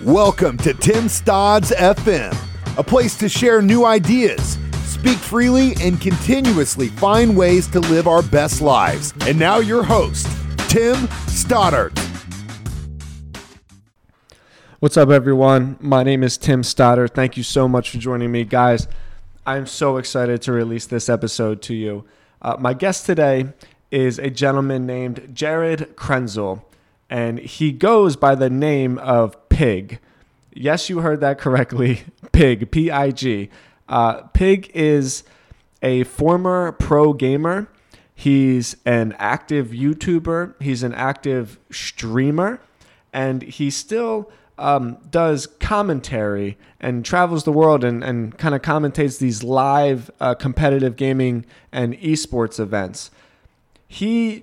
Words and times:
Welcome 0.00 0.56
to 0.58 0.74
Tim 0.74 1.04
Stodds 1.04 1.70
FM, 1.70 2.36
a 2.76 2.82
place 2.82 3.16
to 3.16 3.28
share 3.28 3.62
new 3.62 3.84
ideas, 3.84 4.58
speak 4.82 5.16
freely, 5.16 5.74
and 5.80 6.00
continuously 6.00 6.88
find 6.88 7.36
ways 7.36 7.68
to 7.68 7.78
live 7.78 8.08
our 8.08 8.22
best 8.22 8.60
lives. 8.60 9.14
And 9.20 9.38
now, 9.38 9.58
your 9.58 9.84
host, 9.84 10.26
Tim 10.68 11.08
Stoddard. 11.28 11.96
What's 14.80 14.96
up, 14.96 15.10
everyone? 15.10 15.76
My 15.80 16.02
name 16.02 16.24
is 16.24 16.36
Tim 16.38 16.64
Stoddard. 16.64 17.14
Thank 17.14 17.36
you 17.36 17.44
so 17.44 17.68
much 17.68 17.90
for 17.90 17.98
joining 17.98 18.32
me, 18.32 18.42
guys. 18.42 18.88
I'm 19.46 19.66
so 19.66 19.98
excited 19.98 20.42
to 20.42 20.52
release 20.52 20.86
this 20.86 21.08
episode 21.08 21.62
to 21.62 21.74
you. 21.74 22.04
Uh, 22.42 22.56
my 22.58 22.74
guest 22.74 23.06
today 23.06 23.52
is 23.92 24.18
a 24.18 24.28
gentleman 24.28 24.86
named 24.86 25.30
Jared 25.32 25.94
Krensel, 25.96 26.64
and 27.08 27.38
he 27.38 27.70
goes 27.70 28.16
by 28.16 28.34
the 28.34 28.50
name 28.50 28.98
of 28.98 29.36
Pig. 29.54 30.00
Yes, 30.52 30.90
you 30.90 30.98
heard 30.98 31.20
that 31.20 31.38
correctly. 31.38 32.02
Pig, 32.32 32.72
P 32.72 32.90
I 32.90 33.12
G. 33.12 33.50
Uh, 33.88 34.22
Pig 34.32 34.68
is 34.74 35.22
a 35.80 36.02
former 36.02 36.72
pro 36.72 37.12
gamer. 37.12 37.68
He's 38.12 38.76
an 38.84 39.14
active 39.16 39.68
YouTuber. 39.68 40.60
He's 40.60 40.82
an 40.82 40.92
active 40.92 41.60
streamer. 41.70 42.60
And 43.12 43.42
he 43.42 43.70
still 43.70 44.28
um, 44.58 44.98
does 45.08 45.46
commentary 45.46 46.58
and 46.80 47.04
travels 47.04 47.44
the 47.44 47.52
world 47.52 47.84
and, 47.84 48.02
and 48.02 48.36
kind 48.36 48.56
of 48.56 48.62
commentates 48.62 49.20
these 49.20 49.44
live 49.44 50.10
uh, 50.18 50.34
competitive 50.34 50.96
gaming 50.96 51.46
and 51.70 51.94
esports 51.98 52.58
events. 52.58 53.12
He 53.86 54.42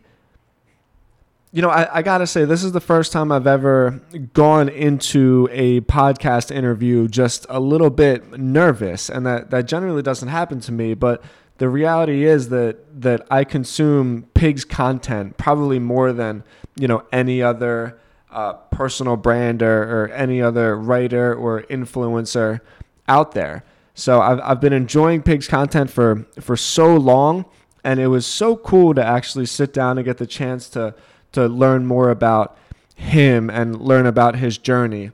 you 1.52 1.62
know, 1.62 1.70
I, 1.70 1.98
I, 1.98 2.02
gotta 2.02 2.26
say, 2.26 2.46
this 2.46 2.64
is 2.64 2.72
the 2.72 2.80
first 2.80 3.12
time 3.12 3.32
I've 3.32 3.48
ever 3.48 4.02
gone 4.34 4.70
into 4.70 5.50
a 5.52 5.82
podcast 5.82 6.50
interview 6.50 7.10
just 7.10 7.46
a 7.50 7.60
little 7.60 7.90
bit 7.90 8.40
nervous, 8.40 9.10
and 9.10 9.26
that, 9.26 9.50
that 9.50 9.66
generally 9.66 10.02
doesn't 10.02 10.30
happen 10.30 10.62
to 10.62 10.72
me. 10.72 10.94
But 10.94 11.22
the 11.58 11.68
reality 11.68 12.26
is 12.26 12.50
that 12.50 13.02
that 13.02 13.28
I 13.30 13.44
consume 13.44 14.28
Pig's 14.34 14.64
content 14.64 15.38
probably 15.38 15.78
more 15.78 16.14
than 16.14 16.44
you 16.76 16.88
know 16.88 17.04
any 17.12 17.42
other 17.42 18.00
uh, 18.32 18.54
personal 18.54 19.18
brand 19.18 19.62
or, 19.62 19.84
or 19.84 20.08
any 20.14 20.42
other 20.42 20.78
writer 20.78 21.36
or 21.36 21.64
influencer 21.64 22.62
out 23.10 23.34
there. 23.34 23.66
So 23.94 24.22
I've 24.22 24.40
I've 24.40 24.62
been 24.62 24.74
enjoying 24.74 25.22
Pig's 25.22 25.50
content 25.50 25.90
for 25.90 26.26
for 26.40 26.56
so 26.56 26.96
long, 26.96 27.44
and 27.84 28.00
it 28.00 28.08
was 28.08 28.26
so 28.26 28.56
cool 28.56 28.94
to 28.94 29.06
actually 29.06 29.48
sit 29.48 29.74
down 29.74 29.98
and 29.98 30.06
get 30.06 30.18
the 30.18 30.26
chance 30.26 30.70
to 30.70 30.96
to 31.32 31.48
learn 31.48 31.86
more 31.86 32.10
about 32.10 32.58
him 32.96 33.50
and 33.50 33.82
learn 33.82 34.06
about 34.06 34.36
his 34.36 34.58
journey. 34.58 35.12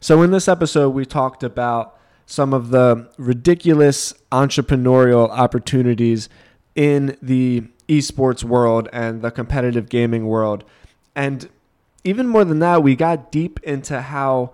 So, 0.00 0.22
in 0.22 0.30
this 0.30 0.48
episode, 0.48 0.90
we 0.90 1.04
talked 1.04 1.42
about 1.42 1.96
some 2.26 2.52
of 2.54 2.70
the 2.70 3.08
ridiculous 3.18 4.14
entrepreneurial 4.30 5.28
opportunities 5.30 6.28
in 6.74 7.16
the 7.20 7.64
esports 7.88 8.42
world 8.42 8.88
and 8.92 9.22
the 9.22 9.30
competitive 9.30 9.88
gaming 9.88 10.26
world. 10.26 10.64
And 11.14 11.48
even 12.04 12.26
more 12.26 12.44
than 12.44 12.58
that, 12.60 12.82
we 12.82 12.96
got 12.96 13.30
deep 13.30 13.60
into 13.62 14.00
how 14.00 14.52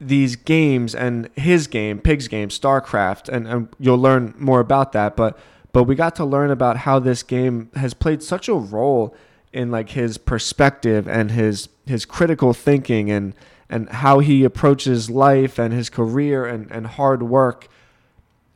these 0.00 0.36
games 0.36 0.94
and 0.94 1.28
his 1.36 1.66
game, 1.66 2.00
Pig's 2.00 2.28
game, 2.28 2.48
StarCraft, 2.48 3.28
and, 3.28 3.46
and 3.46 3.68
you'll 3.78 3.98
learn 3.98 4.34
more 4.38 4.60
about 4.60 4.92
that. 4.92 5.16
But 5.16 5.38
but 5.72 5.84
we 5.84 5.94
got 5.94 6.16
to 6.16 6.24
learn 6.24 6.50
about 6.50 6.78
how 6.78 6.98
this 6.98 7.22
game 7.22 7.70
has 7.76 7.94
played 7.94 8.22
such 8.22 8.48
a 8.48 8.54
role 8.54 9.14
in 9.52 9.70
like 9.70 9.90
his 9.90 10.18
perspective 10.18 11.08
and 11.08 11.32
his 11.32 11.68
his 11.86 12.04
critical 12.04 12.52
thinking 12.52 13.10
and 13.10 13.34
and 13.68 13.88
how 13.88 14.18
he 14.18 14.44
approaches 14.44 15.08
life 15.08 15.58
and 15.58 15.72
his 15.72 15.88
career 15.88 16.44
and, 16.44 16.70
and 16.70 16.86
hard 16.86 17.22
work. 17.22 17.68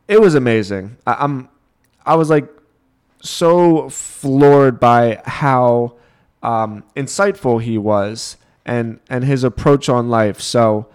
It 0.09 0.21
was 0.21 0.35
amazing. 0.35 0.97
I, 1.07 1.15
I'm 1.21 1.49
I 2.05 2.17
was 2.17 2.31
like 2.31 2.49
so 3.23 3.89
floored 3.89 4.79
by 4.79 5.23
how 5.25 5.95
um, 6.43 6.85
insightful 6.95 7.63
he 7.63 7.79
was 7.79 8.37
and 8.65 9.01
and 9.09 9.25
his 9.25 9.45
approach 9.45 9.89
on 9.89 10.09
life. 10.09 10.41
So 10.41 10.87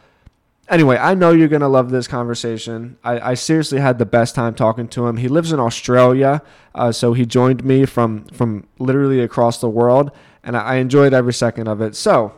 anyway, 0.70 0.98
I 0.98 1.16
know 1.16 1.32
you're 1.32 1.48
going 1.48 1.62
to 1.62 1.68
love 1.68 1.90
this 1.90 2.08
conversation. 2.08 2.98
I, 3.04 3.32
I, 3.32 3.34
seriously 3.34 3.80
had 3.80 3.98
the 3.98 4.06
best 4.06 4.36
time 4.36 4.54
talking 4.56 4.88
to 4.90 5.08
him. 5.08 5.18
He 5.18 5.28
lives 5.28 5.52
in 5.52 5.60
Australia, 5.60 6.42
uh, 6.76 6.92
so 6.92 7.14
he 7.14 7.26
joined 7.26 7.64
me 7.64 7.86
from, 7.86 8.26
from 8.26 8.68
literally 8.78 9.20
across 9.20 9.60
the 9.60 9.70
world, 9.70 10.12
and 10.44 10.56
I, 10.56 10.62
I 10.62 10.76
enjoyed 10.76 11.14
every 11.14 11.34
second 11.34 11.68
of 11.68 11.82
it. 11.82 11.96
So 11.96 12.34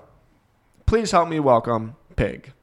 please 0.86 1.12
help 1.12 1.30
me 1.30 1.40
welcome 1.40 1.96
Pig. 2.16 2.53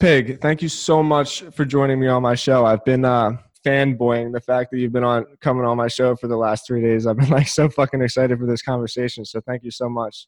Pig, 0.00 0.40
thank 0.40 0.62
you 0.62 0.68
so 0.68 1.02
much 1.02 1.42
for 1.54 1.64
joining 1.64 2.00
me 2.00 2.08
on 2.08 2.22
my 2.22 2.34
show. 2.34 2.66
I've 2.66 2.84
been 2.84 3.04
uh, 3.04 3.36
fanboying 3.64 4.32
the 4.32 4.40
fact 4.40 4.72
that 4.72 4.78
you've 4.78 4.92
been 4.92 5.04
on 5.04 5.24
coming 5.40 5.64
on 5.64 5.76
my 5.76 5.88
show 5.88 6.16
for 6.16 6.26
the 6.26 6.36
last 6.36 6.66
three 6.66 6.82
days. 6.82 7.06
I've 7.06 7.16
been 7.16 7.30
like 7.30 7.48
so 7.48 7.68
fucking 7.68 8.02
excited 8.02 8.38
for 8.38 8.46
this 8.46 8.62
conversation. 8.62 9.24
So 9.24 9.40
thank 9.40 9.62
you 9.62 9.70
so 9.70 9.88
much. 9.88 10.26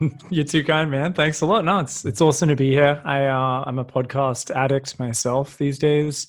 You're 0.30 0.44
too 0.44 0.64
kind, 0.64 0.90
man. 0.90 1.14
Thanks 1.14 1.40
a 1.40 1.46
lot. 1.46 1.64
No, 1.64 1.78
it's 1.78 2.04
it's 2.04 2.20
awesome 2.20 2.48
to 2.48 2.56
be 2.56 2.70
here. 2.70 3.00
I 3.04 3.26
uh, 3.26 3.64
I'm 3.66 3.78
a 3.78 3.84
podcast 3.84 4.54
addict 4.54 4.98
myself 4.98 5.56
these 5.56 5.78
days. 5.78 6.26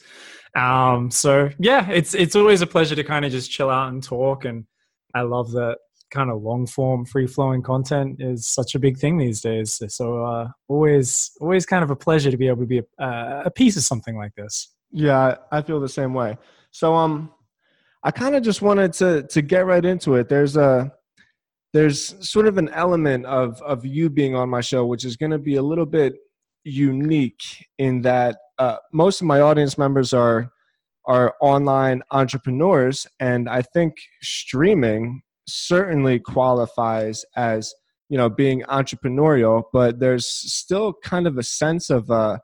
Um, 0.55 1.11
so 1.11 1.49
yeah, 1.59 1.89
it's 1.89 2.13
it's 2.13 2.35
always 2.35 2.61
a 2.61 2.67
pleasure 2.67 2.95
to 2.95 3.03
kind 3.03 3.25
of 3.25 3.31
just 3.31 3.51
chill 3.51 3.69
out 3.69 3.91
and 3.91 4.01
talk. 4.01 4.45
And 4.45 4.65
I 5.13 5.21
love 5.21 5.51
that 5.51 5.77
kind 6.11 6.31
of 6.31 6.41
long 6.41 6.65
form, 6.65 7.05
free 7.05 7.27
flowing 7.27 7.61
content 7.61 8.21
is 8.21 8.47
such 8.47 8.73
a 8.75 8.79
big 8.79 8.97
thing 8.97 9.17
these 9.17 9.41
days. 9.41 9.81
So 9.89 10.23
uh, 10.23 10.47
always 10.69 11.31
always 11.41 11.65
kind 11.65 11.83
of 11.83 11.89
a 11.89 11.95
pleasure 11.95 12.31
to 12.31 12.37
be 12.37 12.47
able 12.47 12.61
to 12.61 12.67
be 12.67 12.81
a, 12.99 13.41
a 13.45 13.51
piece 13.51 13.75
of 13.75 13.83
something 13.83 14.17
like 14.17 14.33
this. 14.35 14.73
Yeah, 14.91 15.35
I 15.51 15.61
feel 15.61 15.81
the 15.81 15.89
same 15.89 16.13
way. 16.13 16.37
So 16.71 16.95
um, 16.95 17.31
I 18.03 18.11
kind 18.11 18.35
of 18.35 18.43
just 18.43 18.61
wanted 18.61 18.93
to 18.93 19.23
to 19.23 19.41
get 19.41 19.65
right 19.65 19.83
into 19.83 20.15
it. 20.15 20.29
There's 20.29 20.55
a 20.55 20.93
there's 21.77 22.27
sort 22.27 22.47
of 22.47 22.57
an 22.57 22.69
element 22.69 23.23
of 23.27 23.61
of 23.61 23.85
you 23.85 24.09
being 24.09 24.33
on 24.33 24.49
my 24.49 24.61
show, 24.61 24.83
which 24.83 25.05
is 25.05 25.15
going 25.15 25.31
to 25.31 25.37
be 25.37 25.57
a 25.57 25.61
little 25.61 25.85
bit 25.85 26.15
unique 26.63 27.67
in 27.77 28.01
that 28.01 28.35
uh, 28.57 28.77
most 28.91 29.21
of 29.21 29.27
my 29.27 29.41
audience 29.41 29.77
members 29.77 30.11
are 30.11 30.49
are 31.05 31.35
online 31.39 32.01
entrepreneurs, 32.09 33.05
and 33.19 33.47
I 33.47 33.61
think 33.61 33.93
streaming 34.23 35.21
certainly 35.47 36.19
qualifies 36.19 37.23
as 37.35 37.75
you 38.09 38.17
know 38.17 38.27
being 38.27 38.63
entrepreneurial, 38.63 39.61
but 39.71 39.99
there's 39.99 40.27
still 40.27 40.93
kind 41.03 41.27
of 41.27 41.37
a 41.37 41.43
sense 41.43 41.91
of 41.91 42.09
uh, 42.09 42.39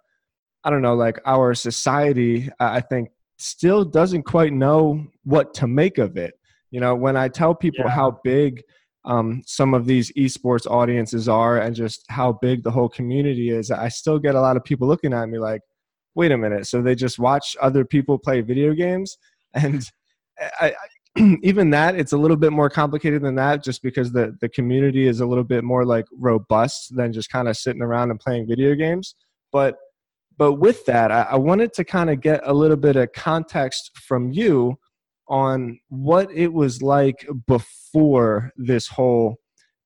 I 0.63 0.69
don't 0.69 0.83
know, 0.83 0.93
like 0.93 1.19
our 1.25 1.55
society, 1.55 2.49
I 2.59 2.81
think 2.81 3.09
still 3.39 3.83
doesn't 3.83 4.23
quite 4.23 4.53
know 4.53 5.07
what 5.23 5.55
to 5.55 5.67
make 5.67 5.97
of 5.97 6.17
it. 6.17 6.35
You 6.69 6.81
know, 6.81 6.93
when 6.93 7.17
I 7.17 7.29
tell 7.29 7.55
people 7.55 7.85
yeah. 7.85 7.95
how 7.95 8.19
big 8.23 8.61
um, 9.05 9.43
some 9.45 9.73
of 9.73 9.85
these 9.85 10.11
esports 10.13 10.69
audiences 10.69 11.27
are 11.27 11.59
and 11.59 11.75
just 11.75 12.05
how 12.09 12.33
big 12.41 12.63
the 12.63 12.71
whole 12.71 12.89
community 12.89 13.49
is, 13.49 13.69
I 13.71 13.89
still 13.89 14.19
get 14.19 14.35
a 14.35 14.41
lot 14.41 14.57
of 14.57 14.63
people 14.63 14.87
looking 14.87 15.13
at 15.13 15.27
me 15.29 15.39
like, 15.39 15.61
wait 16.15 16.31
a 16.31 16.37
minute, 16.37 16.67
so 16.67 16.81
they 16.81 16.95
just 16.95 17.19
watch 17.19 17.57
other 17.61 17.83
people 17.83 18.17
play 18.17 18.41
video 18.41 18.73
games? 18.73 19.17
And 19.55 19.87
I, 20.59 20.73
I, 21.15 21.37
even 21.43 21.69
that, 21.69 21.93
it's 21.93 22.13
a 22.13 22.17
little 22.17 22.37
bit 22.37 22.51
more 22.51 22.71
complicated 22.71 23.21
than 23.21 23.35
that 23.35 23.63
just 23.63 23.83
because 23.83 24.11
the, 24.11 24.35
the 24.41 24.49
community 24.49 25.07
is 25.07 25.19
a 25.19 25.27
little 25.27 25.43
bit 25.43 25.63
more 25.63 25.85
like 25.85 26.05
robust 26.11 26.95
than 26.95 27.13
just 27.13 27.29
kind 27.29 27.47
of 27.47 27.55
sitting 27.55 27.83
around 27.83 28.09
and 28.09 28.19
playing 28.19 28.47
video 28.47 28.73
games. 28.73 29.13
But 29.51 29.75
but 30.39 30.53
with 30.53 30.83
that, 30.87 31.11
I, 31.11 31.27
I 31.29 31.35
wanted 31.35 31.73
to 31.73 31.83
kind 31.83 32.09
of 32.09 32.19
get 32.19 32.41
a 32.43 32.53
little 32.53 32.77
bit 32.77 32.95
of 32.95 33.13
context 33.13 33.91
from 33.95 34.31
you 34.31 34.79
on 35.33 35.79
what 35.89 36.31
it 36.31 36.53
was 36.53 36.83
like 36.83 37.27
before 37.47 38.51
this 38.55 38.87
whole 38.87 39.37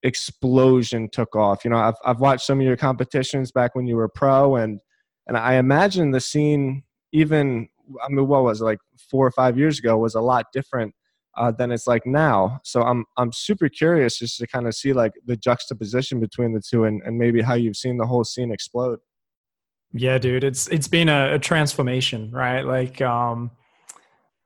explosion 0.03 1.07
took 1.09 1.37
off. 1.37 1.63
You 1.63 1.71
know, 1.71 1.77
I've 1.77 1.95
I've 2.03 2.19
watched 2.19 2.45
some 2.45 2.59
of 2.59 2.65
your 2.65 2.75
competitions 2.75 3.53
back 3.53 3.73
when 3.73 3.87
you 3.87 3.95
were 3.95 4.09
pro, 4.09 4.57
and 4.57 4.81
and 5.25 5.37
I 5.37 5.53
imagine 5.53 6.11
the 6.11 6.19
scene 6.19 6.83
even 7.13 7.69
I 8.03 8.09
mean, 8.09 8.27
what 8.27 8.43
was 8.43 8.59
it, 8.59 8.65
like 8.65 8.79
four 9.09 9.25
or 9.25 9.31
five 9.31 9.57
years 9.57 9.79
ago 9.79 9.97
was 9.97 10.15
a 10.15 10.21
lot 10.21 10.47
different 10.51 10.93
uh, 11.37 11.51
than 11.51 11.71
it's 11.71 11.87
like 11.87 12.05
now. 12.05 12.59
So 12.65 12.81
I'm 12.81 13.05
I'm 13.15 13.31
super 13.31 13.69
curious 13.69 14.19
just 14.19 14.37
to 14.39 14.47
kind 14.47 14.67
of 14.67 14.75
see 14.75 14.91
like 14.91 15.13
the 15.25 15.37
juxtaposition 15.37 16.19
between 16.19 16.53
the 16.55 16.61
two, 16.61 16.83
and 16.83 17.01
and 17.05 17.17
maybe 17.17 17.41
how 17.41 17.53
you've 17.53 17.77
seen 17.77 17.95
the 17.95 18.05
whole 18.05 18.25
scene 18.25 18.51
explode. 18.51 18.99
Yeah, 19.93 20.17
dude, 20.17 20.43
it's 20.43 20.67
it's 20.67 20.89
been 20.89 21.07
a, 21.07 21.35
a 21.35 21.39
transformation, 21.39 22.31
right? 22.31 22.65
Like, 22.65 23.01
um, 23.01 23.51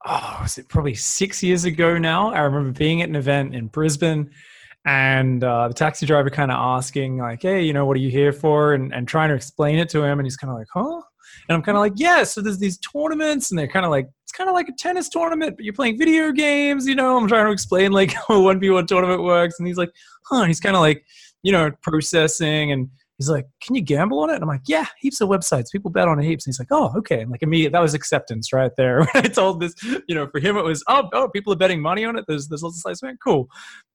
oh, 0.05 0.39
was 0.41 0.57
it 0.57 0.67
probably 0.67 0.95
six 0.95 1.43
years 1.43 1.65
ago 1.65 1.97
now? 1.97 2.31
I 2.31 2.39
remember 2.39 2.71
being 2.71 3.01
at 3.01 3.09
an 3.09 3.15
event 3.15 3.55
in 3.55 3.67
Brisbane 3.67 4.31
and 4.85 5.43
uh, 5.43 5.67
the 5.67 5.73
taxi 5.73 6.05
driver 6.05 6.29
kind 6.29 6.51
of 6.51 6.57
asking 6.57 7.17
like, 7.17 7.41
hey, 7.43 7.61
you 7.61 7.73
know, 7.73 7.85
what 7.85 7.95
are 7.97 8.01
you 8.01 8.09
here 8.09 8.33
for? 8.33 8.73
And, 8.73 8.93
and 8.93 9.07
trying 9.07 9.29
to 9.29 9.35
explain 9.35 9.77
it 9.77 9.89
to 9.89 10.03
him. 10.03 10.19
And 10.19 10.25
he's 10.25 10.37
kind 10.37 10.51
of 10.51 10.57
like, 10.57 10.67
huh? 10.73 11.01
And 11.47 11.55
I'm 11.55 11.61
kind 11.61 11.77
of 11.77 11.81
like, 11.81 11.93
yeah, 11.95 12.23
so 12.23 12.41
there's 12.41 12.59
these 12.59 12.77
tournaments 12.79 13.51
and 13.51 13.59
they're 13.59 13.67
kind 13.67 13.85
of 13.85 13.91
like, 13.91 14.07
it's 14.23 14.31
kind 14.31 14.49
of 14.49 14.53
like 14.53 14.69
a 14.69 14.73
tennis 14.77 15.09
tournament, 15.09 15.55
but 15.55 15.65
you're 15.65 15.73
playing 15.73 15.97
video 15.97 16.31
games, 16.31 16.87
you 16.87 16.95
know, 16.95 17.17
I'm 17.17 17.27
trying 17.27 17.45
to 17.45 17.51
explain 17.51 17.91
like 17.91 18.13
how 18.27 18.47
a 18.47 18.55
1v1 18.55 18.87
tournament 18.87 19.23
works. 19.23 19.59
And 19.59 19.67
he's 19.67 19.77
like, 19.77 19.91
huh, 20.25 20.41
and 20.41 20.47
he's 20.47 20.59
kind 20.59 20.75
of 20.75 20.81
like, 20.81 21.05
you 21.43 21.51
know, 21.51 21.71
processing 21.81 22.71
and 22.71 22.89
he's 23.21 23.29
like, 23.29 23.47
"Can 23.61 23.75
you 23.75 23.81
gamble 23.81 24.19
on 24.19 24.29
it?" 24.29 24.35
And 24.35 24.43
I'm 24.43 24.49
like, 24.49 24.61
"Yeah, 24.67 24.85
heaps 24.99 25.21
of 25.21 25.29
websites. 25.29 25.71
People 25.71 25.91
bet 25.91 26.07
on 26.07 26.19
it 26.19 26.25
heaps." 26.25 26.45
And 26.45 26.51
he's 26.51 26.59
like, 26.59 26.69
"Oh, 26.71 26.91
okay." 26.97 27.21
And 27.21 27.31
like 27.31 27.43
immediate, 27.43 27.71
that 27.71 27.81
was 27.81 27.93
acceptance 27.93 28.51
right 28.51 28.71
there. 28.77 28.99
When 29.13 29.25
I 29.25 29.27
told 29.27 29.61
this, 29.61 29.73
you 30.07 30.15
know, 30.15 30.27
for 30.27 30.39
him 30.39 30.57
it 30.57 30.63
was, 30.63 30.83
"Oh, 30.87 31.09
oh, 31.13 31.29
people 31.29 31.53
are 31.53 31.57
betting 31.57 31.81
money 31.81 32.05
on 32.05 32.17
it." 32.17 32.25
There's 32.27 32.47
there's 32.47 32.63
lots 32.63 32.77
of 32.77 32.81
sites. 32.81 33.03
Went 33.03 33.19
cool, 33.23 33.47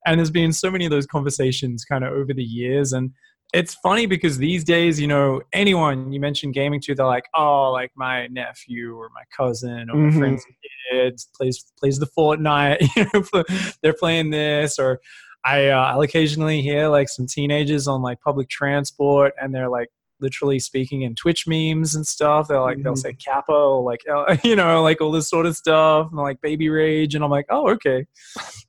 and 0.06 0.18
there's 0.18 0.30
been 0.30 0.52
so 0.52 0.70
many 0.70 0.84
of 0.84 0.90
those 0.90 1.06
conversations 1.06 1.84
kind 1.84 2.04
of 2.04 2.12
over 2.12 2.32
the 2.32 2.44
years, 2.44 2.92
and 2.92 3.10
it's 3.52 3.74
funny 3.74 4.06
because 4.06 4.38
these 4.38 4.64
days, 4.64 5.00
you 5.00 5.06
know, 5.06 5.40
anyone 5.52 6.12
you 6.12 6.20
mention 6.20 6.52
gaming 6.52 6.80
to, 6.82 6.94
they're 6.94 7.06
like, 7.06 7.26
"Oh, 7.34 7.70
like 7.72 7.90
my 7.96 8.26
nephew 8.28 8.96
or 8.96 9.10
my 9.14 9.22
cousin 9.36 9.90
or 9.90 9.96
my 9.96 10.10
mm-hmm. 10.10 10.18
friend's 10.18 10.44
kids 10.92 11.28
plays 11.36 11.64
plays 11.78 11.98
the 11.98 12.06
Fortnite. 12.06 12.88
You 12.96 13.06
know, 13.12 13.44
they're 13.82 13.94
playing 13.94 14.30
this 14.30 14.78
or." 14.78 15.00
I 15.46 15.68
uh, 15.68 15.80
I'll 15.80 16.02
occasionally 16.02 16.60
hear 16.60 16.88
like 16.88 17.08
some 17.08 17.26
teenagers 17.26 17.86
on 17.86 18.02
like 18.02 18.20
public 18.20 18.48
transport, 18.48 19.32
and 19.40 19.54
they're 19.54 19.68
like 19.68 19.88
literally 20.20 20.58
speaking 20.58 21.02
in 21.02 21.14
Twitch 21.14 21.46
memes 21.46 21.94
and 21.94 22.06
stuff. 22.06 22.48
They're 22.48 22.60
like 22.60 22.76
mm-hmm. 22.76 22.84
they'll 22.84 22.96
say 22.96 23.12
Kappa, 23.12 23.52
or 23.52 23.82
like 23.82 24.00
uh, 24.12 24.36
you 24.44 24.56
know, 24.56 24.82
like 24.82 25.00
all 25.00 25.12
this 25.12 25.28
sort 25.28 25.46
of 25.46 25.56
stuff, 25.56 26.08
and 26.10 26.18
like 26.18 26.40
baby 26.40 26.68
rage, 26.68 27.14
and 27.14 27.22
I'm 27.22 27.30
like, 27.30 27.46
oh 27.48 27.70
okay, 27.70 28.06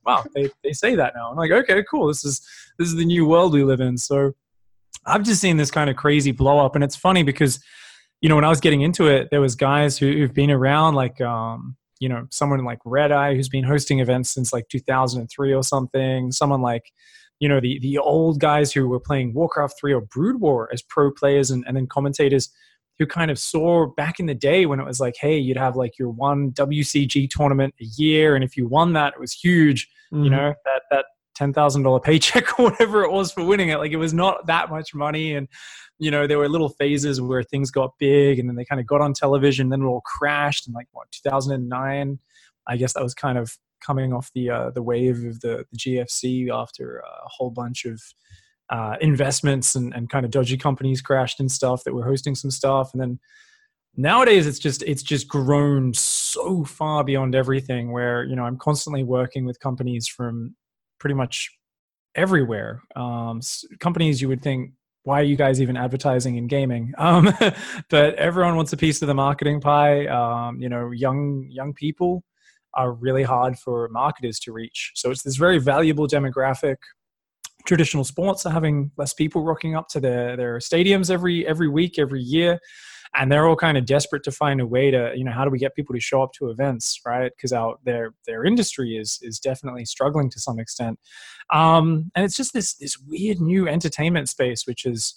wow, 0.06 0.24
they 0.34 0.50
they 0.62 0.72
say 0.72 0.94
that 0.94 1.14
now. 1.16 1.30
I'm 1.30 1.36
like, 1.36 1.50
okay, 1.50 1.82
cool. 1.90 2.06
This 2.06 2.24
is 2.24 2.46
this 2.78 2.88
is 2.88 2.94
the 2.94 3.04
new 3.04 3.26
world 3.26 3.52
we 3.52 3.64
live 3.64 3.80
in. 3.80 3.98
So 3.98 4.34
I've 5.04 5.24
just 5.24 5.40
seen 5.40 5.56
this 5.56 5.72
kind 5.72 5.90
of 5.90 5.96
crazy 5.96 6.30
blow 6.30 6.64
up, 6.64 6.76
and 6.76 6.84
it's 6.84 6.96
funny 6.96 7.24
because 7.24 7.58
you 8.20 8.28
know 8.28 8.36
when 8.36 8.44
I 8.44 8.50
was 8.50 8.60
getting 8.60 8.82
into 8.82 9.08
it, 9.08 9.28
there 9.30 9.40
was 9.40 9.56
guys 9.56 9.98
who, 9.98 10.12
who've 10.12 10.34
been 10.34 10.50
around 10.50 10.94
like 10.94 11.20
um 11.20 11.76
you 12.00 12.08
know 12.08 12.26
someone 12.30 12.64
like 12.64 12.78
RedEye 12.84 13.36
who's 13.36 13.48
been 13.48 13.64
hosting 13.64 14.00
events 14.00 14.30
since 14.30 14.52
like 14.52 14.68
2003 14.68 15.52
or 15.52 15.62
something 15.62 16.32
someone 16.32 16.62
like 16.62 16.92
you 17.40 17.48
know 17.48 17.60
the 17.60 17.78
the 17.80 17.98
old 17.98 18.40
guys 18.40 18.72
who 18.72 18.88
were 18.88 19.00
playing 19.00 19.34
warcraft 19.34 19.74
3 19.80 19.92
or 19.92 20.00
brood 20.00 20.40
war 20.40 20.68
as 20.72 20.82
pro 20.82 21.10
players 21.10 21.50
and, 21.50 21.64
and 21.66 21.76
then 21.76 21.86
commentators 21.86 22.50
who 22.98 23.06
kind 23.06 23.30
of 23.30 23.38
saw 23.38 23.86
back 23.86 24.18
in 24.18 24.26
the 24.26 24.34
day 24.34 24.66
when 24.66 24.80
it 24.80 24.86
was 24.86 25.00
like 25.00 25.16
hey 25.20 25.36
you'd 25.38 25.56
have 25.56 25.76
like 25.76 25.98
your 25.98 26.10
one 26.10 26.50
wcg 26.52 27.28
tournament 27.30 27.74
a 27.80 27.84
year 27.96 28.34
and 28.34 28.44
if 28.44 28.56
you 28.56 28.66
won 28.66 28.92
that 28.92 29.14
it 29.14 29.20
was 29.20 29.32
huge 29.32 29.88
mm-hmm. 30.12 30.24
you 30.24 30.30
know 30.30 30.54
that 30.64 30.82
that 30.90 31.04
$10000 31.38 32.02
paycheck 32.02 32.58
or 32.58 32.70
whatever 32.70 33.04
it 33.04 33.12
was 33.12 33.32
for 33.32 33.44
winning 33.44 33.68
it 33.68 33.78
like 33.78 33.92
it 33.92 33.96
was 33.96 34.12
not 34.12 34.46
that 34.46 34.70
much 34.70 34.94
money 34.94 35.34
and 35.34 35.48
you 35.98 36.10
know, 36.10 36.26
there 36.26 36.38
were 36.38 36.48
little 36.48 36.68
phases 36.68 37.20
where 37.20 37.42
things 37.42 37.70
got 37.70 37.92
big 37.98 38.38
and 38.38 38.48
then 38.48 38.56
they 38.56 38.64
kind 38.64 38.80
of 38.80 38.86
got 38.86 39.00
on 39.00 39.12
television, 39.12 39.68
then 39.68 39.82
it 39.82 39.86
all 39.86 40.02
crashed 40.02 40.68
in 40.68 40.72
like 40.72 40.86
what 40.92 41.10
2009. 41.10 42.18
I 42.66 42.76
guess 42.76 42.92
that 42.92 43.02
was 43.02 43.14
kind 43.14 43.38
of 43.38 43.56
coming 43.80 44.12
off 44.12 44.30
the 44.34 44.50
uh, 44.50 44.70
the 44.70 44.82
wave 44.82 45.24
of 45.24 45.40
the, 45.40 45.64
the 45.70 45.78
GFC 45.78 46.50
after 46.52 46.98
a 46.98 47.28
whole 47.28 47.50
bunch 47.50 47.84
of 47.84 48.00
uh, 48.70 48.96
investments 49.00 49.74
and, 49.74 49.94
and 49.94 50.10
kind 50.10 50.24
of 50.24 50.30
dodgy 50.30 50.56
companies 50.56 51.00
crashed 51.00 51.40
and 51.40 51.50
stuff 51.50 51.84
that 51.84 51.94
were 51.94 52.04
hosting 52.04 52.34
some 52.34 52.50
stuff, 52.50 52.92
and 52.92 53.00
then 53.00 53.18
nowadays 53.96 54.46
it's 54.46 54.58
just 54.58 54.82
it's 54.82 55.02
just 55.02 55.28
grown 55.28 55.94
so 55.94 56.64
far 56.64 57.02
beyond 57.04 57.34
everything. 57.34 57.92
Where 57.92 58.24
you 58.24 58.36
know 58.36 58.44
I'm 58.44 58.58
constantly 58.58 59.04
working 59.04 59.44
with 59.44 59.60
companies 59.60 60.06
from 60.06 60.54
pretty 60.98 61.14
much 61.14 61.50
everywhere. 62.14 62.82
Um, 62.96 63.40
companies 63.80 64.20
you 64.20 64.28
would 64.28 64.42
think 64.42 64.72
why 65.08 65.20
are 65.20 65.24
you 65.24 65.36
guys 65.36 65.62
even 65.62 65.74
advertising 65.74 66.36
in 66.36 66.46
gaming? 66.46 66.92
Um, 67.08 67.32
but 67.88 68.14
everyone 68.16 68.56
wants 68.56 68.72
a 68.74 68.76
piece 68.76 69.00
of 69.00 69.08
the 69.08 69.14
marketing 69.14 69.60
pie. 69.60 70.06
Um, 70.06 70.60
you 70.60 70.68
know, 70.68 70.90
young 70.90 71.46
young 71.48 71.72
people 71.72 72.22
are 72.74 72.92
really 72.92 73.22
hard 73.22 73.58
for 73.58 73.88
marketers 73.88 74.38
to 74.40 74.52
reach. 74.52 74.92
So 74.94 75.10
it's 75.10 75.22
this 75.22 75.36
very 75.36 75.58
valuable 75.58 76.06
demographic. 76.06 76.76
Traditional 77.66 78.04
sports 78.04 78.44
are 78.44 78.52
having 78.52 78.90
less 78.98 79.14
people 79.14 79.42
rocking 79.42 79.74
up 79.74 79.88
to 79.88 80.00
their 80.00 80.36
their 80.36 80.58
stadiums 80.58 81.10
every 81.10 81.46
every 81.46 81.68
week, 81.68 81.98
every 81.98 82.20
year 82.20 82.60
and 83.14 83.30
they're 83.30 83.46
all 83.46 83.56
kind 83.56 83.78
of 83.78 83.84
desperate 83.84 84.22
to 84.24 84.32
find 84.32 84.60
a 84.60 84.66
way 84.66 84.90
to 84.90 85.12
you 85.14 85.24
know 85.24 85.32
how 85.32 85.44
do 85.44 85.50
we 85.50 85.58
get 85.58 85.74
people 85.74 85.94
to 85.94 86.00
show 86.00 86.22
up 86.22 86.32
to 86.34 86.50
events 86.50 87.00
right? 87.06 87.32
Because 87.36 87.52
out 87.52 87.80
their 87.84 88.14
their 88.26 88.44
industry 88.44 88.96
is 88.96 89.18
is 89.22 89.38
definitely 89.38 89.84
struggling 89.84 90.30
to 90.30 90.40
some 90.40 90.58
extent. 90.58 90.98
Um, 91.52 92.10
and 92.14 92.24
it's 92.24 92.36
just 92.36 92.52
this 92.52 92.74
this 92.74 92.98
weird 92.98 93.40
new 93.40 93.68
entertainment 93.68 94.28
space 94.28 94.66
which 94.66 94.82
has 94.82 95.14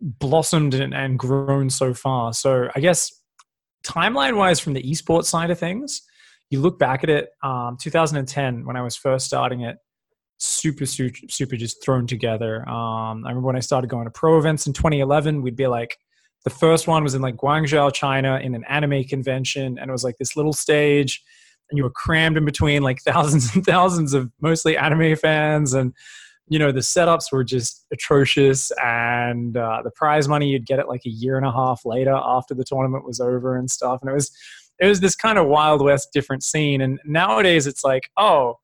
blossomed 0.00 0.74
and, 0.74 0.94
and 0.94 1.18
grown 1.18 1.70
so 1.70 1.92
far. 1.94 2.32
So 2.32 2.68
i 2.74 2.80
guess 2.80 3.12
timeline 3.84 4.36
wise 4.36 4.60
from 4.60 4.74
the 4.74 4.82
esports 4.82 5.26
side 5.26 5.50
of 5.50 5.58
things 5.58 6.02
you 6.50 6.60
look 6.60 6.78
back 6.78 7.02
at 7.02 7.10
it 7.10 7.30
um, 7.42 7.76
2010 7.80 8.66
when 8.66 8.76
i 8.76 8.82
was 8.82 8.96
first 8.96 9.26
starting 9.26 9.62
it 9.62 9.76
super 10.38 10.86
super 10.86 11.16
super 11.28 11.56
just 11.56 11.82
thrown 11.84 12.06
together. 12.06 12.66
Um, 12.68 13.24
i 13.24 13.28
remember 13.28 13.46
when 13.46 13.56
i 13.56 13.60
started 13.60 13.88
going 13.88 14.04
to 14.04 14.10
pro 14.10 14.38
events 14.38 14.66
in 14.66 14.72
2011 14.72 15.42
we'd 15.42 15.56
be 15.56 15.66
like 15.66 15.96
the 16.44 16.50
first 16.50 16.86
one 16.86 17.02
was 17.02 17.14
in 17.14 17.22
like 17.22 17.36
Guangzhou, 17.36 17.92
China, 17.92 18.38
in 18.42 18.54
an 18.54 18.64
anime 18.68 19.04
convention, 19.04 19.78
and 19.78 19.88
it 19.88 19.92
was 19.92 20.04
like 20.04 20.16
this 20.18 20.36
little 20.36 20.52
stage, 20.52 21.22
and 21.70 21.76
you 21.76 21.84
were 21.84 21.90
crammed 21.90 22.36
in 22.36 22.44
between 22.44 22.82
like 22.82 23.00
thousands 23.06 23.54
and 23.54 23.64
thousands 23.64 24.14
of 24.14 24.30
mostly 24.40 24.76
anime 24.76 25.16
fans, 25.16 25.74
and 25.74 25.92
you 26.48 26.58
know 26.58 26.72
the 26.72 26.80
setups 26.80 27.30
were 27.30 27.44
just 27.44 27.86
atrocious, 27.92 28.72
and 28.82 29.56
uh, 29.56 29.82
the 29.84 29.90
prize 29.90 30.28
money 30.28 30.48
you'd 30.48 30.66
get 30.66 30.78
it 30.78 30.88
like 30.88 31.02
a 31.06 31.10
year 31.10 31.36
and 31.36 31.46
a 31.46 31.52
half 31.52 31.84
later 31.84 32.14
after 32.14 32.54
the 32.54 32.64
tournament 32.64 33.04
was 33.04 33.20
over 33.20 33.56
and 33.56 33.70
stuff, 33.70 34.00
and 34.00 34.10
it 34.10 34.14
was 34.14 34.30
it 34.78 34.86
was 34.86 35.00
this 35.00 35.14
kind 35.14 35.38
of 35.38 35.46
wild 35.46 35.82
west 35.82 36.08
different 36.12 36.42
scene, 36.42 36.80
and 36.80 37.00
nowadays 37.04 37.66
it's 37.66 37.84
like 37.84 38.10
oh 38.16 38.58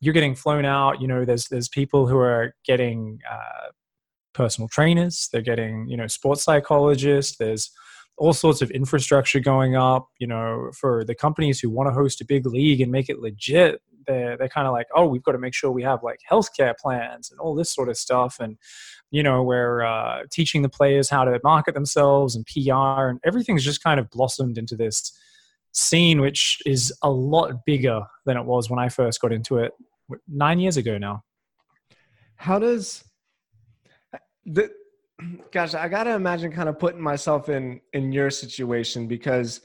you're 0.00 0.14
getting 0.14 0.34
flown 0.34 0.64
out 0.64 1.00
you 1.00 1.06
know 1.06 1.24
there's 1.24 1.46
there's 1.46 1.68
people 1.68 2.08
who 2.08 2.18
are 2.18 2.56
getting 2.64 3.20
uh, 3.30 3.70
personal 4.34 4.68
trainers 4.68 5.28
they're 5.32 5.40
getting 5.40 5.86
you 5.88 5.96
know 5.96 6.06
sports 6.06 6.42
psychologists 6.42 7.36
there's 7.36 7.70
all 8.18 8.32
sorts 8.32 8.62
of 8.62 8.70
infrastructure 8.70 9.40
going 9.40 9.76
up 9.76 10.06
you 10.18 10.26
know 10.26 10.70
for 10.78 11.04
the 11.04 11.14
companies 11.14 11.60
who 11.60 11.70
want 11.70 11.88
to 11.88 11.94
host 11.94 12.20
a 12.20 12.24
big 12.24 12.46
league 12.46 12.80
and 12.80 12.92
make 12.92 13.08
it 13.08 13.20
legit 13.20 13.80
they're, 14.06 14.36
they're 14.36 14.48
kind 14.48 14.66
of 14.66 14.72
like 14.72 14.86
oh 14.94 15.06
we've 15.06 15.22
got 15.22 15.32
to 15.32 15.38
make 15.38 15.54
sure 15.54 15.70
we 15.70 15.82
have 15.82 16.02
like 16.02 16.20
healthcare 16.30 16.76
plans 16.76 17.30
and 17.30 17.38
all 17.40 17.54
this 17.54 17.72
sort 17.72 17.88
of 17.88 17.96
stuff 17.96 18.36
and 18.40 18.56
you 19.10 19.22
know 19.22 19.42
we're 19.42 19.82
uh, 19.82 20.22
teaching 20.30 20.62
the 20.62 20.68
players 20.68 21.08
how 21.08 21.24
to 21.24 21.38
market 21.44 21.74
themselves 21.74 22.34
and 22.34 22.46
pr 22.46 23.08
and 23.08 23.20
everything's 23.24 23.64
just 23.64 23.82
kind 23.82 24.00
of 24.00 24.10
blossomed 24.10 24.58
into 24.58 24.76
this 24.76 25.12
scene 25.72 26.20
which 26.20 26.58
is 26.66 26.92
a 27.02 27.10
lot 27.10 27.64
bigger 27.64 28.02
than 28.26 28.36
it 28.36 28.44
was 28.44 28.68
when 28.68 28.78
i 28.78 28.88
first 28.88 29.20
got 29.20 29.32
into 29.32 29.58
it 29.58 29.72
nine 30.28 30.58
years 30.58 30.76
ago 30.76 30.98
now. 30.98 31.22
How 32.36 32.58
does 32.58 33.04
the, 34.46 34.70
gosh, 35.52 35.74
I 35.74 35.88
gotta 35.88 36.14
imagine 36.14 36.52
kind 36.52 36.68
of 36.68 36.78
putting 36.78 37.00
myself 37.00 37.48
in 37.48 37.80
in 37.92 38.12
your 38.12 38.30
situation 38.30 39.06
because 39.06 39.60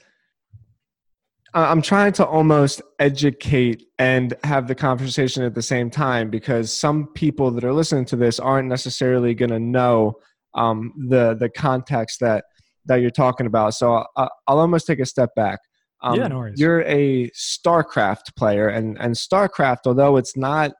I'm 1.54 1.82
trying 1.82 2.12
to 2.14 2.26
almost 2.26 2.82
educate 3.00 3.84
and 3.98 4.34
have 4.44 4.68
the 4.68 4.76
conversation 4.76 5.44
at 5.44 5.56
the 5.56 5.62
same 5.62 5.90
time 5.90 6.30
because 6.30 6.72
some 6.72 7.08
people 7.08 7.52
that 7.52 7.64
are 7.64 7.74
listening 7.74 8.06
to 8.06 8.16
this 8.16 8.40
aren't 8.40 8.68
necessarily 8.68 9.34
going 9.34 9.52
to 9.52 9.60
know 9.60 10.20
um, 10.56 10.94
the 11.08 11.36
the 11.36 11.50
context 11.50 12.20
that 12.20 12.46
that 12.86 12.98
you're 12.98 13.10
talking 13.10 13.48
about. 13.48 13.74
So 13.74 14.06
I'll, 14.16 14.30
I'll 14.48 14.60
almost 14.60 14.88
take 14.88 15.00
a 15.00 15.06
step 15.06 15.34
back. 15.36 15.60
Um, 16.02 16.20
yeah, 16.20 16.28
no 16.28 16.38
worries. 16.38 16.60
You're 16.60 16.82
a 16.82 17.30
StarCraft 17.32 18.36
player, 18.36 18.68
and 18.68 18.98
and 19.00 19.16
StarCraft, 19.16 19.80
although 19.86 20.18
it's 20.18 20.36
not 20.38 20.74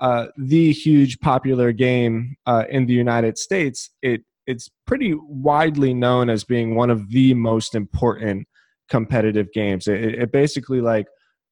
uh, 0.00 0.26
the 0.36 0.72
huge 0.72 1.18
popular 1.20 1.72
game 1.72 2.36
uh, 2.46 2.64
in 2.68 2.86
the 2.86 2.92
United 2.92 3.38
States, 3.38 3.90
it 4.02 4.22
it's 4.46 4.70
pretty 4.86 5.14
widely 5.14 5.92
known 5.92 6.30
as 6.30 6.44
being 6.44 6.76
one 6.76 6.90
of 6.90 7.10
the 7.10 7.34
most 7.34 7.74
important 7.74 8.46
competitive 8.88 9.52
games. 9.52 9.88
It, 9.88 10.14
it 10.14 10.32
basically 10.32 10.80
like 10.80 11.08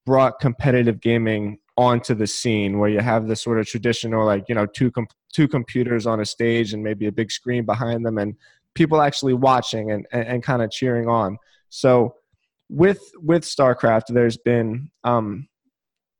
brought 0.07 0.39
competitive 0.39 1.01
gaming 1.01 1.59
onto 1.77 2.15
the 2.15 2.27
scene 2.27 2.79
where 2.79 2.89
you 2.89 3.01
have 3.01 3.27
this 3.27 3.43
sort 3.43 3.59
of 3.59 3.67
traditional 3.67 4.25
like 4.25 4.45
you 4.49 4.55
know 4.55 4.67
two 4.67 4.91
com- 4.91 5.09
two 5.33 5.49
computers 5.49 6.07
on 6.07 6.21
a 6.21 6.25
stage 6.25 6.73
and 6.73 6.85
maybe 6.85 7.07
a 7.07 7.13
big 7.13 7.33
screen 7.33 7.65
behind 7.65 8.07
them 8.07 8.19
and 8.19 8.37
people 8.75 9.01
actually 9.01 9.35
watching 9.35 9.91
and, 9.91 10.07
and, 10.13 10.27
and 10.27 10.43
kind 10.43 10.63
of 10.63 10.71
cheering 10.71 11.09
on. 11.09 11.39
So 11.71 12.15
with 12.69 13.01
with 13.17 13.43
StarCraft, 13.43 14.05
there's 14.09 14.37
been 14.37 14.91
um, 15.03 15.49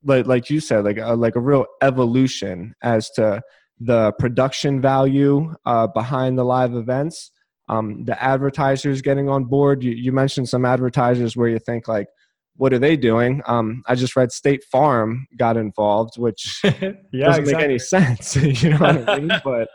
like 0.05 0.27
like 0.27 0.51
you 0.51 0.61
said, 0.61 0.85
like 0.85 0.99
a, 0.99 1.15
like 1.15 1.37
a 1.37 1.41
real 1.41 1.67
evolution 1.83 2.75
as 2.83 3.11
to 3.11 3.43
the 3.81 4.13
production 4.19 4.81
value 4.81 5.55
uh, 5.67 5.87
behind 5.87 6.39
the 6.39 6.45
live 6.45 6.75
events. 6.75 7.31
Um, 7.69 8.05
the 8.05 8.23
advertisers 8.23 9.01
getting 9.01 9.29
on 9.29 9.45
board. 9.45 9.83
You, 9.83 9.93
you, 9.93 10.13
mentioned 10.13 10.51
some 10.51 10.67
advertisers 10.67 11.35
where 11.35 11.49
you 11.49 11.59
think 11.59 11.89
like, 11.89 12.09
what 12.57 12.75
are 12.75 12.79
they 12.79 12.95
doing? 12.95 13.41
Um, 13.47 13.83
I 13.87 13.95
just 13.95 14.17
read 14.17 14.31
State 14.31 14.63
Farm 14.65 15.27
got 15.39 15.57
involved, 15.57 16.19
which 16.19 16.61
yeah, 16.65 16.71
doesn't 16.71 16.95
exactly. 17.13 17.55
make 17.55 17.63
any 17.63 17.79
sense. 17.79 18.37
you 18.63 18.71
know 18.71 18.79
what 18.79 19.09
I 19.09 19.19
mean? 19.19 19.31
But 19.45 19.69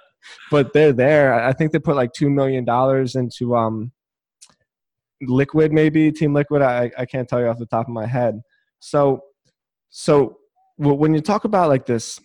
but 0.51 0.73
they're 0.73 0.93
there. 0.93 1.33
I 1.33 1.53
think 1.53 1.71
they 1.71 1.79
put 1.79 1.95
like 1.95 2.13
two 2.13 2.29
million 2.29 2.63
dollars 2.63 3.15
into 3.15 3.55
um, 3.55 3.91
Liquid, 5.21 5.71
maybe 5.73 6.11
Team 6.11 6.33
Liquid. 6.33 6.61
I 6.61 6.91
I 6.97 7.05
can't 7.05 7.27
tell 7.27 7.39
you 7.39 7.47
off 7.47 7.57
the 7.57 7.65
top 7.65 7.87
of 7.87 7.93
my 7.93 8.05
head. 8.05 8.41
So 8.79 9.21
so 9.89 10.37
when 10.77 11.13
you 11.13 11.21
talk 11.21 11.43
about 11.43 11.69
like 11.69 11.85
this 11.85 12.19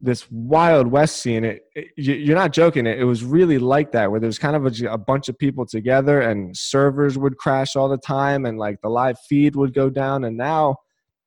this 0.00 0.30
wild 0.30 0.86
west 0.86 1.16
scene 1.16 1.44
it, 1.44 1.62
it, 1.74 1.88
you're 1.96 2.36
not 2.36 2.52
joking. 2.52 2.86
It, 2.86 3.00
it 3.00 3.04
was 3.04 3.24
really 3.24 3.58
like 3.58 3.90
that 3.92 4.10
where 4.10 4.20
there's 4.20 4.38
kind 4.38 4.54
of 4.54 4.64
a, 4.64 4.92
a, 4.92 4.98
bunch 4.98 5.28
of 5.28 5.36
people 5.36 5.66
together 5.66 6.20
and 6.20 6.56
servers 6.56 7.18
would 7.18 7.36
crash 7.36 7.74
all 7.74 7.88
the 7.88 7.98
time 7.98 8.46
and 8.46 8.58
like 8.58 8.80
the 8.80 8.88
live 8.88 9.18
feed 9.28 9.56
would 9.56 9.74
go 9.74 9.90
down. 9.90 10.22
And 10.22 10.36
now 10.36 10.76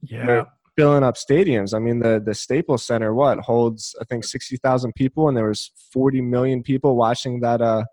yeah. 0.02 0.46
filling 0.78 1.04
up 1.04 1.16
stadiums. 1.16 1.74
I 1.74 1.80
mean 1.80 2.00
the 2.00 2.24
the 2.26 2.34
staples 2.34 2.86
center 2.86 3.14
what 3.14 3.40
holds 3.40 3.94
i 4.00 4.06
think 4.06 4.24
60000 4.24 4.94
people 4.96 5.28
and 5.28 5.36
there 5.36 5.50
was 5.50 5.72
40 5.92 6.22
million 6.22 6.64
people 6.64 6.96
watching 6.96 7.42
that 7.42 7.62
uh 7.62 7.84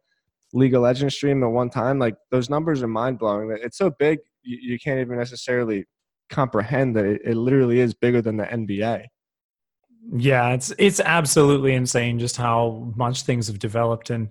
league 0.52 0.74
of 0.74 0.82
legends 0.82 1.14
stream 1.14 1.42
at 1.42 1.50
one 1.50 1.70
time. 1.70 1.98
Like 1.98 2.16
those 2.30 2.48
numbers 2.48 2.82
are 2.82 2.88
mind-blowing. 2.88 3.56
It's 3.62 3.76
so 3.78 3.90
big 3.90 4.20
you, 4.42 4.58
you 4.62 4.78
can't 4.78 5.00
even 5.00 5.18
necessarily 5.18 5.86
comprehend 6.28 6.96
that 6.96 7.04
it, 7.04 7.22
it 7.24 7.34
literally 7.36 7.80
is 7.80 7.94
bigger 7.94 8.22
than 8.22 8.36
the 8.36 8.44
nba 8.44 9.06
yeah, 10.16 10.50
it's 10.50 10.72
it's 10.78 11.00
absolutely 11.00 11.74
insane 11.74 12.18
just 12.18 12.36
how 12.36 12.92
much 12.96 13.22
things 13.22 13.46
have 13.48 13.58
developed, 13.58 14.10
and 14.10 14.30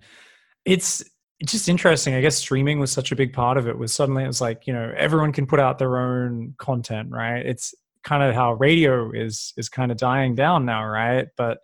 it's 0.66 1.04
just 1.46 1.70
interesting. 1.70 2.16
I 2.16 2.22
guess 2.22 2.38
streaming 2.38 2.80
was 2.80 2.92
such 2.92 3.12
a 3.12 3.16
big 3.16 3.34
part 3.34 3.58
of 3.58 3.68
it. 3.68 3.78
Was 3.78 3.94
suddenly 3.94 4.24
it 4.24 4.28
was 4.28 4.42
like 4.42 4.66
you 4.66 4.74
know 4.74 4.94
everyone 4.98 5.32
can 5.32 5.46
put 5.46 5.60
out 5.60 5.78
their 5.78 5.98
own 5.98 6.56
content, 6.58 7.10
right? 7.12 7.46
It's 7.46 7.76
kind 8.04 8.24
of 8.24 8.34
how 8.34 8.54
radio 8.54 9.12
is 9.12 9.54
is 9.58 9.70
kind 9.70 9.92
of 9.92 9.98
dying 9.98 10.36
down 10.36 10.66
now, 10.66 10.86
right? 10.86 11.28
But 11.38 11.60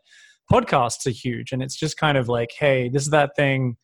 podcasts 0.51 1.07
are 1.07 1.11
huge, 1.11 1.51
and 1.51 1.63
it's 1.63 1.75
just 1.75 1.97
kind 1.97 2.17
of 2.17 2.29
like, 2.29 2.51
hey, 2.57 2.89
this 2.89 3.03
is 3.03 3.09
that 3.11 3.35
thing. 3.35 3.77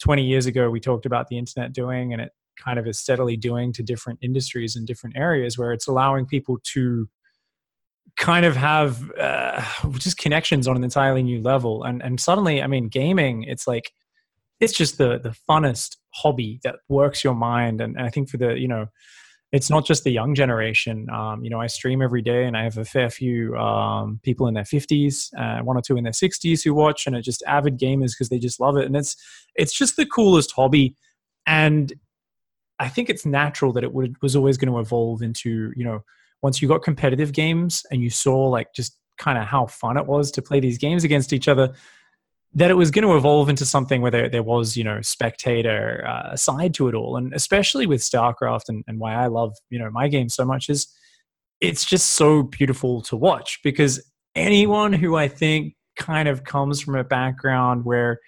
Twenty 0.00 0.24
years 0.24 0.46
ago, 0.46 0.70
we 0.70 0.80
talked 0.80 1.06
about 1.06 1.28
the 1.28 1.38
internet 1.38 1.72
doing, 1.72 2.12
and 2.12 2.22
it 2.22 2.32
kind 2.58 2.78
of 2.78 2.86
is 2.86 2.98
steadily 2.98 3.36
doing 3.36 3.72
to 3.72 3.82
different 3.82 4.18
industries 4.22 4.76
and 4.76 4.86
different 4.86 5.16
areas 5.16 5.56
where 5.56 5.72
it's 5.72 5.86
allowing 5.86 6.26
people 6.26 6.58
to 6.74 7.08
kind 8.16 8.44
of 8.44 8.56
have 8.56 9.10
uh, 9.12 9.64
just 9.92 10.18
connections 10.18 10.66
on 10.66 10.76
an 10.76 10.84
entirely 10.84 11.22
new 11.22 11.40
level. 11.40 11.84
And 11.84 12.02
and 12.02 12.20
suddenly 12.20 12.60
i 12.62 12.66
mean 12.66 12.88
gaming 12.88 13.44
it's 13.44 13.66
like 13.66 13.92
it's 14.60 14.72
just 14.72 14.98
the 14.98 15.18
the 15.18 15.34
funnest 15.48 15.96
hobby 16.10 16.60
that 16.64 16.76
works 16.88 17.22
your 17.22 17.34
mind. 17.34 17.80
And, 17.80 17.96
and 17.96 18.04
i 18.04 18.10
think 18.10 18.28
for 18.28 18.36
the 18.36 18.58
you 18.58 18.68
know 18.68 18.86
it's 19.50 19.70
not 19.70 19.86
just 19.86 20.04
the 20.04 20.10
young 20.10 20.34
generation. 20.34 21.08
Um, 21.10 21.42
you 21.44 21.50
know 21.50 21.60
i 21.60 21.68
stream 21.68 22.02
every 22.02 22.22
day 22.22 22.44
and 22.44 22.56
i 22.56 22.64
have 22.64 22.76
a 22.76 22.84
fair 22.84 23.08
few 23.08 23.56
um, 23.56 24.20
people 24.22 24.46
in 24.48 24.54
their 24.54 24.64
50s 24.64 25.30
uh, 25.38 25.62
one 25.62 25.76
or 25.76 25.82
two 25.82 25.96
in 25.96 26.04
their 26.04 26.12
60s 26.12 26.62
who 26.64 26.74
watch. 26.74 27.06
And 27.06 27.16
are 27.16 27.22
just 27.22 27.42
avid 27.46 27.78
gamers 27.78 28.12
because 28.12 28.28
they 28.30 28.38
just 28.38 28.60
love 28.60 28.76
it. 28.76 28.86
And 28.86 28.96
it's 28.96 29.16
it's 29.54 29.72
just 29.72 29.96
the 29.96 30.06
coolest 30.06 30.52
hobby. 30.52 30.96
And 31.46 31.94
i 32.78 32.88
think 32.88 33.08
it's 33.08 33.26
natural 33.26 33.72
that 33.72 33.84
it 33.84 33.92
would, 33.92 34.20
was 34.22 34.36
always 34.36 34.56
going 34.56 34.72
to 34.72 34.78
evolve 34.78 35.22
into 35.22 35.72
you 35.76 35.84
know 35.84 36.02
once 36.42 36.62
you 36.62 36.68
got 36.68 36.82
competitive 36.82 37.32
games 37.32 37.84
and 37.90 38.00
you 38.00 38.10
saw 38.10 38.46
like 38.46 38.72
just 38.74 38.96
kind 39.18 39.38
of 39.38 39.44
how 39.44 39.66
fun 39.66 39.96
it 39.96 40.06
was 40.06 40.30
to 40.30 40.42
play 40.42 40.60
these 40.60 40.78
games 40.78 41.04
against 41.04 41.32
each 41.32 41.48
other 41.48 41.74
that 42.54 42.70
it 42.70 42.74
was 42.74 42.90
going 42.90 43.06
to 43.06 43.14
evolve 43.14 43.50
into 43.50 43.66
something 43.66 44.00
where 44.00 44.10
there, 44.10 44.28
there 44.28 44.42
was 44.42 44.76
you 44.76 44.84
know 44.84 45.00
spectator 45.02 46.04
uh, 46.06 46.34
side 46.34 46.72
to 46.74 46.88
it 46.88 46.94
all. 46.94 47.16
And 47.16 47.34
especially 47.34 47.86
with 47.86 48.00
starcraft 48.00 48.68
and, 48.68 48.84
and 48.86 48.98
why 48.98 49.14
i 49.14 49.26
love 49.26 49.54
you 49.70 49.78
know 49.78 49.90
my 49.90 50.08
game 50.08 50.28
so 50.28 50.44
much 50.44 50.68
is 50.68 50.86
it's 51.60 51.84
just 51.84 52.12
so 52.12 52.44
beautiful 52.44 53.02
to 53.02 53.16
watch 53.16 53.58
because 53.62 54.02
anyone 54.34 54.92
who 54.92 55.16
i 55.16 55.26
think 55.28 55.74
kind 55.96 56.28
of 56.28 56.44
comes 56.44 56.80
from 56.80 56.94
a 56.94 57.04
background 57.04 57.84
where 57.84 58.20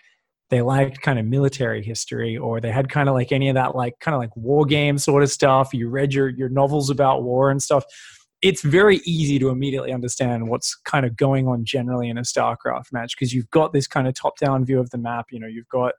they 0.50 0.62
liked 0.62 1.00
kind 1.00 1.18
of 1.18 1.24
military 1.24 1.82
history 1.82 2.36
or 2.36 2.60
they 2.60 2.70
had 2.70 2.88
kind 2.88 3.08
of 3.08 3.14
like 3.14 3.32
any 3.32 3.48
of 3.48 3.54
that 3.54 3.74
like 3.74 3.98
kind 4.00 4.14
of 4.14 4.20
like 4.20 4.34
war 4.36 4.64
game 4.64 4.98
sort 4.98 5.22
of 5.22 5.30
stuff. 5.30 5.72
You 5.72 5.88
read 5.88 6.12
your 6.12 6.28
your 6.28 6.48
novels 6.48 6.90
about 6.90 7.22
war 7.22 7.50
and 7.50 7.62
stuff. 7.62 7.84
It's 8.42 8.62
very 8.62 9.00
easy 9.04 9.38
to 9.38 9.50
immediately 9.50 9.92
understand 9.92 10.48
what's 10.48 10.74
kind 10.74 11.04
of 11.04 11.16
going 11.16 11.46
on 11.46 11.64
generally 11.64 12.08
in 12.08 12.18
a 12.18 12.22
starcraft 12.22 12.92
match 12.92 13.16
because 13.16 13.32
you've 13.32 13.50
got 13.50 13.72
this 13.72 13.86
kind 13.86 14.08
of 14.08 14.14
top 14.14 14.38
down 14.38 14.64
view 14.64 14.80
of 14.80 14.90
the 14.90 14.98
map 14.98 15.26
you 15.30 15.38
know 15.38 15.46
you've 15.46 15.68
got 15.68 15.92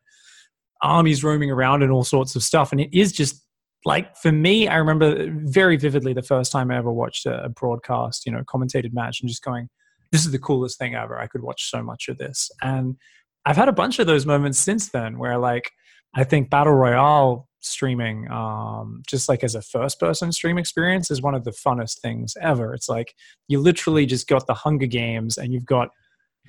armies 0.82 1.24
roaming 1.24 1.52
around 1.52 1.84
and 1.84 1.92
all 1.92 2.04
sorts 2.04 2.36
of 2.36 2.42
stuff 2.42 2.72
and 2.72 2.82
it 2.82 2.90
is 2.92 3.12
just 3.12 3.46
like 3.86 4.18
for 4.18 4.32
me 4.32 4.68
i 4.68 4.76
remember 4.76 5.32
very 5.44 5.78
vividly 5.78 6.12
the 6.12 6.24
first 6.24 6.52
time 6.52 6.72
i 6.72 6.78
ever 6.78 6.92
watched 6.92 7.28
a 7.28 7.50
broadcast 7.56 8.26
you 8.26 8.32
know 8.32 8.42
commentated 8.46 8.92
match 8.92 9.22
and 9.22 9.30
just 9.30 9.44
going 9.44 9.70
this 10.12 10.26
is 10.26 10.32
the 10.32 10.40
coolest 10.40 10.78
thing 10.78 10.96
ever. 10.96 11.20
I 11.20 11.28
could 11.28 11.42
watch 11.42 11.70
so 11.70 11.82
much 11.82 12.08
of 12.10 12.18
this. 12.18 12.52
And 12.62 12.98
I've 13.46 13.56
had 13.56 13.68
a 13.68 13.74
bunch 13.74 14.00
of 14.00 14.08
those 14.08 14.26
moments 14.26 14.60
since 14.60 14.90
then 14.90 15.18
where 15.18 15.38
like 15.38 15.72
I 16.16 16.24
think 16.24 16.50
battle 16.50 16.74
royale 16.74 17.48
streaming 17.62 18.30
um, 18.32 19.02
just 19.08 19.30
like 19.30 19.44
as 19.44 19.56
a 19.56 19.62
first 19.62 20.00
person 20.00 20.32
stream 20.32 20.58
experience 20.58 21.12
is 21.12 21.22
one 21.22 21.36
of 21.36 21.44
the 21.44 21.52
funnest 21.52 22.00
things 22.00 22.36
ever. 22.42 22.74
It's 22.74 22.90
like 22.90 23.14
you 23.48 23.60
literally 23.60 24.06
just 24.06 24.28
got 24.28 24.48
the 24.48 24.54
hunger 24.54 24.88
games 24.88 25.38
and 25.38 25.54
you've 25.54 25.66
got 25.66 25.90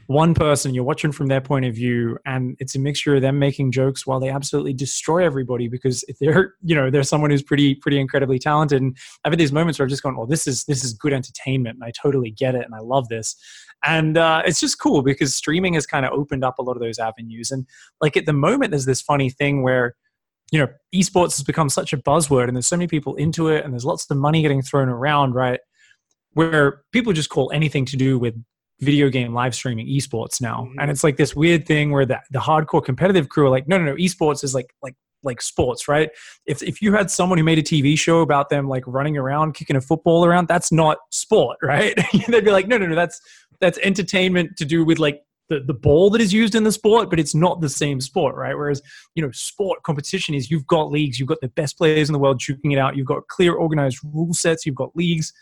one 0.07 0.35
person 0.35 0.75
you're 0.75 0.85
watching 0.85 1.13
from 1.13 1.29
their 1.29 1.41
point 1.41 1.65
of 1.65 1.75
view 1.75 2.19
and 2.27 2.57
it's 2.59 2.75
a 2.75 2.79
mixture 2.79 3.15
of 3.15 3.23
them 3.23 3.39
making 3.39 3.73
jokes 3.73 4.07
while 4.07 4.21
they 4.21 4.29
absolutely 4.29 4.73
destroy 4.73 5.25
everybody 5.25 5.69
because 5.69 6.05
if 6.09 6.19
they're 6.21 6.55
you 6.63 6.75
know 6.75 6.91
they're 6.91 7.03
someone 7.03 7.31
who's 7.31 7.43
pretty 7.43 7.75
pretty 7.75 7.99
incredibly 7.99 8.39
talented. 8.39 8.83
And 8.83 8.97
i've 9.25 9.33
had 9.33 9.39
these 9.39 9.53
moments 9.53 9.79
where 9.79 9.87
i've 9.87 9.91
just 9.91 10.03
gone 10.03 10.17
well 10.17 10.27
this 10.27 10.47
is 10.47 10.65
this 10.65 10.85
is 10.85 10.93
good 10.93 11.13
entertainment 11.13 11.77
and 11.77 11.85
i 11.85 11.91
totally 11.91 12.31
get 12.31 12.55
it 12.55 12.65
and 12.65 12.75
i 12.75 12.81
love 12.81 13.09
this. 13.09 13.37
And 13.85 14.17
uh, 14.17 14.43
it's 14.47 14.61
just 14.61 14.79
cool 14.79 15.03
because 15.03 15.35
streaming 15.35 15.75
has 15.75 15.87
kind 15.87 16.07
of 16.07 16.13
opened 16.13 16.45
up 16.45 16.61
a 16.61 16.63
lot 16.63 16.77
of 16.77 16.81
those 16.81 17.01
avenues. 17.01 17.51
And 17.51 17.67
like 18.01 18.17
at 18.17 18.27
the 18.27 18.33
moment 18.33 18.71
there's 18.71 18.85
this 18.85 19.03
funny 19.03 19.29
thing 19.29 19.63
where 19.63 19.97
you 20.53 20.59
know 20.59 20.69
esports 20.95 21.37
has 21.37 21.43
become 21.43 21.69
such 21.69 21.93
a 21.93 21.97
buzzword 21.97 22.47
and 22.47 22.57
there's 22.57 22.67
so 22.67 22.77
many 22.77 22.87
people 22.87 23.17
into 23.17 23.49
it 23.49 23.65
and 23.65 23.73
there's 23.73 23.85
lots 23.85 24.09
of 24.09 24.17
money 24.17 24.43
getting 24.43 24.63
thrown 24.63 24.89
around 24.89 25.33
right? 25.33 25.61
Where 26.35 26.83
people 26.93 27.13
just 27.13 27.29
call 27.29 27.51
anything 27.53 27.85
to 27.87 27.97
do 27.97 28.19
with 28.19 28.35
video 28.83 29.09
game 29.09 29.33
live 29.33 29.55
streaming 29.55 29.87
esports 29.87 30.41
now 30.41 30.65
mm-hmm. 30.65 30.79
and 30.81 30.91
it's 30.91 31.05
like 31.05 31.17
this 31.17 31.35
weird 31.35 31.67
thing 31.67 31.91
where 31.91 32.07
the, 32.07 32.21
the 32.31 32.39
hardcore 32.39 32.85
competitive 32.85 33.29
crew 33.29 33.47
are 33.47 33.51
like 33.51 33.69
no 33.69 33.79
no 33.79 33.85
no 33.85 33.95
esports 33.95 34.45
is 34.45 34.55
like 34.55 34.75
like 34.83 34.95
like 35.25 35.41
sports 35.41 35.87
right 35.87 36.11
if, 36.47 36.63
if 36.63 36.83
you 36.83 36.93
had 36.93 37.11
someone 37.11 37.39
who 37.39 37.45
made 37.45 37.59
a 37.59 37.63
tv 37.63 37.97
show 37.97 38.21
about 38.21 38.49
them 38.49 38.69
like 38.69 38.83
running 38.87 39.17
around 39.17 39.55
kicking 39.55 39.77
a 39.77 39.81
football 39.81 40.25
around 40.25 40.49
that's 40.49 40.73
not 40.73 40.99
sport 41.11 41.57
right 41.63 41.99
they'd 42.29 42.45
be 42.45 42.51
like 42.51 42.67
no 42.67 42.77
no 42.77 42.87
no 42.87 42.97
that's 42.97 43.21
that's 43.61 43.79
entertainment 43.79 44.57
to 44.57 44.65
do 44.65 44.85
with 44.85 44.99
like 44.99 45.23
the, 45.53 45.61
the 45.61 45.75
ball 45.75 46.09
that 46.11 46.21
is 46.21 46.33
used 46.33 46.55
in 46.55 46.65
the 46.65 46.73
sport, 46.73 47.11
but 47.11 47.21
it's 47.21 47.35
not 47.35 47.61
the 47.61 47.69
same 47.69 48.01
sport, 48.01 48.35
right? 48.37 48.57
Whereas, 48.57 48.81
you 49.15 49.23
know, 49.23 49.31
sport 49.33 49.83
competition 49.83 50.35
is 50.35 50.51
you've 50.51 50.67
got 50.67 50.91
leagues, 50.91 51.19
you've 51.19 51.29
got 51.29 51.41
the 51.43 51.49
best 51.49 51.77
players 51.77 52.09
in 52.09 52.15
the 52.15 52.19
world 52.19 52.41
shooting 52.41 52.73
it 52.73 52.79
out, 52.79 52.97
you've 52.97 53.07
got 53.07 53.29
clear 53.29 53.53
organized 53.53 53.99
rule 54.03 54.33
sets, 54.33 54.65
you've 54.65 54.75
got 54.75 54.97
leagues. 54.97 55.33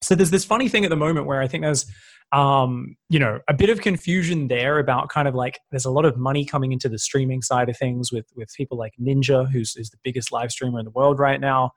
So 0.00 0.14
there's 0.14 0.30
this 0.30 0.44
funny 0.44 0.68
thing 0.68 0.84
at 0.84 0.90
the 0.90 0.96
moment 0.96 1.26
where 1.26 1.42
I 1.42 1.48
think 1.48 1.62
there's 1.62 1.84
um, 2.32 2.96
you 3.08 3.18
know, 3.18 3.40
a 3.48 3.54
bit 3.54 3.70
of 3.70 3.80
confusion 3.80 4.48
there 4.48 4.78
about 4.78 5.08
kind 5.08 5.26
of 5.26 5.34
like 5.34 5.58
there's 5.70 5.84
a 5.84 5.90
lot 5.90 6.04
of 6.04 6.16
money 6.16 6.44
coming 6.44 6.72
into 6.72 6.88
the 6.88 6.98
streaming 6.98 7.42
side 7.42 7.68
of 7.68 7.76
things 7.76 8.12
with 8.12 8.26
with 8.36 8.52
people 8.56 8.78
like 8.78 8.92
Ninja, 9.00 9.50
who's 9.50 9.74
is 9.76 9.90
the 9.90 9.98
biggest 10.04 10.30
live 10.30 10.52
streamer 10.52 10.78
in 10.78 10.84
the 10.84 10.92
world 10.92 11.18
right 11.18 11.40
now. 11.40 11.72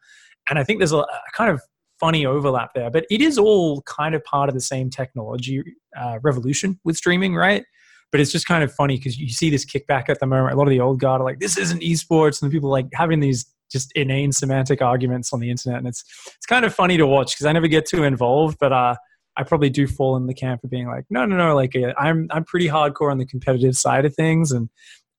And 0.50 0.60
I 0.60 0.64
think 0.64 0.80
there's 0.80 0.92
a, 0.92 0.98
a 0.98 1.22
kind 1.34 1.50
of 1.50 1.62
funny 2.00 2.26
overlap 2.26 2.74
there, 2.76 2.92
but 2.92 3.06
it 3.10 3.22
is 3.22 3.38
all 3.38 3.82
kind 3.84 4.14
of 4.14 4.24
part 4.26 4.50
of 4.50 4.56
the 4.56 4.62
same 4.62 4.90
technology 4.90 5.64
uh, 5.98 6.20
revolution 6.22 6.80
with 6.84 6.98
streaming, 6.98 7.34
right? 7.34 7.64
But 8.12 8.20
it's 8.20 8.32
just 8.32 8.46
kind 8.46 8.64
of 8.64 8.72
funny 8.72 8.98
because 8.98 9.18
you 9.18 9.30
see 9.30 9.50
this 9.50 9.66
kickback 9.66 10.08
at 10.08 10.20
the 10.20 10.28
moment. 10.28 10.54
A 10.54 10.58
lot 10.58 10.68
of 10.68 10.70
the 10.70 10.82
old 10.82 11.00
guard 11.00 11.22
are 11.22 11.24
like, 11.24 11.40
"This 11.40 11.58
isn't 11.58 11.82
esports," 11.82 12.44
and 12.44 12.52
people 12.52 12.70
like 12.70 12.86
having 12.94 13.22
these 13.22 13.48
just 13.72 13.92
inane 13.94 14.32
semantic 14.32 14.84
arguments 14.84 15.34
on 15.34 15.40
the 15.40 15.50
internet, 15.50 15.80
and 15.80 15.88
it's 15.88 16.04
it's 16.36 16.46
kind 16.46 16.64
of 16.64 16.76
funny 16.76 16.96
to 16.98 17.08
watch 17.08 17.34
because 17.34 17.48
I 17.48 17.52
never 17.54 17.68
get 17.68 17.88
too 17.88 18.04
involved, 18.04 18.60
but 18.60 18.72
uh, 18.72 18.96
I 19.36 19.44
probably 19.44 19.70
do 19.70 19.88
fall 19.88 20.16
in 20.16 20.28
the 20.28 20.34
camp 20.34 20.64
of 20.64 20.70
being 20.70 20.88
like, 20.88 21.06
no, 21.10 21.26
no, 21.26 21.36
no. 21.36 21.56
Like 21.56 21.76
uh, 21.76 21.94
I'm, 21.98 22.28
I'm 22.32 22.44
pretty 22.44 22.68
hardcore 22.68 23.12
on 23.12 23.18
the 23.18 23.26
competitive 23.26 23.76
side 23.76 24.06
of 24.06 24.16
things, 24.16 24.52
and 24.52 24.70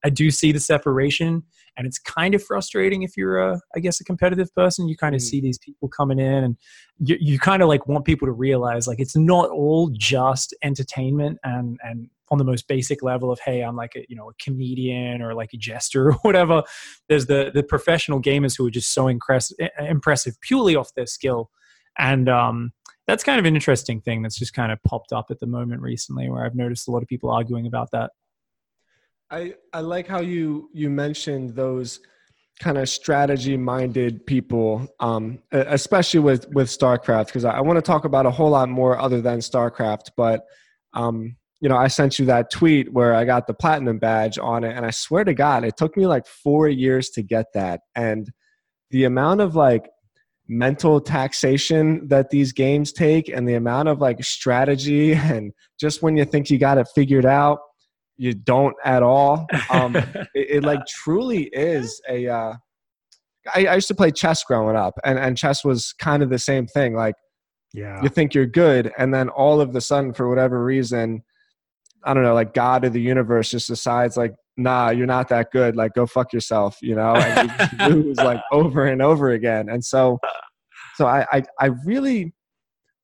I 0.05 0.11
do 0.11 0.31
see 0.31 0.53
the 0.53 0.61
separation. 0.61 1.43
And 1.77 1.89
it's 1.89 1.99
kind 1.99 2.37
of 2.37 2.43
frustrating 2.45 3.03
if 3.03 3.17
you're 3.17 3.39
a, 3.39 3.61
I 3.75 3.81
guess, 3.81 4.01
a 4.01 4.05
competitive 4.05 4.55
person. 4.55 4.87
You 4.87 4.97
kind 4.97 5.17
of 5.17 5.21
mm. 5.21 5.25
see 5.25 5.41
these 5.41 5.59
people 5.59 5.89
coming 5.89 6.21
in, 6.21 6.45
and 6.45 6.57
you, 6.99 7.17
you 7.21 7.39
kind 7.39 7.63
of 7.63 7.69
like 7.69 7.89
want 7.89 8.05
people 8.05 8.27
to 8.27 8.33
realize 8.33 8.87
like 8.87 9.01
it's 9.01 9.17
not 9.17 9.51
all 9.51 9.91
just 9.93 10.55
entertainment 10.63 11.39
and 11.43 11.79
and 11.83 12.09
on 12.31 12.39
the 12.39 12.45
most 12.45 12.67
basic 12.69 13.03
level 13.03 13.31
of 13.31 13.39
hey 13.41 13.61
i'm 13.61 13.77
like 13.77 13.93
a 13.97 14.05
you 14.09 14.17
know 14.17 14.31
a 14.31 14.35
comedian 14.43 15.21
or 15.21 15.35
like 15.35 15.53
a 15.53 15.57
jester 15.57 16.09
or 16.11 16.13
whatever 16.23 16.63
there's 17.09 17.27
the 17.27 17.51
the 17.55 17.63
professional 17.63 18.21
gamers 18.21 18.57
who 18.57 18.67
are 18.67 18.71
just 18.71 18.93
so 18.93 19.09
impressive 19.09 19.57
impressive 19.79 20.41
purely 20.41 20.75
off 20.75 20.95
their 20.95 21.07
skill 21.07 21.51
and 21.99 22.29
um 22.29 22.73
that's 23.07 23.23
kind 23.23 23.39
of 23.39 23.45
an 23.45 23.55
interesting 23.55 24.01
thing 24.01 24.23
that's 24.23 24.39
just 24.39 24.55
kind 24.55 24.73
of 24.73 24.83
popped 24.83 25.13
up 25.13 25.27
at 25.31 25.41
the 25.41 25.47
moment 25.47 25.83
recently 25.83 26.31
where 26.31 26.45
I've 26.45 26.55
noticed 26.55 26.89
a 26.89 26.91
lot 26.91 27.03
of 27.03 27.09
people 27.09 27.31
arguing 27.31 27.67
about 27.67 27.91
that. 27.93 28.13
I, 29.31 29.55
I 29.73 29.81
like 29.81 30.07
how 30.07 30.21
you 30.21 30.71
you 30.73 30.91
mentioned 30.91 31.55
those 31.55 32.01
kind 32.61 32.79
of 32.79 32.89
strategy 32.89 33.57
minded 33.57 34.25
people 34.27 34.87
um, 35.01 35.41
especially 35.51 36.21
with 36.21 36.49
with 36.51 36.69
starcraft 36.69 37.27
because 37.27 37.45
I, 37.45 37.57
I 37.57 37.61
want 37.61 37.79
to 37.79 37.83
talk 37.83 38.05
about 38.05 38.27
a 38.27 38.31
whole 38.31 38.51
lot 38.51 38.69
more 38.69 38.99
other 38.99 39.21
than 39.21 39.41
starcraft 39.41 40.11
but 40.17 40.45
um, 40.93 41.37
you 41.61 41.69
know 41.69 41.77
i 41.77 41.89
sent 41.89 42.19
you 42.19 42.27
that 42.27 42.51
tweet 42.51 42.93
where 42.93 43.15
i 43.15 43.25
got 43.25 43.47
the 43.47 43.55
platinum 43.55 43.99
badge 43.99 44.39
on 44.39 44.63
it 44.63 44.77
and 44.77 44.87
i 44.87 44.91
swear 44.91 45.25
to 45.25 45.35
god 45.35 45.65
it 45.65 45.77
took 45.77 45.97
me 45.97 46.07
like 46.07 46.27
four 46.27 46.69
years 46.69 47.11
to 47.11 47.23
get 47.23 47.47
that 47.55 47.81
and 47.97 48.31
the 48.91 49.05
amount 49.05 49.41
of 49.41 49.57
like 49.57 49.89
mental 50.49 51.01
taxation 51.01 52.07
that 52.09 52.31
these 52.31 52.53
games 52.53 52.93
take 52.93 53.29
and 53.29 53.49
the 53.49 53.55
amount 53.55 53.89
of 53.89 54.01
like 54.01 54.23
strategy 54.23 55.13
and 55.15 55.53
just 55.81 56.03
when 56.03 56.17
you 56.17 56.25
think 56.25 56.51
you 56.51 56.59
got 56.59 56.79
it 56.79 56.87
figured 56.95 57.27
out 57.27 57.59
you 58.17 58.33
don't 58.33 58.77
at 58.85 59.03
all. 59.03 59.45
Um, 59.71 59.97
it, 59.97 60.29
it, 60.35 60.65
like 60.65 60.87
truly 60.87 61.45
is 61.53 62.01
a 62.09 62.29
uh, 62.29 62.55
I, 63.53 63.67
I 63.67 63.75
used 63.75 63.89
to 63.89 63.95
play 63.95 64.11
chess 64.11 64.45
growing 64.45 64.77
up 64.77 64.99
and, 65.05 65.19
and 65.19 65.37
chess 65.37 65.65
was 65.65 65.93
kind 65.99 66.23
of 66.23 66.31
the 66.31 66.39
same 66.39 66.67
thing 66.67 66.95
like 66.95 67.15
yeah. 67.73 68.01
you 68.03 68.09
think 68.09 68.35
you're 68.35 68.47
good 68.47 68.93
and 68.99 69.13
then 69.13 69.29
all 69.29 69.61
of 69.61 69.73
the 69.73 69.81
sudden 69.81 70.13
for 70.13 70.29
whatever 70.29 70.65
reason 70.65 71.23
i 72.05 72.15
don't 72.15 72.23
know 72.23 72.35
like 72.35 72.55
god 72.55 72.85
or 72.85 72.89
the 72.89 73.01
universe 73.01 73.51
just 73.51 73.69
decides 73.69 74.17
like 74.17 74.35
nah, 74.57 74.91
you're 74.91 75.07
not 75.07 75.29
that 75.29 75.51
good. 75.51 75.77
Like, 75.77 75.95
go 75.95 76.07
fuck 76.07 76.33
yourself, 76.33 76.79
you 76.81 76.95
know, 76.95 77.15
and 77.15 77.53
you 77.81 77.89
lose 78.03 78.17
like 78.19 78.41
over 78.53 78.87
and 78.87 79.03
over 79.03 79.31
again. 79.31 79.69
And 79.69 79.85
so, 79.85 80.19
so 80.97 81.07
I, 81.07 81.27
I, 81.33 81.43
I 81.61 81.67
really 81.85 82.33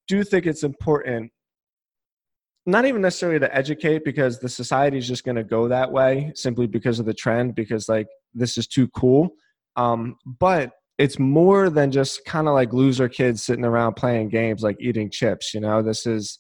do 0.06 0.22
think 0.24 0.46
it's 0.46 0.62
important, 0.62 1.32
not 2.66 2.84
even 2.84 3.02
necessarily 3.02 3.40
to 3.40 3.54
educate 3.54 4.04
because 4.04 4.38
the 4.38 4.48
society 4.48 4.98
is 4.98 5.08
just 5.08 5.24
going 5.24 5.36
to 5.36 5.44
go 5.44 5.68
that 5.68 5.90
way 5.90 6.32
simply 6.34 6.66
because 6.66 7.00
of 7.00 7.06
the 7.06 7.14
trend, 7.14 7.54
because 7.54 7.88
like 7.88 8.06
this 8.34 8.56
is 8.56 8.66
too 8.66 8.88
cool. 8.88 9.30
Um, 9.76 10.16
but 10.24 10.72
it's 10.98 11.18
more 11.18 11.70
than 11.70 11.90
just 11.90 12.24
kind 12.26 12.46
of 12.46 12.54
like 12.54 12.72
loser 12.72 13.08
kids 13.08 13.42
sitting 13.42 13.64
around 13.64 13.94
playing 13.94 14.28
games, 14.28 14.62
like 14.62 14.76
eating 14.80 15.10
chips, 15.10 15.54
you 15.54 15.60
know, 15.60 15.82
this 15.82 16.06
is, 16.06 16.38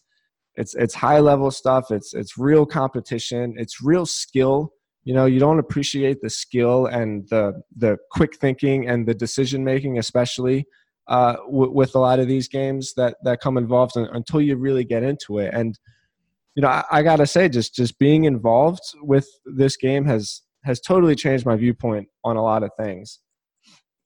it's, 0.56 0.74
it's 0.74 0.94
high 0.94 1.20
level 1.20 1.50
stuff. 1.50 1.90
It's, 1.90 2.12
it's 2.12 2.36
real 2.36 2.66
competition. 2.66 3.54
It's 3.56 3.82
real 3.82 4.04
skill 4.04 4.72
you 5.10 5.16
know 5.16 5.26
you 5.26 5.40
don't 5.40 5.58
appreciate 5.58 6.20
the 6.20 6.30
skill 6.30 6.86
and 6.86 7.28
the 7.30 7.60
the 7.76 7.98
quick 8.12 8.36
thinking 8.36 8.86
and 8.88 9.08
the 9.08 9.12
decision 9.12 9.64
making 9.64 9.98
especially 9.98 10.64
uh, 11.08 11.34
w- 11.46 11.72
with 11.72 11.96
a 11.96 11.98
lot 11.98 12.20
of 12.20 12.28
these 12.28 12.46
games 12.46 12.94
that 12.94 13.16
that 13.24 13.40
come 13.40 13.58
involved 13.58 13.96
in, 13.96 14.04
until 14.12 14.40
you 14.40 14.54
really 14.54 14.84
get 14.84 15.02
into 15.02 15.40
it. 15.40 15.52
And 15.52 15.76
you 16.54 16.62
know 16.62 16.68
I, 16.68 16.84
I, 16.92 17.02
gotta 17.02 17.26
say 17.26 17.48
just 17.48 17.74
just 17.74 17.98
being 17.98 18.22
involved 18.22 18.84
with 19.02 19.26
this 19.44 19.76
game 19.76 20.04
has 20.04 20.42
has 20.62 20.80
totally 20.80 21.16
changed 21.16 21.44
my 21.44 21.56
viewpoint 21.56 22.06
on 22.22 22.36
a 22.36 22.42
lot 22.44 22.62
of 22.62 22.70
things. 22.78 23.18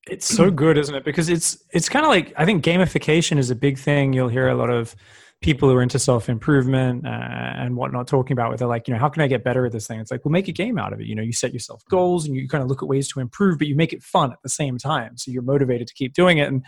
It's 0.08 0.26
so 0.26 0.50
good 0.50 0.78
isn't 0.78 0.94
it? 0.94 1.04
Because 1.04 1.28
it's 1.28 1.62
it's 1.74 1.90
kind 1.90 2.06
of 2.06 2.08
like 2.08 2.32
i 2.38 2.46
think 2.46 2.64
gamification 2.64 3.36
is 3.36 3.50
a 3.50 3.54
big 3.54 3.76
thing. 3.76 4.14
You'll 4.14 4.34
hear 4.38 4.48
a 4.48 4.54
lot 4.54 4.70
of 4.70 4.96
people 5.44 5.68
who 5.68 5.76
are 5.76 5.82
into 5.82 5.98
self 5.98 6.30
improvement 6.30 7.06
uh, 7.06 7.10
and 7.10 7.76
whatnot 7.76 8.08
talking 8.08 8.32
about 8.32 8.48
where 8.48 8.56
they're 8.56 8.66
like, 8.66 8.88
you 8.88 8.94
know, 8.94 8.98
how 8.98 9.10
can 9.10 9.20
I 9.20 9.26
get 9.26 9.44
better 9.44 9.66
at 9.66 9.72
this 9.72 9.86
thing? 9.86 10.00
It's 10.00 10.10
like, 10.10 10.24
well, 10.24 10.32
make 10.32 10.48
a 10.48 10.52
game 10.52 10.78
out 10.78 10.94
of 10.94 11.00
it. 11.00 11.06
You 11.06 11.14
know, 11.14 11.22
you 11.22 11.34
set 11.34 11.52
yourself 11.52 11.82
goals 11.90 12.26
and 12.26 12.34
you 12.34 12.48
kind 12.48 12.62
of 12.62 12.70
look 12.70 12.82
at 12.82 12.88
ways 12.88 13.12
to 13.12 13.20
improve, 13.20 13.58
but 13.58 13.68
you 13.68 13.76
make 13.76 13.92
it 13.92 14.02
fun 14.02 14.32
at 14.32 14.38
the 14.42 14.48
same 14.48 14.78
time. 14.78 15.18
So 15.18 15.30
you're 15.30 15.42
motivated 15.42 15.86
to 15.88 15.94
keep 15.94 16.14
doing 16.14 16.38
it. 16.38 16.48
And 16.48 16.64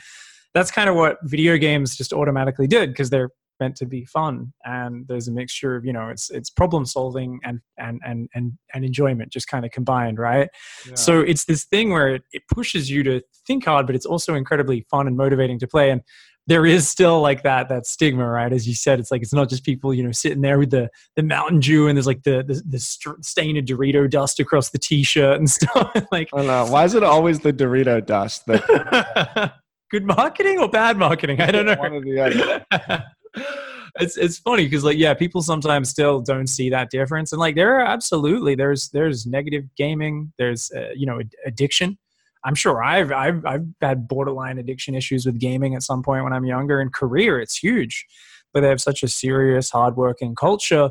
that's 0.52 0.70
kind 0.70 0.90
of 0.90 0.94
what 0.94 1.16
video 1.22 1.56
games 1.56 1.96
just 1.96 2.12
automatically 2.12 2.66
did 2.66 2.90
because 2.90 3.08
they're 3.08 3.30
meant 3.58 3.76
to 3.76 3.86
be 3.86 4.04
fun 4.04 4.52
and 4.66 5.08
there's 5.08 5.28
a 5.28 5.32
mixture 5.32 5.76
of 5.76 5.84
you 5.86 5.90
know 5.90 6.10
it's 6.10 6.28
it's 6.28 6.50
problem 6.50 6.84
solving 6.84 7.40
and 7.42 7.58
and 7.78 8.02
and 8.04 8.28
and, 8.34 8.52
and 8.74 8.84
enjoyment 8.84 9.32
just 9.32 9.48
kind 9.48 9.64
of 9.64 9.70
combined 9.70 10.18
right 10.18 10.50
yeah. 10.86 10.94
so 10.94 11.20
it's 11.20 11.46
this 11.46 11.64
thing 11.64 11.90
where 11.90 12.16
it, 12.16 12.22
it 12.32 12.42
pushes 12.52 12.90
you 12.90 13.02
to 13.02 13.22
think 13.46 13.64
hard 13.64 13.86
but 13.86 13.96
it's 13.96 14.04
also 14.04 14.34
incredibly 14.34 14.84
fun 14.90 15.06
and 15.06 15.16
motivating 15.16 15.58
to 15.58 15.66
play 15.66 15.90
and 15.90 16.02
there 16.46 16.64
is 16.64 16.88
still 16.88 17.20
like 17.20 17.42
that 17.42 17.68
that 17.68 17.86
stigma, 17.86 18.28
right? 18.28 18.52
As 18.52 18.68
you 18.68 18.74
said, 18.74 19.00
it's 19.00 19.10
like 19.10 19.22
it's 19.22 19.32
not 19.32 19.48
just 19.48 19.64
people, 19.64 19.92
you 19.92 20.02
know, 20.02 20.12
sitting 20.12 20.40
there 20.40 20.58
with 20.58 20.70
the 20.70 20.88
the 21.16 21.22
Mountain 21.22 21.60
Dew 21.60 21.88
and 21.88 21.96
there's 21.96 22.06
like 22.06 22.22
the 22.22 22.44
the, 22.46 22.62
the 22.68 22.78
stain 22.78 23.56
of 23.56 23.64
Dorito 23.64 24.08
dust 24.08 24.38
across 24.38 24.70
the 24.70 24.78
t-shirt 24.78 25.38
and 25.38 25.50
stuff. 25.50 25.92
like, 26.12 26.28
I 26.32 26.38
don't 26.38 26.46
know. 26.46 26.66
Why 26.66 26.84
is 26.84 26.94
it 26.94 27.02
always 27.02 27.40
the 27.40 27.52
Dorito 27.52 28.04
dust? 28.04 28.46
That- 28.46 29.54
Good 29.90 30.04
marketing 30.04 30.58
or 30.58 30.68
bad 30.68 30.96
marketing? 30.96 31.40
I 31.40 31.52
don't 31.52 31.66
know. 31.66 31.76
One 31.76 31.92
or 31.92 32.00
the 32.00 32.20
other. 32.20 33.04
it's 34.00 34.16
it's 34.16 34.38
funny 34.38 34.64
because 34.64 34.82
like 34.82 34.98
yeah, 34.98 35.14
people 35.14 35.42
sometimes 35.42 35.90
still 35.90 36.20
don't 36.20 36.48
see 36.48 36.70
that 36.70 36.90
difference, 36.90 37.32
and 37.32 37.38
like 37.38 37.54
there 37.54 37.76
are 37.76 37.84
absolutely 37.84 38.56
there's 38.56 38.88
there's 38.88 39.26
negative 39.26 39.64
gaming, 39.76 40.32
there's 40.38 40.72
uh, 40.76 40.90
you 40.94 41.06
know 41.06 41.20
addiction 41.46 41.98
I'm 42.46 42.54
sure 42.54 42.82
I've, 42.82 43.10
I've 43.10 43.44
I've 43.44 43.66
had 43.80 44.06
borderline 44.06 44.58
addiction 44.58 44.94
issues 44.94 45.26
with 45.26 45.38
gaming 45.38 45.74
at 45.74 45.82
some 45.82 46.02
point 46.02 46.22
when 46.22 46.32
I'm 46.32 46.44
younger. 46.44 46.80
In 46.80 46.90
Korea, 46.90 47.38
it's 47.38 47.56
huge, 47.56 48.06
but 48.54 48.60
they 48.60 48.68
have 48.68 48.80
such 48.80 49.02
a 49.02 49.08
serious, 49.08 49.68
hardworking 49.70 50.36
culture 50.36 50.90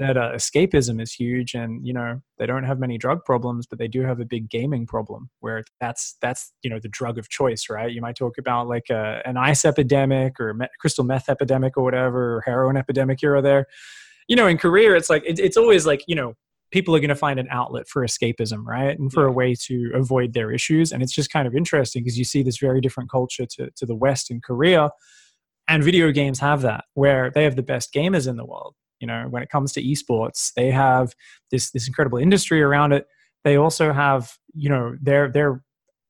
that 0.00 0.16
uh, 0.16 0.32
escapism 0.32 1.00
is 1.00 1.12
huge. 1.12 1.54
And 1.54 1.86
you 1.86 1.92
know 1.92 2.20
they 2.36 2.46
don't 2.46 2.64
have 2.64 2.80
many 2.80 2.98
drug 2.98 3.24
problems, 3.24 3.64
but 3.64 3.78
they 3.78 3.86
do 3.86 4.02
have 4.02 4.18
a 4.18 4.24
big 4.24 4.50
gaming 4.50 4.86
problem 4.86 5.30
where 5.38 5.62
that's 5.80 6.16
that's 6.20 6.52
you 6.62 6.70
know 6.70 6.80
the 6.80 6.88
drug 6.88 7.16
of 7.16 7.28
choice, 7.28 7.70
right? 7.70 7.92
You 7.92 8.00
might 8.00 8.16
talk 8.16 8.36
about 8.36 8.66
like 8.66 8.86
a, 8.90 8.98
uh, 8.98 9.22
an 9.24 9.36
ice 9.36 9.64
epidemic 9.64 10.40
or 10.40 10.52
me- 10.52 10.66
crystal 10.80 11.04
meth 11.04 11.28
epidemic 11.28 11.76
or 11.76 11.84
whatever, 11.84 12.38
or 12.38 12.40
heroin 12.40 12.76
epidemic 12.76 13.20
here 13.20 13.36
or 13.36 13.42
there. 13.42 13.66
You 14.26 14.34
know, 14.34 14.48
in 14.48 14.58
Korea, 14.58 14.96
it's 14.96 15.08
like 15.08 15.22
it, 15.24 15.38
it's 15.38 15.56
always 15.56 15.86
like 15.86 16.02
you 16.08 16.16
know 16.16 16.34
people 16.70 16.94
are 16.94 17.00
going 17.00 17.08
to 17.08 17.14
find 17.14 17.38
an 17.38 17.48
outlet 17.50 17.88
for 17.88 18.04
escapism, 18.04 18.64
right? 18.64 18.98
And 18.98 19.12
for 19.12 19.24
yeah. 19.24 19.30
a 19.30 19.32
way 19.32 19.54
to 19.66 19.90
avoid 19.94 20.34
their 20.34 20.50
issues. 20.50 20.92
And 20.92 21.02
it's 21.02 21.14
just 21.14 21.30
kind 21.30 21.46
of 21.46 21.54
interesting 21.54 22.02
because 22.02 22.18
you 22.18 22.24
see 22.24 22.42
this 22.42 22.58
very 22.58 22.80
different 22.80 23.10
culture 23.10 23.46
to, 23.46 23.70
to 23.76 23.86
the 23.86 23.94
West 23.94 24.30
in 24.30 24.40
Korea. 24.40 24.90
And 25.66 25.82
video 25.82 26.10
games 26.12 26.40
have 26.40 26.62
that, 26.62 26.84
where 26.94 27.30
they 27.30 27.44
have 27.44 27.56
the 27.56 27.62
best 27.62 27.92
gamers 27.92 28.28
in 28.28 28.36
the 28.36 28.44
world. 28.44 28.74
You 29.00 29.06
know, 29.06 29.26
when 29.28 29.42
it 29.42 29.50
comes 29.50 29.72
to 29.74 29.82
esports, 29.82 30.52
they 30.54 30.70
have 30.70 31.14
this 31.50 31.70
this 31.70 31.86
incredible 31.86 32.18
industry 32.18 32.62
around 32.62 32.92
it. 32.92 33.06
They 33.44 33.56
also 33.56 33.92
have, 33.92 34.36
you 34.54 34.68
know, 34.68 34.96
they're 35.00 35.30
they're 35.30 35.62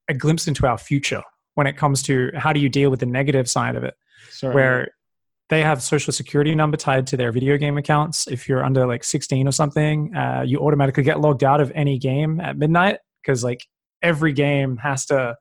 a 0.09 0.14
glimpse 0.14 0.49
into 0.49 0.66
our 0.66 0.79
future 0.79 1.23
when 1.55 1.66
it 1.66 1.77
comes 1.77 2.03
to 2.05 2.31
how 2.35 2.53
do 2.53 2.61
you 2.61 2.68
deal 2.68 2.88
with 2.88 3.01
the 3.01 3.07
negative 3.07 3.51
side 3.51 3.77
of 3.77 3.85
it. 3.85 3.94
Sorry. 4.31 4.55
Where 4.55 4.88
they 5.48 5.62
have 5.62 5.82
social 5.82 6.12
security 6.12 6.54
number 6.54 6.76
tied 6.76 7.06
to 7.08 7.16
their 7.16 7.32
video 7.32 7.56
game 7.56 7.78
accounts. 7.78 8.26
If 8.26 8.48
you're 8.48 8.64
under 8.64 8.87
like 8.87 9.02
16 9.02 9.48
or 9.48 9.52
something, 9.52 10.14
uh, 10.14 10.42
you 10.46 10.58
automatically 10.58 11.02
get 11.02 11.20
logged 11.20 11.42
out 11.42 11.61
of 11.61 11.72
any 11.74 11.98
game 11.98 12.40
at 12.40 12.56
midnight 12.56 12.98
because 13.22 13.42
like 13.42 13.66
every 14.02 14.32
game 14.32 14.76
has 14.78 15.06
to 15.06 15.37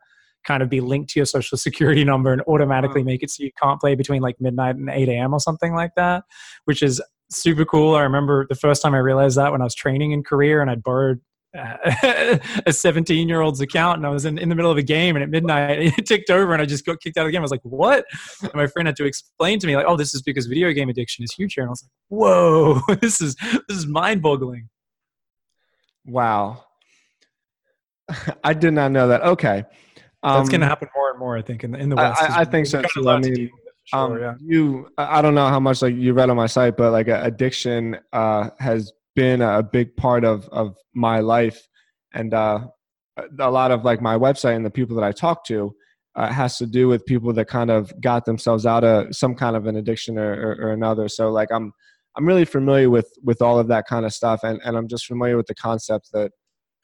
kind 0.46 0.64
of 0.64 0.70
be 0.70 0.80
linked 0.80 1.10
to 1.12 1.20
your 1.20 1.26
social 1.26 1.58
security 1.68 2.04
number 2.04 2.32
and 2.32 2.42
automatically 2.48 3.04
make 3.04 3.22
it 3.22 3.30
so 3.30 3.44
you 3.44 3.52
can't 3.62 3.80
play 3.80 3.96
between 3.96 4.22
like 4.22 4.40
midnight 4.40 4.76
and 4.76 4.90
8 4.90 5.10
a.m. 5.10 5.34
or 5.34 5.40
something 5.40 5.74
like 5.74 5.92
that, 5.96 6.24
which 6.66 6.82
is 6.82 7.02
super 7.30 7.66
cool. 7.66 7.96
I 7.96 8.04
remember 8.04 8.46
the 8.48 8.56
first 8.56 8.82
time 8.82 8.96
I 8.96 9.00
realized 9.00 9.38
that 9.38 9.52
when 9.52 9.62
I 9.62 9.66
was 9.66 9.76
training 9.76 10.12
in 10.12 10.24
Korea 10.24 10.62
and 10.62 10.72
I'd 10.72 10.84
borrowed 10.84 11.20
a 12.66 12.74
17 12.74 13.28
year 13.28 13.42
old's 13.42 13.62
account 13.62 13.98
and 13.98 14.06
I 14.06 14.10
was 14.10 14.26
in, 14.26 14.38
in 14.38 14.50
the 14.50 14.56
middle 14.56 14.72
of 14.72 14.78
a 14.78 14.84
game 14.84 15.16
and 15.16 15.24
at 15.24 15.30
midnight 15.30 15.80
it 15.98 16.06
ticked 16.06 16.30
over 16.30 16.54
and 16.54 16.62
I 16.62 16.66
just 16.66 16.86
got 16.86 17.00
kicked 17.02 17.18
out 17.18 17.22
of 17.22 17.28
the 17.28 17.32
game. 17.32 17.42
I 17.42 17.44
was 17.44 17.52
like, 17.52 17.62
what? 17.64 18.06
And 18.42 18.54
my 18.54 18.68
friend 18.68 18.88
had 18.88 18.96
to 18.98 19.06
explain 19.06 19.60
to 19.60 19.68
me 19.68 19.76
like, 19.76 19.86
oh, 19.88 19.98
this 19.98 20.14
is 20.14 20.22
because 20.22 20.46
video 20.46 20.72
game 20.72 20.90
addiction 20.90 21.24
is 21.24 21.34
huge 21.34 21.54
here. 21.54 21.64
And 21.64 21.70
I 21.70 21.72
was 21.72 21.84
like, 21.84 21.92
whoa, 22.10 22.82
this 23.02 23.22
is, 23.22 23.36
this 23.68 23.78
is 23.78 23.88
mind 23.88 24.22
boggling. 24.22 24.70
Wow. 26.06 26.64
I 28.44 28.54
did 28.54 28.72
not 28.74 28.92
know 28.92 29.10
that. 29.10 29.22
Okay. 29.22 29.66
Um, 30.24 30.38
That's 30.38 30.50
going 30.50 30.62
to 30.62 30.68
happen 30.68 30.88
more 30.96 31.10
and 31.12 31.20
more, 31.20 31.38
I 31.38 31.42
think, 31.42 31.64
in 31.64 31.72
the, 31.72 31.80
in 31.80 31.90
the 31.90 31.96
West. 31.96 32.22
I, 32.22 32.42
I 32.42 32.46
think 32.46 32.68
so 32.68 32.82
too. 32.82 33.10
I 33.10 33.20
mean, 33.20 33.52
Sure, 33.88 34.00
um, 34.00 34.20
yeah. 34.20 34.34
you 34.42 34.90
i 34.98 35.22
don't 35.22 35.34
know 35.34 35.48
how 35.48 35.62
much 35.62 35.82
like 35.82 35.96
you 35.96 36.12
read 36.12 36.30
on 36.30 36.36
my 36.36 36.46
site 36.46 36.76
but 36.76 36.92
like 36.92 37.08
addiction 37.08 37.98
uh, 38.12 38.50
has 38.60 38.92
been 39.18 39.42
a 39.42 39.64
big 39.64 39.98
part 39.98 40.24
of 40.24 40.48
of 40.50 40.78
my 40.94 41.20
life. 41.20 41.68
And 42.14 42.34
uh, 42.34 42.68
a 43.40 43.52
lot 43.52 43.72
of 43.72 43.84
like 43.84 44.00
my 44.00 44.16
website 44.16 44.56
and 44.56 44.66
the 44.66 44.70
people 44.70 44.96
that 44.96 45.04
i 45.04 45.12
talk 45.12 45.44
to 45.46 45.74
uh, 46.16 46.32
has 46.32 46.58
to 46.60 46.68
do 46.68 46.88
with 46.88 47.06
people 47.06 47.34
that 47.34 47.48
kind 47.48 47.72
of 47.72 47.92
got 48.00 48.26
themselves 48.26 48.66
out 48.66 48.84
of 48.84 49.16
some 49.16 49.34
kind 49.36 49.56
of 49.56 49.66
an 49.66 49.76
addiction 49.76 50.18
or, 50.18 50.34
or, 50.34 50.68
or, 50.68 50.72
another. 50.72 51.08
So 51.10 51.30
like 51.30 51.50
i'm 51.52 51.74
i'm 52.16 52.26
really 52.26 52.46
familiar 52.46 52.90
with 52.92 53.10
with 53.24 53.42
all 53.42 53.60
of 53.60 53.68
that 53.70 53.86
kind 53.88 54.06
of 54.06 54.14
stuff. 54.14 54.42
And, 54.44 54.62
and 54.64 54.78
i'm 54.78 54.88
just 54.88 55.08
familiar 55.08 55.36
with 55.36 55.48
the 55.48 55.56
concept 55.56 56.10
that 56.14 56.32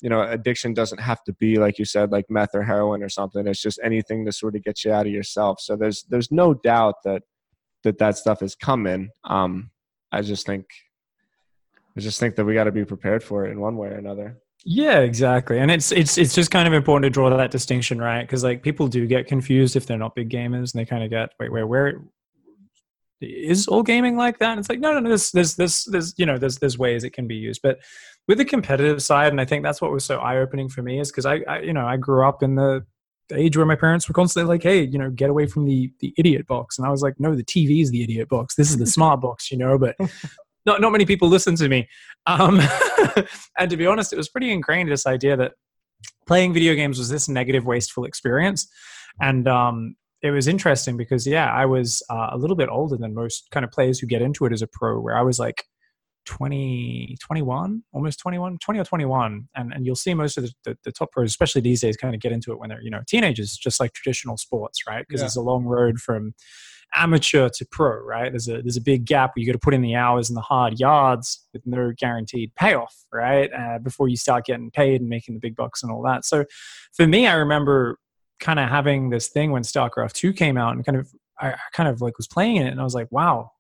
you 0.02 0.10
know 0.10 0.22
addiction 0.24 0.74
doesn't 0.74 1.00
have 1.00 1.24
to 1.26 1.34
be 1.34 1.58
like 1.58 1.78
you 1.78 1.86
said 1.86 2.12
like 2.12 2.26
meth 2.30 2.56
or 2.56 2.64
heroin 2.64 3.04
or 3.04 3.10
something. 3.10 3.46
It's 3.46 3.62
just 3.62 3.80
anything 3.84 4.26
to 4.26 4.32
sort 4.32 4.56
of 4.56 4.64
get 4.64 4.84
you 4.84 4.92
out 4.92 5.06
of 5.06 5.14
yourself. 5.14 5.60
So 5.62 5.76
there's 5.76 6.04
there's 6.10 6.32
no 6.32 6.56
doubt 6.56 6.96
that 7.06 7.22
that 7.84 8.00
that 8.00 8.18
stuff 8.18 8.42
is 8.42 8.56
coming. 8.56 9.10
Um 9.24 9.70
i 10.12 10.22
just 10.22 10.46
think 10.48 10.66
I 11.96 12.00
just 12.00 12.20
think 12.20 12.36
that 12.36 12.46
we 12.46 12.54
got 12.54 12.64
to 12.66 12.72
be 12.72 12.86
prepared 12.86 13.24
for 13.24 13.46
it 13.46 13.52
in 13.52 13.60
one 13.60 13.78
way 13.78 13.90
or 13.90 13.96
another. 13.96 14.38
Yeah, 14.66 15.00
exactly. 15.00 15.60
And 15.60 15.70
it's 15.70 15.92
it's 15.92 16.18
it's 16.18 16.34
just 16.34 16.50
kind 16.50 16.68
of 16.68 16.74
important 16.74 17.04
to 17.04 17.10
draw 17.10 17.30
that 17.30 17.52
distinction, 17.52 18.00
right? 18.00 18.22
Because 18.22 18.44
like 18.44 18.64
people 18.64 18.88
do 18.88 19.06
get 19.06 19.28
confused 19.28 19.76
if 19.76 19.86
they're 19.86 19.98
not 19.98 20.16
big 20.16 20.30
gamers, 20.30 20.74
and 20.74 20.82
they 20.82 20.86
kind 20.86 21.04
of 21.04 21.10
get 21.10 21.34
wait, 21.40 21.52
where 21.52 21.68
where 21.68 22.02
is 23.20 23.68
all 23.68 23.84
gaming 23.84 24.16
like 24.16 24.40
that? 24.40 24.52
And 24.52 24.60
it's 24.60 24.70
like 24.70 24.80
no, 24.80 24.94
no, 24.94 25.00
no. 25.02 25.10
There's 25.10 25.32
there's 25.32 25.56
there's 25.56 25.84
there's 25.86 26.14
you 26.18 26.26
know 26.26 26.38
there's 26.38 26.60
there's 26.60 26.78
ways 26.78 27.04
it 27.04 27.12
can 27.12 27.28
be 27.28 27.36
used, 27.36 27.62
but 27.62 27.80
with 28.28 28.38
the 28.38 28.46
competitive 28.46 29.04
side, 29.04 29.32
and 29.32 29.42
I 29.42 29.46
think 29.46 29.64
that's 29.64 29.82
what 29.82 29.92
was 29.92 30.06
so 30.06 30.20
eye 30.20 30.38
opening 30.38 30.70
for 30.70 30.82
me 30.82 31.00
is 31.00 31.12
because 31.12 31.26
I, 31.26 31.42
I 31.48 31.60
you 31.60 31.74
know 31.74 31.86
I 31.86 31.98
grew 31.98 32.26
up 32.26 32.42
in 32.42 32.56
the 32.56 32.86
age 33.32 33.58
where 33.58 33.66
my 33.66 33.76
parents 33.76 34.08
were 34.08 34.14
constantly 34.14 34.48
like, 34.48 34.64
"Hey, 34.64 34.84
you 34.84 34.98
know, 34.98 35.10
get 35.10 35.30
away 35.30 35.48
from 35.48 35.66
the 35.66 35.92
the 36.00 36.14
idiot 36.18 36.48
box," 36.48 36.78
and 36.78 36.88
I 36.88 36.90
was 36.90 37.02
like, 37.02 37.20
"No, 37.20 37.36
the 37.36 37.44
TV 37.44 37.82
is 37.82 37.92
the 37.92 38.04
idiot 38.04 38.30
box. 38.30 38.56
This 38.56 38.70
is 38.70 38.78
the 38.78 38.86
smart 38.86 39.22
box," 39.22 39.52
you 39.52 39.58
know. 39.58 39.78
But 39.78 39.96
not 40.66 40.82
not 40.82 40.92
many 40.92 41.06
people 41.06 41.28
listen 41.28 41.56
to 41.56 41.70
me. 41.70 41.88
Um, 42.26 42.62
and 43.58 43.70
to 43.70 43.78
be 43.78 43.86
honest, 43.86 44.14
it 44.14 44.18
was 44.18 44.30
pretty 44.30 44.52
ingrained 44.52 44.92
this 44.92 45.06
idea 45.06 45.36
that 45.38 45.54
playing 46.28 46.54
video 46.54 46.74
games 46.74 46.98
was 46.98 47.10
this 47.10 47.28
negative, 47.28 47.66
wasteful 47.66 48.06
experience, 48.06 48.68
and 49.22 49.48
um, 49.48 49.96
it 50.22 50.32
was 50.32 50.48
interesting 50.48 50.98
because 50.98 51.28
yeah, 51.28 51.52
I 51.52 51.66
was 51.66 52.02
uh, 52.10 52.30
a 52.32 52.38
little 52.38 52.56
bit 52.56 52.70
older 52.70 52.98
than 52.98 53.14
most 53.14 53.48
kind 53.52 53.64
of 53.64 53.72
players 53.72 54.00
who 54.00 54.08
get 54.08 54.22
into 54.22 54.46
it 54.46 54.54
as 54.54 54.62
a 54.62 54.68
pro, 54.68 55.00
where 55.00 55.18
I 55.18 55.22
was 55.22 55.40
like 55.40 55.64
20, 56.26 57.18
21, 57.20 57.84
almost 57.94 58.20
21, 58.20 58.58
20 58.60 58.80
or 58.80 58.84
21. 58.84 59.48
And, 59.56 59.74
and 59.74 59.86
you'll 59.86 59.96
see 59.96 60.14
most 60.14 60.38
of 60.38 60.44
the, 60.44 60.54
the, 60.64 60.78
the, 60.84 60.92
top 60.92 61.12
pros, 61.12 61.30
especially 61.30 61.62
these 61.62 61.82
days, 61.82 61.98
kind 61.98 62.14
of 62.16 62.22
get 62.22 62.32
into 62.32 62.52
it 62.52 62.60
when 62.60 62.70
they're, 62.70 62.82
you 62.82 62.90
know, 62.90 63.02
teenagers, 63.08 63.56
just 63.58 63.80
like 63.80 63.94
traditional 63.94 64.38
sports, 64.38 64.82
right? 64.88 65.06
Because 65.08 65.22
yeah. 65.22 65.26
it's 65.26 65.36
a 65.36 65.42
long 65.42 65.66
road 65.66 66.00
from 66.00 66.34
amateur 66.96 67.50
to 67.50 67.66
pro, 67.66 68.00
right? 68.00 68.32
There's 68.32 68.48
a, 68.48 68.62
there's 68.62 68.78
a 68.78 68.82
big 68.82 69.06
gap 69.06 69.32
where 69.36 69.42
you 69.42 69.48
got 69.48 69.54
to 69.54 69.60
put 69.60 69.74
in 69.74 69.82
the 69.82 69.96
hours 69.96 70.30
and 70.30 70.38
the 70.38 70.42
hard 70.42 70.80
yards 70.80 71.46
with 71.54 71.64
no 71.66 71.92
guaranteed 71.98 72.54
payoff, 72.56 72.96
right? 73.12 73.52
Uh, 73.52 73.80
before 73.80 74.08
you 74.08 74.18
start 74.18 74.46
getting 74.46 74.72
paid 74.72 75.02
and 75.02 75.10
making 75.10 75.34
the 75.34 75.40
big 75.40 75.56
bucks 75.56 75.84
and 75.84 75.92
all 75.92 76.02
that. 76.04 76.26
So 76.26 76.46
for 76.94 77.08
me, 77.08 77.28
I 77.28 77.34
remember 77.34 77.98
kind 78.40 78.60
of 78.60 78.70
having 78.70 79.10
this 79.10 79.28
thing 79.30 79.52
when 79.52 79.64
StarCraft 79.64 80.14
2 80.14 80.34
came 80.34 80.58
out 80.58 80.76
and 80.76 80.86
kind 80.86 80.98
of, 80.98 81.10
I 81.40 81.56
kind 81.74 81.90
of 81.90 82.02
like 82.02 82.18
was 82.18 82.28
playing 82.28 82.58
it 82.58 82.68
and 82.68 82.80
I 82.80 82.84
was 82.84 82.94
like, 82.94 83.12
wow, 83.12 83.52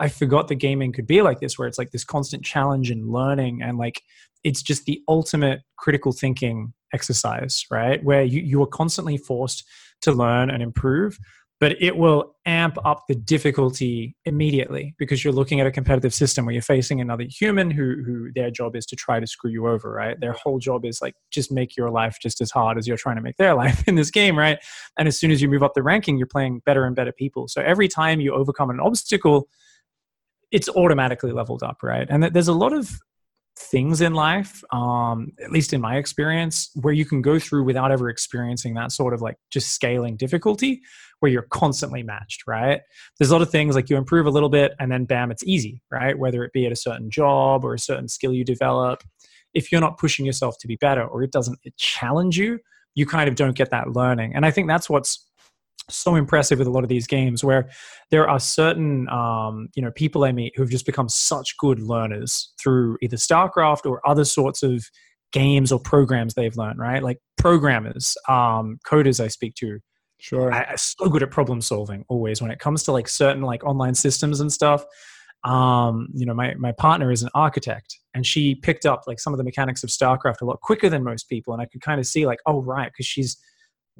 I 0.00 0.08
forgot 0.08 0.48
the 0.48 0.54
gaming 0.54 0.92
could 0.92 1.06
be 1.06 1.22
like 1.22 1.40
this, 1.40 1.58
where 1.58 1.68
it's 1.68 1.78
like 1.78 1.90
this 1.90 2.04
constant 2.04 2.44
challenge 2.44 2.90
and 2.90 3.08
learning, 3.10 3.62
and 3.62 3.78
like 3.78 4.02
it's 4.42 4.62
just 4.62 4.86
the 4.86 5.02
ultimate 5.06 5.60
critical 5.76 6.12
thinking 6.12 6.72
exercise, 6.92 7.64
right? 7.70 8.02
Where 8.02 8.22
you, 8.22 8.40
you 8.40 8.62
are 8.62 8.66
constantly 8.66 9.18
forced 9.18 9.64
to 10.02 10.12
learn 10.12 10.50
and 10.50 10.62
improve, 10.62 11.18
but 11.60 11.76
it 11.78 11.98
will 11.98 12.34
amp 12.46 12.78
up 12.86 13.04
the 13.06 13.14
difficulty 13.14 14.16
immediately 14.24 14.94
because 14.98 15.22
you're 15.22 15.32
looking 15.32 15.60
at 15.60 15.66
a 15.66 15.70
competitive 15.70 16.14
system 16.14 16.46
where 16.46 16.54
you're 16.54 16.62
facing 16.62 17.02
another 17.02 17.26
human 17.28 17.70
who 17.70 18.02
who 18.04 18.32
their 18.34 18.50
job 18.50 18.74
is 18.74 18.86
to 18.86 18.96
try 18.96 19.20
to 19.20 19.26
screw 19.26 19.50
you 19.50 19.68
over, 19.68 19.92
right? 19.92 20.18
Their 20.18 20.32
whole 20.32 20.58
job 20.58 20.86
is 20.86 21.02
like 21.02 21.14
just 21.30 21.52
make 21.52 21.76
your 21.76 21.90
life 21.90 22.16
just 22.20 22.40
as 22.40 22.50
hard 22.50 22.78
as 22.78 22.88
you're 22.88 22.96
trying 22.96 23.16
to 23.16 23.22
make 23.22 23.36
their 23.36 23.54
life 23.62 23.86
in 23.86 23.96
this 23.96 24.10
game, 24.10 24.38
right? 24.38 24.58
And 24.98 25.06
as 25.06 25.18
soon 25.18 25.30
as 25.30 25.42
you 25.42 25.48
move 25.48 25.62
up 25.62 25.74
the 25.74 25.82
ranking, 25.82 26.16
you're 26.16 26.26
playing 26.26 26.62
better 26.64 26.86
and 26.86 26.96
better 26.96 27.12
people. 27.12 27.46
So 27.46 27.60
every 27.60 27.88
time 27.88 28.20
you 28.20 28.32
overcome 28.32 28.70
an 28.70 28.80
obstacle, 28.80 29.46
it's 30.52 30.68
automatically 30.68 31.32
leveled 31.32 31.62
up, 31.62 31.78
right? 31.82 32.06
And 32.10 32.24
there's 32.24 32.48
a 32.48 32.52
lot 32.52 32.72
of 32.72 32.90
things 33.58 34.00
in 34.00 34.14
life, 34.14 34.62
um, 34.72 35.32
at 35.42 35.52
least 35.52 35.72
in 35.72 35.80
my 35.80 35.96
experience, 35.96 36.70
where 36.74 36.94
you 36.94 37.04
can 37.04 37.20
go 37.20 37.38
through 37.38 37.64
without 37.64 37.92
ever 37.92 38.08
experiencing 38.08 38.74
that 38.74 38.90
sort 38.90 39.12
of 39.12 39.20
like 39.20 39.36
just 39.50 39.70
scaling 39.70 40.16
difficulty 40.16 40.80
where 41.20 41.30
you're 41.30 41.46
constantly 41.50 42.02
matched, 42.02 42.44
right? 42.46 42.80
There's 43.18 43.30
a 43.30 43.34
lot 43.34 43.42
of 43.42 43.50
things 43.50 43.74
like 43.74 43.90
you 43.90 43.96
improve 43.96 44.26
a 44.26 44.30
little 44.30 44.48
bit 44.48 44.72
and 44.78 44.90
then 44.90 45.04
bam, 45.04 45.30
it's 45.30 45.44
easy, 45.44 45.82
right? 45.90 46.18
Whether 46.18 46.42
it 46.44 46.52
be 46.52 46.64
at 46.64 46.72
a 46.72 46.76
certain 46.76 47.10
job 47.10 47.64
or 47.64 47.74
a 47.74 47.78
certain 47.78 48.08
skill 48.08 48.32
you 48.32 48.44
develop. 48.44 49.02
If 49.52 49.70
you're 49.70 49.80
not 49.80 49.98
pushing 49.98 50.24
yourself 50.24 50.56
to 50.60 50.66
be 50.66 50.76
better 50.76 51.04
or 51.04 51.22
it 51.22 51.32
doesn't 51.32 51.58
challenge 51.76 52.38
you, 52.38 52.60
you 52.94 53.04
kind 53.04 53.28
of 53.28 53.34
don't 53.34 53.56
get 53.56 53.70
that 53.70 53.90
learning. 53.90 54.34
And 54.34 54.46
I 54.46 54.50
think 54.50 54.68
that's 54.68 54.88
what's 54.88 55.26
so 55.88 56.14
impressive 56.14 56.58
with 56.58 56.68
a 56.68 56.70
lot 56.70 56.82
of 56.82 56.88
these 56.88 57.06
games 57.06 57.42
where 57.42 57.68
there 58.10 58.28
are 58.28 58.38
certain 58.38 59.08
um, 59.08 59.68
you 59.74 59.82
know 59.82 59.90
people 59.90 60.24
I 60.24 60.32
meet 60.32 60.52
who've 60.56 60.70
just 60.70 60.86
become 60.86 61.08
such 61.08 61.56
good 61.58 61.80
learners 61.80 62.52
through 62.60 62.98
either 63.02 63.16
StarCraft 63.16 63.86
or 63.86 64.06
other 64.08 64.24
sorts 64.24 64.62
of 64.62 64.84
games 65.32 65.70
or 65.72 65.78
programs 65.78 66.34
they've 66.34 66.56
learned, 66.56 66.78
right? 66.78 67.02
Like 67.02 67.18
programmers, 67.36 68.16
um, 68.28 68.78
coders 68.86 69.22
I 69.22 69.28
speak 69.28 69.54
to. 69.56 69.78
Sure. 70.18 70.52
I, 70.52 70.62
am 70.62 70.76
so 70.76 71.08
good 71.08 71.22
at 71.22 71.30
problem 71.30 71.60
solving 71.60 72.04
always 72.08 72.42
when 72.42 72.50
it 72.50 72.58
comes 72.58 72.82
to 72.84 72.92
like 72.92 73.08
certain 73.08 73.42
like 73.42 73.64
online 73.64 73.94
systems 73.94 74.40
and 74.40 74.52
stuff. 74.52 74.84
Um, 75.44 76.08
you 76.12 76.26
know, 76.26 76.34
my, 76.34 76.54
my 76.58 76.72
partner 76.72 77.10
is 77.10 77.22
an 77.22 77.30
architect 77.34 77.98
and 78.12 78.26
she 78.26 78.54
picked 78.54 78.84
up 78.84 79.04
like 79.06 79.18
some 79.18 79.32
of 79.32 79.38
the 79.38 79.44
mechanics 79.44 79.82
of 79.82 79.88
StarCraft 79.88 80.42
a 80.42 80.44
lot 80.44 80.60
quicker 80.60 80.90
than 80.90 81.02
most 81.02 81.28
people. 81.30 81.54
And 81.54 81.62
I 81.62 81.66
could 81.66 81.80
kind 81.80 81.98
of 81.98 82.06
see 82.06 82.26
like, 82.26 82.40
oh, 82.44 82.60
right, 82.60 82.92
because 82.92 83.06
she's 83.06 83.38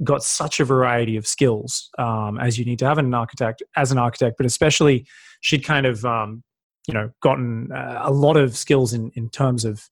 got 0.03 0.23
such 0.23 0.61
a 0.61 0.65
variety 0.65 1.17
of 1.17 1.27
skills 1.27 1.91
um, 1.99 2.39
as 2.39 2.59
you 2.59 2.65
need 2.65 2.79
to 2.79 2.87
have 2.87 2.99
an 2.99 3.13
architect 3.13 3.63
as 3.77 3.93
an 3.93 3.99
architect, 3.99 4.37
but 4.37 4.47
especially 4.47 5.07
she'd 5.41 5.65
kind 5.65 5.87
of 5.87 6.05
um, 6.05 6.43
you 6.87 6.95
know 6.95 7.11
gotten 7.23 7.71
uh, 7.73 8.01
a 8.03 8.13
lot 8.13 8.37
of 8.37 8.57
skills 8.57 8.93
in 8.93 9.11
in 9.15 9.29
terms 9.29 9.65
of 9.65 9.89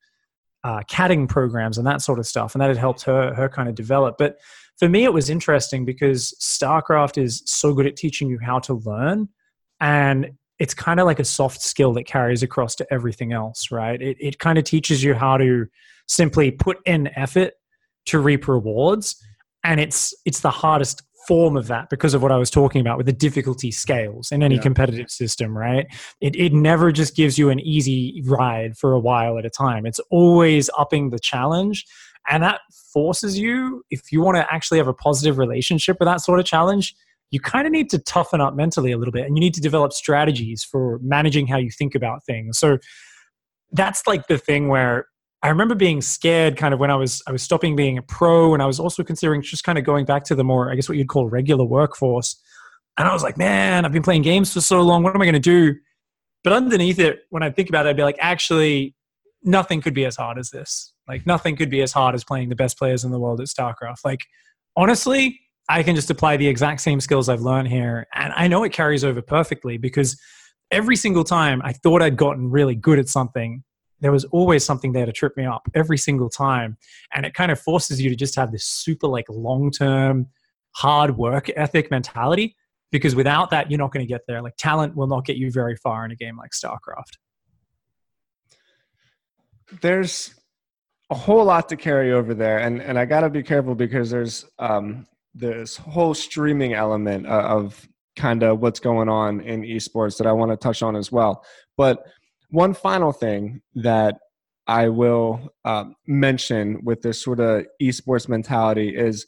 uh, 0.65 0.81
CADing 0.91 1.29
programs 1.29 1.79
and 1.79 1.87
that 1.87 2.03
sort 2.03 2.19
of 2.19 2.27
stuff, 2.27 2.55
and 2.55 2.63
that 2.63 2.69
had 2.69 2.77
helped 2.77 3.03
her 3.03 3.35
her 3.35 3.49
kind 3.49 3.69
of 3.69 3.75
develop. 3.75 4.17
But 4.19 4.39
for 4.79 4.89
me, 4.89 5.05
it 5.05 5.13
was 5.13 5.29
interesting 5.29 5.85
because 5.85 6.35
StarCraft 6.41 7.23
is 7.23 7.43
so 7.47 7.75
good 7.75 7.87
at 7.87 7.97
teaching 7.97 8.29
you 8.29 8.39
how 8.39 8.59
to 8.61 8.75
learn, 8.75 9.29
and 9.81 10.33
it's 10.59 10.75
kind 10.75 10.99
of 10.99 11.07
like 11.07 11.21
a 11.21 11.25
soft 11.25 11.63
skill 11.63 11.93
that 11.93 12.05
carries 12.05 12.43
across 12.43 12.75
to 12.77 12.93
everything 12.93 13.33
else, 13.33 13.71
right? 13.71 14.01
It 14.01 14.17
it 14.21 14.39
kind 14.39 14.59
of 14.59 14.65
teaches 14.65 15.03
you 15.03 15.15
how 15.15 15.37
to 15.37 15.67
simply 16.07 16.51
put 16.51 16.79
in 16.87 17.11
effort 17.17 17.53
to 18.07 18.19
reap 18.19 18.49
rewards 18.49 19.23
and 19.65 19.81
it's 19.81 20.15
it's 20.25 20.41
the 20.41 20.51
hardest 20.51 21.03
form 21.29 21.59
of 21.59 21.67
that 21.67 21.91
because 21.91 22.15
of 22.15 22.23
what 22.23 22.33
I 22.33 22.39
was 22.39 22.51
talking 22.51 22.81
about 22.81 22.97
with 22.97 23.05
the 23.05 23.13
difficulty 23.13 23.71
scales 23.71 24.33
in 24.33 24.43
any 24.43 24.55
yeah. 24.55 24.63
competitive 24.63 25.11
system, 25.11 25.57
right? 25.57 25.87
It, 26.23 26.35
it 26.35 26.55
never 26.55 26.91
just 26.91 27.15
gives 27.15 27.39
you 27.39 27.51
an 27.51 27.61
easy 27.61 28.23
ride 28.25 28.79
for 28.79 28.93
a 28.93 28.99
while 28.99 29.37
at 29.37 29.45
a 29.45 29.51
time. 29.51 29.85
It's 29.85 30.01
always 30.11 30.71
upping 30.79 31.11
the 31.11 31.19
challenge. 31.19 31.85
And 32.31 32.43
that 32.43 32.61
forces 32.95 33.39
you, 33.39 33.85
if 33.91 34.11
you 34.11 34.23
want 34.23 34.37
to 34.37 34.53
actually 34.53 34.79
have 34.79 34.89
a 34.89 34.95
positive 34.95 35.37
relationship 35.37 35.99
with 36.01 36.07
that 36.07 36.23
sort 36.23 36.41
of 36.41 36.47
challenge, 36.47 36.95
you 37.31 37.41
kind 37.41 37.67
of 37.67 37.73
need 37.73 37.91
to 37.91 37.99
toughen 37.99 38.41
up 38.41 38.55
mentally 38.55 38.91
a 38.93 38.97
little 38.97 39.13
bit 39.13 39.27
and 39.27 39.37
you 39.37 39.41
need 39.41 39.55
to 39.55 39.61
develop 39.61 39.93
strategies 39.93 40.65
for 40.65 40.99
managing 41.03 41.47
how 41.47 41.59
you 41.59 41.71
think 41.71 41.95
about 41.95 42.25
things. 42.25 42.59
So 42.59 42.79
that's 43.73 44.07
like 44.07 44.29
the 44.29 44.39
thing 44.39 44.69
where 44.69 45.09
I 45.43 45.49
remember 45.49 45.75
being 45.75 46.01
scared 46.01 46.57
kind 46.57 46.75
of 46.75 46.81
when 46.81 46.91
I 46.91 46.97
was 46.97 47.23
I 47.27 47.33
was 47.33 47.43
stopping 47.43 47.77
being 47.77 47.97
a 47.97 48.03
pro 48.03 48.55
and 48.55 48.63
I 48.63 48.67
was 48.67 48.81
also 48.81 49.05
considering 49.05 49.43
just 49.43 49.65
kind 49.65 49.79
of 49.79 49.85
going 49.85 50.05
back 50.05 50.25
to 50.25 50.35
the 50.35 50.45
more 50.45 50.71
I 50.71 50.75
guess 50.75 50.89
what 50.89 50.99
you'd 50.99 51.09
call 51.09 51.29
regular 51.29 51.65
workforce. 51.65 52.41
And 52.99 53.07
I 53.07 53.13
was 53.13 53.23
like, 53.23 53.39
man, 53.39 53.85
I've 53.85 53.93
been 53.93 54.03
playing 54.03 54.23
games 54.23 54.53
for 54.53 54.61
so 54.61 54.83
long. 54.83 55.05
What 55.05 55.15
am 55.15 55.23
I 55.23 55.25
going 55.25 55.35
to 55.35 55.39
do? 55.41 55.77
But 56.43 56.53
underneath 56.53 56.99
it, 56.99 57.21
when 57.31 57.45
I 57.45 57.51
think 57.51 57.69
about 57.69 57.87
it, 57.87 57.91
I'd 57.91 57.97
be 57.97 58.03
like, 58.03 58.19
actually, 58.19 58.97
nothing 59.45 59.81
could 59.81 59.95
be 59.95 60.05
as 60.05 60.17
hard 60.17 60.39
as 60.39 60.51
this. 60.51 60.93
Like 61.07 61.27
nothing 61.27 61.57
could 61.57 61.71
be 61.71 61.83
as 61.83 61.93
hard 61.93 62.15
as 62.15 62.25
playing 62.25 62.49
the 62.49 62.57
best 62.57 62.77
players 62.77 63.05
in 63.05 63.11
the 63.11 63.19
world 63.19 63.41
at 63.41 63.47
StarCraft. 63.47 63.99
Like 64.05 64.21
honestly, 64.77 65.41
I 65.69 65.83
can 65.83 65.95
just 65.95 66.11
apply 66.11 66.37
the 66.37 66.49
exact 66.49 66.81
same 66.81 67.01
skills 67.01 67.29
I've 67.29 67.41
learned 67.41 67.69
here. 67.69 68.07
And 68.15 68.33
I 68.35 68.49
know 68.49 68.65
it 68.65 68.73
carries 68.73 69.05
over 69.05 69.23
perfectly 69.23 69.77
because 69.77 70.19
every 70.71 70.97
single 70.97 71.25
time 71.25 71.61
I 71.63 71.73
thought 71.73 72.03
I'd 72.03 72.17
gotten 72.17 72.51
really 72.51 72.75
good 72.75 72.99
at 72.99 73.09
something, 73.09 73.63
there 74.01 74.13
was 74.13 74.25
always 74.27 74.65
something 74.65 74.93
there 74.93 75.07
to 75.07 75.13
trip 75.13 75.37
me 75.37 75.45
up 75.45 75.69
every 75.75 75.99
single 75.99 76.31
time. 76.31 76.77
And 77.15 77.27
it 77.27 77.35
kind 77.35 77.51
of 77.51 77.61
forces 77.61 78.01
you 78.01 78.11
to 78.11 78.17
just 78.17 78.37
have 78.37 78.53
this 78.53 78.65
super 78.65 79.09
like 79.09 79.27
long 79.29 79.71
term 79.71 80.29
hard 80.73 81.17
work 81.17 81.51
ethic 81.57 81.91
mentality 81.91 82.57
because 82.91 83.15
without 83.15 83.51
that, 83.51 83.71
you're 83.71 83.79
not 83.79 83.93
going 83.93 84.07
to 84.07 84.09
get 84.09 84.23
there. 84.27 84.41
Like 84.43 84.57
talent 84.57 84.95
will 84.95 85.07
not 85.07 85.25
get 85.25 85.37
you 85.37 85.51
very 85.51 85.77
far 85.77 86.05
in 86.05 86.11
a 86.11 86.17
game 86.17 86.37
like 86.37 86.53
StarCraft. 86.53 87.19
There's 89.81 90.35
a 91.11 91.15
whole 91.15 91.45
lot 91.45 91.69
to 91.71 91.77
carry 91.77 92.13
over 92.13 92.35
there. 92.35 92.59
And, 92.59 92.81
and 92.81 92.99
I 92.99 93.05
got 93.05 93.21
to 93.21 93.31
be 93.31 93.43
careful 93.43 93.75
because 93.75 94.11
there's 94.11 94.45
um, 94.59 95.07
this 95.35 95.77
whole 95.77 96.15
streaming 96.15 96.75
element 96.75 97.27
of 97.27 97.87
kind 98.17 98.43
of 98.43 98.61
what's 98.61 98.81
going 98.81 99.09
on 99.09 99.41
in 99.41 99.63
esports 99.63 100.19
that 100.19 100.27
I 100.27 100.33
want 100.33 100.51
to 100.51 100.57
touch 100.57 100.83
on 100.83 100.97
as 100.97 101.13
well. 101.13 101.45
But 101.77 102.05
one 102.51 102.75
final 102.75 103.13
thing 103.13 103.63
that 103.75 104.19
I 104.67 104.89
will 104.89 105.53
uh, 105.65 105.85
mention 106.07 106.85
with 106.85 107.03
this 107.03 107.23
sort 107.23 107.41
of 107.41 107.67
esports 107.81 108.29
mentality 108.29 108.97
is 108.97 109.27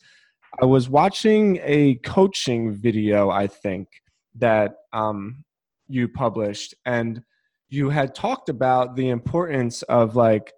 I 0.61 0.67
was 0.67 0.89
watching 0.89 1.59
a 1.63 1.95
coaching 1.97 2.75
video, 2.75 3.31
I 3.31 3.47
think, 3.47 3.89
that 4.37 4.73
um, 4.93 5.45
you 5.89 6.09
published, 6.09 6.75
and 6.85 7.23
you 7.69 7.89
had 7.91 8.15
talked 8.15 8.49
about 8.49 8.97
the 8.97 9.09
importance 9.09 9.83
of 9.83 10.17
like 10.17 10.53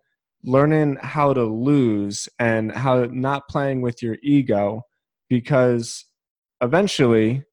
learning 0.44 0.96
how 1.00 1.32
to 1.32 1.44
lose 1.44 2.28
and 2.38 2.72
how 2.72 3.04
not 3.04 3.48
playing 3.48 3.82
with 3.82 4.02
your 4.02 4.16
ego 4.22 4.82
because 5.28 6.04
eventually 6.60 7.44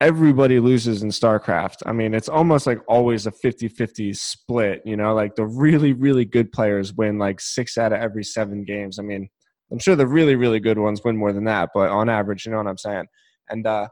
everybody 0.00 0.60
loses 0.60 1.02
in 1.02 1.08
StarCraft. 1.08 1.76
I 1.86 1.92
mean, 1.92 2.14
it's 2.14 2.28
almost 2.28 2.66
like 2.66 2.80
always 2.88 3.26
a 3.26 3.30
50 3.30 3.68
50 3.68 4.12
split, 4.12 4.82
you 4.84 4.96
know, 4.96 5.14
like 5.14 5.34
the 5.34 5.46
really, 5.46 5.92
really 5.92 6.24
good 6.24 6.52
players 6.52 6.92
win 6.92 7.18
like 7.18 7.40
six 7.40 7.78
out 7.78 7.92
of 7.92 8.00
every 8.00 8.24
seven 8.24 8.64
games. 8.64 8.98
I 8.98 9.02
mean, 9.02 9.28
I'm 9.72 9.78
sure 9.78 9.96
the 9.96 10.06
really, 10.06 10.36
really 10.36 10.60
good 10.60 10.78
ones 10.78 11.00
win 11.02 11.16
more 11.16 11.32
than 11.32 11.44
that, 11.44 11.70
but 11.74 11.90
on 11.90 12.08
average, 12.08 12.44
you 12.44 12.52
know 12.52 12.58
what 12.58 12.68
I'm 12.68 12.78
saying? 12.78 13.06
And, 13.48 13.66
uh, 13.66 13.88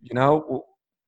you 0.00 0.14
know, 0.14 0.64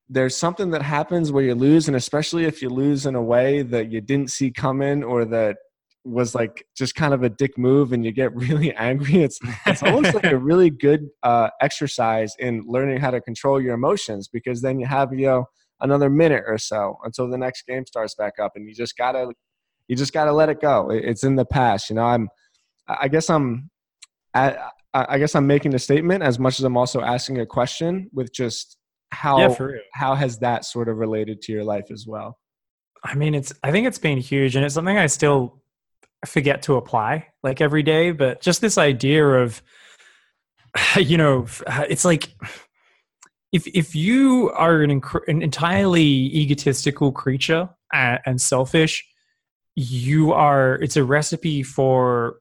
there's 0.09 0.37
something 0.37 0.71
that 0.71 0.83
happens 0.83 1.33
where 1.33 1.43
you 1.43 1.55
lose, 1.55 1.89
and 1.89 1.97
especially 1.97 2.45
if 2.45 2.61
you 2.61 2.69
lose 2.69 3.07
in 3.07 3.15
a 3.15 3.23
way 3.23 3.63
that 3.63 3.91
you 3.91 4.01
didn't 4.01 4.31
see 4.31 4.51
coming 4.51 5.03
or 5.03 5.25
that 5.25 5.57
was 6.05 6.35
like 6.35 6.67
just 6.77 6.95
kind 6.95 7.15
of 7.15 7.23
a 7.23 7.29
dick 7.29 7.57
move 7.57 7.93
and 7.93 8.05
you 8.05 8.13
get 8.13 8.35
really 8.37 8.75
angry. 8.75 9.23
It's 9.23 9.39
it's 9.67 9.83
almost 9.83 10.15
like 10.15 10.25
a 10.25 10.39
really 10.39 10.71
good 10.71 11.09
uh, 11.23 11.51
exercise 11.61 12.35
in 12.39 12.65
learning 12.67 13.01
how 13.01 13.11
to 13.11 13.21
control 13.21 13.61
your 13.61 13.75
emotions 13.75 14.29
because 14.29 14.61
then 14.61 14.79
you 14.79 14.87
have 14.87 15.13
you 15.13 15.27
know 15.27 15.47
another 15.81 16.09
minute 16.09 16.45
or 16.47 16.59
so 16.59 16.97
until 17.05 17.29
the 17.29 17.39
next 17.39 17.67
game 17.67 17.85
starts 17.87 18.15
back 18.15 18.35
up 18.41 18.53
and 18.55 18.69
you 18.69 18.75
just 18.75 18.97
gotta 18.97 19.33
you 19.89 19.97
just 19.97 20.13
gotta 20.13 20.33
let 20.33 20.49
it 20.49 20.61
go. 20.61 20.91
It's 20.91 21.25
in 21.25 21.37
the 21.37 21.45
past 21.45 21.91
you 21.91 21.97
know? 21.97 22.05
I'm 22.05 22.29
i 22.87 23.09
guess 23.09 23.31
i'm 23.31 23.71
at 24.35 24.59
I 24.95 25.19
guess 25.19 25.35
I'm 25.35 25.47
making 25.47 25.75
a 25.75 25.79
statement 25.79 26.23
as 26.23 26.39
much 26.39 26.61
as 26.61 26.65
I'm 26.65 26.77
also 26.77 27.01
asking 27.01 27.41
a 27.41 27.47
question 27.47 28.09
with 28.13 28.33
just 28.33 28.77
how 29.11 29.39
Yeah, 29.77 29.81
how 29.93 30.15
has 30.15 30.39
that 30.39 30.65
sort 30.65 30.89
of 30.89 30.99
related 30.99 31.43
to 31.43 31.53
your 31.53 31.65
life 31.65 31.91
as 31.91 32.07
well? 32.07 32.39
I 33.03 33.15
mean, 33.17 33.35
it's 33.35 33.53
I 33.65 33.73
think 33.73 33.89
it's 33.89 33.99
been 33.99 34.19
huge, 34.19 34.55
and 34.55 34.65
it's 34.65 34.75
something 34.75 34.97
I 34.97 35.07
still 35.07 35.64
forget 36.27 36.63
to 36.63 36.77
apply 36.77 37.29
like 37.43 37.61
every 37.61 37.83
day. 37.83 38.11
But 38.13 38.41
just 38.41 38.61
this 38.61 38.79
idea 38.79 39.27
of, 39.27 39.63
you 40.97 41.17
know, 41.17 41.47
it's 41.89 42.05
like 42.05 42.31
if 43.53 43.67
if 43.69 43.95
you 43.95 44.51
are 44.55 44.83
an, 44.83 45.01
inc- 45.01 45.29
an 45.29 45.43
entirely 45.43 46.03
egotistical 46.03 47.13
creature 47.13 47.69
and, 47.93 48.21
and 48.27 48.41
selfish, 48.41 49.05
you 49.77 50.33
are. 50.33 50.75
It's 50.77 50.97
a 50.97 51.05
recipe 51.05 51.63
for 51.63 52.39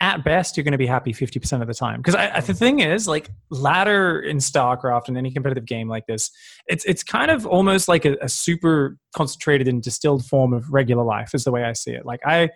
at 0.00 0.22
best 0.24 0.56
you're 0.56 0.64
going 0.64 0.72
to 0.72 0.78
be 0.78 0.86
happy 0.86 1.12
50% 1.12 1.62
of 1.62 1.68
the 1.68 1.74
time 1.74 2.02
because 2.02 2.14
the 2.14 2.52
mm. 2.52 2.58
thing 2.58 2.80
is 2.80 3.08
like 3.08 3.30
ladder 3.48 4.20
in 4.20 4.38
starcraft 4.38 5.08
and 5.08 5.16
any 5.16 5.30
competitive 5.30 5.64
game 5.64 5.88
like 5.88 6.06
this 6.06 6.30
it's 6.66 6.84
it's 6.84 7.02
kind 7.02 7.30
of 7.30 7.46
almost 7.46 7.88
like 7.88 8.04
a, 8.04 8.16
a, 8.20 8.28
super 8.28 8.98
concentrated 9.14 9.68
and 9.68 9.82
distilled 9.82 10.24
form 10.26 10.52
of 10.52 10.70
regular 10.70 11.02
life 11.02 11.34
is 11.34 11.44
the 11.44 11.50
way 11.50 11.64
i 11.64 11.72
see 11.72 11.92
it 11.92 12.04
like 12.04 12.20
i 12.26 12.48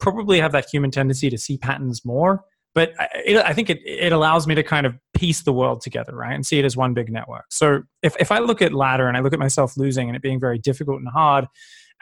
probably 0.00 0.40
have 0.40 0.52
that 0.52 0.66
human 0.70 0.90
tendency 0.90 1.30
to 1.30 1.38
see 1.38 1.58
patterns 1.58 2.04
more 2.04 2.44
but 2.72 2.92
I, 3.00 3.08
it, 3.26 3.36
I 3.44 3.52
think 3.52 3.68
it, 3.68 3.80
it 3.84 4.12
allows 4.12 4.46
me 4.46 4.54
to 4.54 4.62
kind 4.62 4.86
of 4.86 4.96
piece 5.12 5.42
the 5.42 5.52
world 5.52 5.80
together 5.80 6.14
right 6.14 6.34
and 6.34 6.46
see 6.46 6.58
it 6.58 6.64
as 6.64 6.76
one 6.76 6.94
big 6.94 7.10
network 7.10 7.46
so 7.50 7.82
if, 8.02 8.16
if 8.18 8.32
i 8.32 8.38
look 8.38 8.62
at 8.62 8.72
ladder 8.72 9.08
and 9.08 9.16
i 9.16 9.20
look 9.20 9.32
at 9.32 9.38
myself 9.38 9.76
losing 9.76 10.08
and 10.08 10.16
it 10.16 10.22
being 10.22 10.40
very 10.40 10.58
difficult 10.58 10.98
and 10.98 11.08
hard 11.08 11.46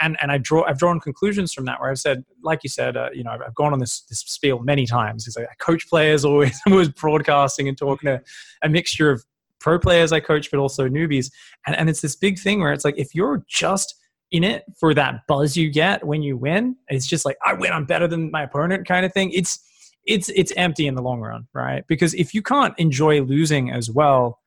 and 0.00 0.16
and 0.20 0.30
I 0.30 0.38
draw 0.38 0.64
I've 0.64 0.78
drawn 0.78 1.00
conclusions 1.00 1.52
from 1.52 1.64
that 1.66 1.80
where 1.80 1.90
I've 1.90 1.98
said, 1.98 2.24
like 2.42 2.61
you 2.62 2.70
said, 2.70 2.96
uh, 2.96 3.08
you 3.12 3.24
know, 3.24 3.30
I've, 3.30 3.42
I've, 3.42 3.54
gone 3.54 3.72
on 3.72 3.78
this 3.78 4.02
this 4.02 4.20
spiel 4.20 4.61
many 4.61 4.87
times. 4.87 5.24
because 5.24 5.37
I 5.37 5.46
coach 5.58 5.88
players 5.88 6.24
always 6.24 6.58
was 6.66 6.88
broadcasting 6.88 7.68
and 7.68 7.76
talking 7.76 8.06
to 8.06 8.22
a 8.62 8.68
mixture 8.68 9.11
of 9.11 9.24
pro 9.58 9.78
players 9.78 10.12
I 10.12 10.20
coach, 10.20 10.50
but 10.50 10.61
also 10.61 10.88
newbies, 10.88 11.30
and 11.66 11.76
and 11.76 11.90
it's 11.90 12.00
this 12.00 12.16
big 12.16 12.38
thing 12.38 12.61
where 12.61 12.72
it's 12.72 12.84
like 12.84 12.98
if 12.98 13.14
you're 13.14 13.44
just 13.48 13.94
in 14.30 14.44
it 14.44 14.64
for 14.78 14.94
that 14.94 15.26
buzz 15.26 15.56
you 15.56 15.70
get 15.70 16.06
when 16.06 16.22
you 16.22 16.36
win, 16.36 16.76
it's 16.88 17.06
just 17.06 17.24
like 17.24 17.36
I 17.44 17.54
win, 17.54 17.72
I'm 17.72 17.84
better 17.84 18.06
than 18.06 18.30
my 18.30 18.42
opponent 18.42 18.86
kind 18.86 19.06
of 19.06 19.12
thing. 19.12 19.30
It's 19.32 19.58
it's 20.06 20.28
it's 20.30 20.52
empty 20.56 20.86
in 20.86 20.94
the 20.94 21.02
long 21.02 21.20
run, 21.20 21.46
right? 21.52 21.84
Because 21.86 22.14
if 22.14 22.34
you 22.34 22.42
can't 22.42 22.74
enjoy 22.78 23.22
losing 23.22 23.70
as 23.70 23.90
well, 23.90 24.38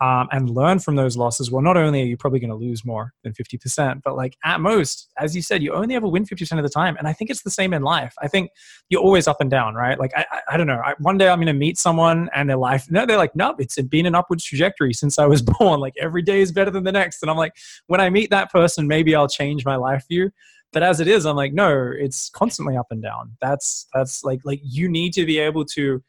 um, 0.00 0.28
and 0.32 0.50
learn 0.50 0.80
from 0.80 0.96
those 0.96 1.16
losses, 1.16 1.50
well, 1.50 1.62
not 1.62 1.76
only 1.76 2.02
are 2.02 2.06
you 2.06 2.16
probably 2.16 2.40
going 2.40 2.50
to 2.50 2.56
lose 2.56 2.84
more 2.84 3.12
than 3.22 3.32
50%, 3.32 4.02
but 4.02 4.16
like 4.16 4.36
at 4.44 4.60
most, 4.60 5.08
as 5.18 5.36
you 5.36 5.42
said, 5.42 5.62
you 5.62 5.72
only 5.72 5.94
ever 5.94 6.08
win 6.08 6.24
50% 6.24 6.58
of 6.58 6.64
the 6.64 6.68
time. 6.68 6.96
And 6.96 7.06
I 7.06 7.12
think 7.12 7.30
it's 7.30 7.42
the 7.42 7.50
same 7.50 7.72
in 7.72 7.82
life. 7.82 8.12
I 8.20 8.26
think 8.26 8.50
you're 8.88 9.00
always 9.00 9.28
up 9.28 9.40
and 9.40 9.50
down, 9.50 9.74
right? 9.74 9.98
Like, 9.98 10.12
I, 10.16 10.26
I, 10.30 10.40
I 10.52 10.56
don't 10.56 10.66
know. 10.66 10.80
I, 10.84 10.94
one 10.98 11.16
day 11.16 11.28
I'm 11.28 11.38
going 11.38 11.46
to 11.46 11.52
meet 11.52 11.78
someone 11.78 12.28
and 12.34 12.50
their 12.50 12.56
life, 12.56 12.90
no, 12.90 13.06
they're 13.06 13.16
like, 13.16 13.36
nope, 13.36 13.56
it's 13.60 13.80
been 13.82 14.06
an 14.06 14.16
upwards 14.16 14.44
trajectory 14.44 14.92
since 14.92 15.18
I 15.18 15.26
was 15.26 15.42
born. 15.58 15.78
Like 15.78 15.94
every 16.00 16.22
day 16.22 16.40
is 16.40 16.50
better 16.50 16.72
than 16.72 16.84
the 16.84 16.92
next. 16.92 17.22
And 17.22 17.30
I'm 17.30 17.36
like, 17.36 17.54
when 17.86 18.00
I 18.00 18.10
meet 18.10 18.30
that 18.30 18.50
person, 18.50 18.88
maybe 18.88 19.14
I'll 19.14 19.28
change 19.28 19.64
my 19.64 19.76
life 19.76 20.04
view. 20.08 20.30
But 20.72 20.82
as 20.82 20.98
it 20.98 21.06
is, 21.06 21.24
I'm 21.24 21.36
like, 21.36 21.52
no, 21.52 21.92
it's 21.96 22.30
constantly 22.30 22.76
up 22.76 22.88
and 22.90 23.00
down. 23.00 23.36
That's, 23.40 23.86
that's 23.94 24.24
like, 24.24 24.40
like 24.44 24.58
you 24.64 24.88
need 24.88 25.12
to 25.12 25.24
be 25.24 25.38
able 25.38 25.64
to, 25.66 26.02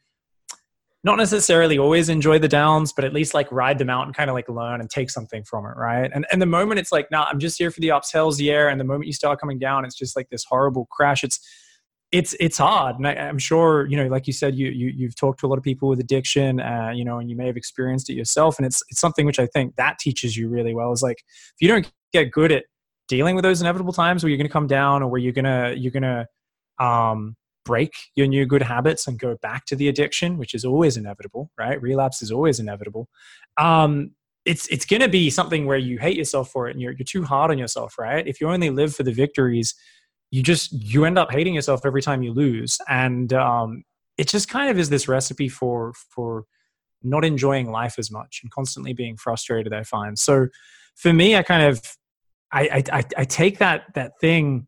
not 1.06 1.18
necessarily 1.18 1.78
always 1.78 2.08
enjoy 2.08 2.36
the 2.40 2.48
downs, 2.48 2.92
but 2.92 3.04
at 3.04 3.12
least 3.12 3.32
like 3.32 3.50
ride 3.52 3.78
them 3.78 3.88
out 3.88 4.06
and 4.06 4.14
kind 4.14 4.28
of 4.28 4.34
like 4.34 4.48
learn 4.48 4.80
and 4.80 4.90
take 4.90 5.08
something 5.08 5.44
from 5.44 5.64
it, 5.64 5.76
right? 5.76 6.10
And 6.12 6.26
and 6.32 6.42
the 6.42 6.46
moment 6.46 6.80
it's 6.80 6.90
like, 6.90 7.08
nah, 7.12 7.26
I'm 7.30 7.38
just 7.38 7.56
here 7.58 7.70
for 7.70 7.78
the 7.78 7.92
ups, 7.92 8.12
hells, 8.12 8.40
air, 8.40 8.68
and 8.68 8.80
the 8.80 8.84
moment 8.84 9.06
you 9.06 9.12
start 9.12 9.40
coming 9.40 9.60
down, 9.60 9.84
it's 9.84 9.94
just 9.94 10.16
like 10.16 10.28
this 10.30 10.44
horrible 10.44 10.88
crash. 10.90 11.22
It's 11.22 11.38
it's 12.10 12.34
it's 12.40 12.58
hard, 12.58 12.96
and 12.96 13.06
I, 13.06 13.12
am 13.12 13.38
sure 13.38 13.86
you 13.86 13.96
know, 13.96 14.08
like 14.08 14.26
you 14.26 14.32
said, 14.32 14.56
you 14.56 14.68
you 14.68 14.88
you've 14.88 15.14
talked 15.14 15.38
to 15.40 15.46
a 15.46 15.48
lot 15.48 15.58
of 15.58 15.64
people 15.64 15.88
with 15.88 16.00
addiction, 16.00 16.60
uh, 16.60 16.90
you 16.92 17.04
know, 17.04 17.20
and 17.20 17.30
you 17.30 17.36
may 17.36 17.46
have 17.46 17.56
experienced 17.56 18.10
it 18.10 18.14
yourself, 18.14 18.58
and 18.58 18.66
it's 18.66 18.82
it's 18.88 19.00
something 19.00 19.26
which 19.26 19.38
I 19.38 19.46
think 19.46 19.76
that 19.76 20.00
teaches 20.00 20.36
you 20.36 20.48
really 20.48 20.74
well. 20.74 20.90
Is 20.90 21.02
like 21.02 21.18
if 21.18 21.60
you 21.60 21.68
don't 21.68 21.88
get 22.12 22.32
good 22.32 22.50
at 22.50 22.64
dealing 23.06 23.36
with 23.36 23.44
those 23.44 23.60
inevitable 23.60 23.92
times 23.92 24.24
where 24.24 24.30
you're 24.30 24.38
going 24.38 24.48
to 24.48 24.52
come 24.52 24.66
down 24.66 25.04
or 25.04 25.08
where 25.08 25.20
you're 25.20 25.32
gonna 25.32 25.72
you're 25.76 25.92
gonna 25.92 26.26
um 26.80 27.36
break 27.66 27.92
your 28.14 28.26
new 28.26 28.46
good 28.46 28.62
habits 28.62 29.06
and 29.06 29.18
go 29.18 29.36
back 29.42 29.66
to 29.66 29.76
the 29.76 29.88
addiction, 29.88 30.38
which 30.38 30.54
is 30.54 30.64
always 30.64 30.96
inevitable, 30.96 31.50
right? 31.58 31.80
Relapse 31.82 32.22
is 32.22 32.32
always 32.32 32.58
inevitable. 32.58 33.08
Um, 33.58 34.12
it's 34.46 34.66
it's 34.68 34.86
going 34.86 35.02
to 35.02 35.08
be 35.08 35.28
something 35.28 35.66
where 35.66 35.76
you 35.76 35.98
hate 35.98 36.16
yourself 36.16 36.50
for 36.50 36.68
it 36.68 36.72
and 36.72 36.80
you're 36.80 36.92
you're 36.92 37.04
too 37.04 37.24
hard 37.24 37.50
on 37.50 37.58
yourself, 37.58 37.98
right? 37.98 38.26
If 38.26 38.40
you 38.40 38.48
only 38.48 38.70
live 38.70 38.94
for 38.94 39.02
the 39.02 39.12
victories, 39.12 39.74
you 40.30 40.42
just 40.42 40.72
you 40.72 41.04
end 41.04 41.18
up 41.18 41.30
hating 41.32 41.54
yourself 41.54 41.84
every 41.84 42.00
time 42.00 42.22
you 42.22 42.32
lose, 42.32 42.78
and 42.88 43.32
um, 43.32 43.82
it 44.16 44.28
just 44.28 44.48
kind 44.48 44.70
of 44.70 44.78
is 44.78 44.88
this 44.88 45.08
recipe 45.08 45.48
for 45.48 45.92
for 46.14 46.44
not 47.02 47.24
enjoying 47.24 47.70
life 47.70 47.98
as 47.98 48.10
much 48.10 48.40
and 48.42 48.50
constantly 48.50 48.94
being 48.94 49.16
frustrated. 49.16 49.74
I 49.74 49.82
find 49.82 50.18
so. 50.18 50.48
For 50.94 51.12
me, 51.12 51.36
I 51.36 51.42
kind 51.42 51.64
of 51.64 51.82
I, 52.52 52.82
I, 52.90 53.04
I 53.18 53.24
take 53.24 53.58
that 53.58 53.82
that 53.94 54.12
thing 54.18 54.66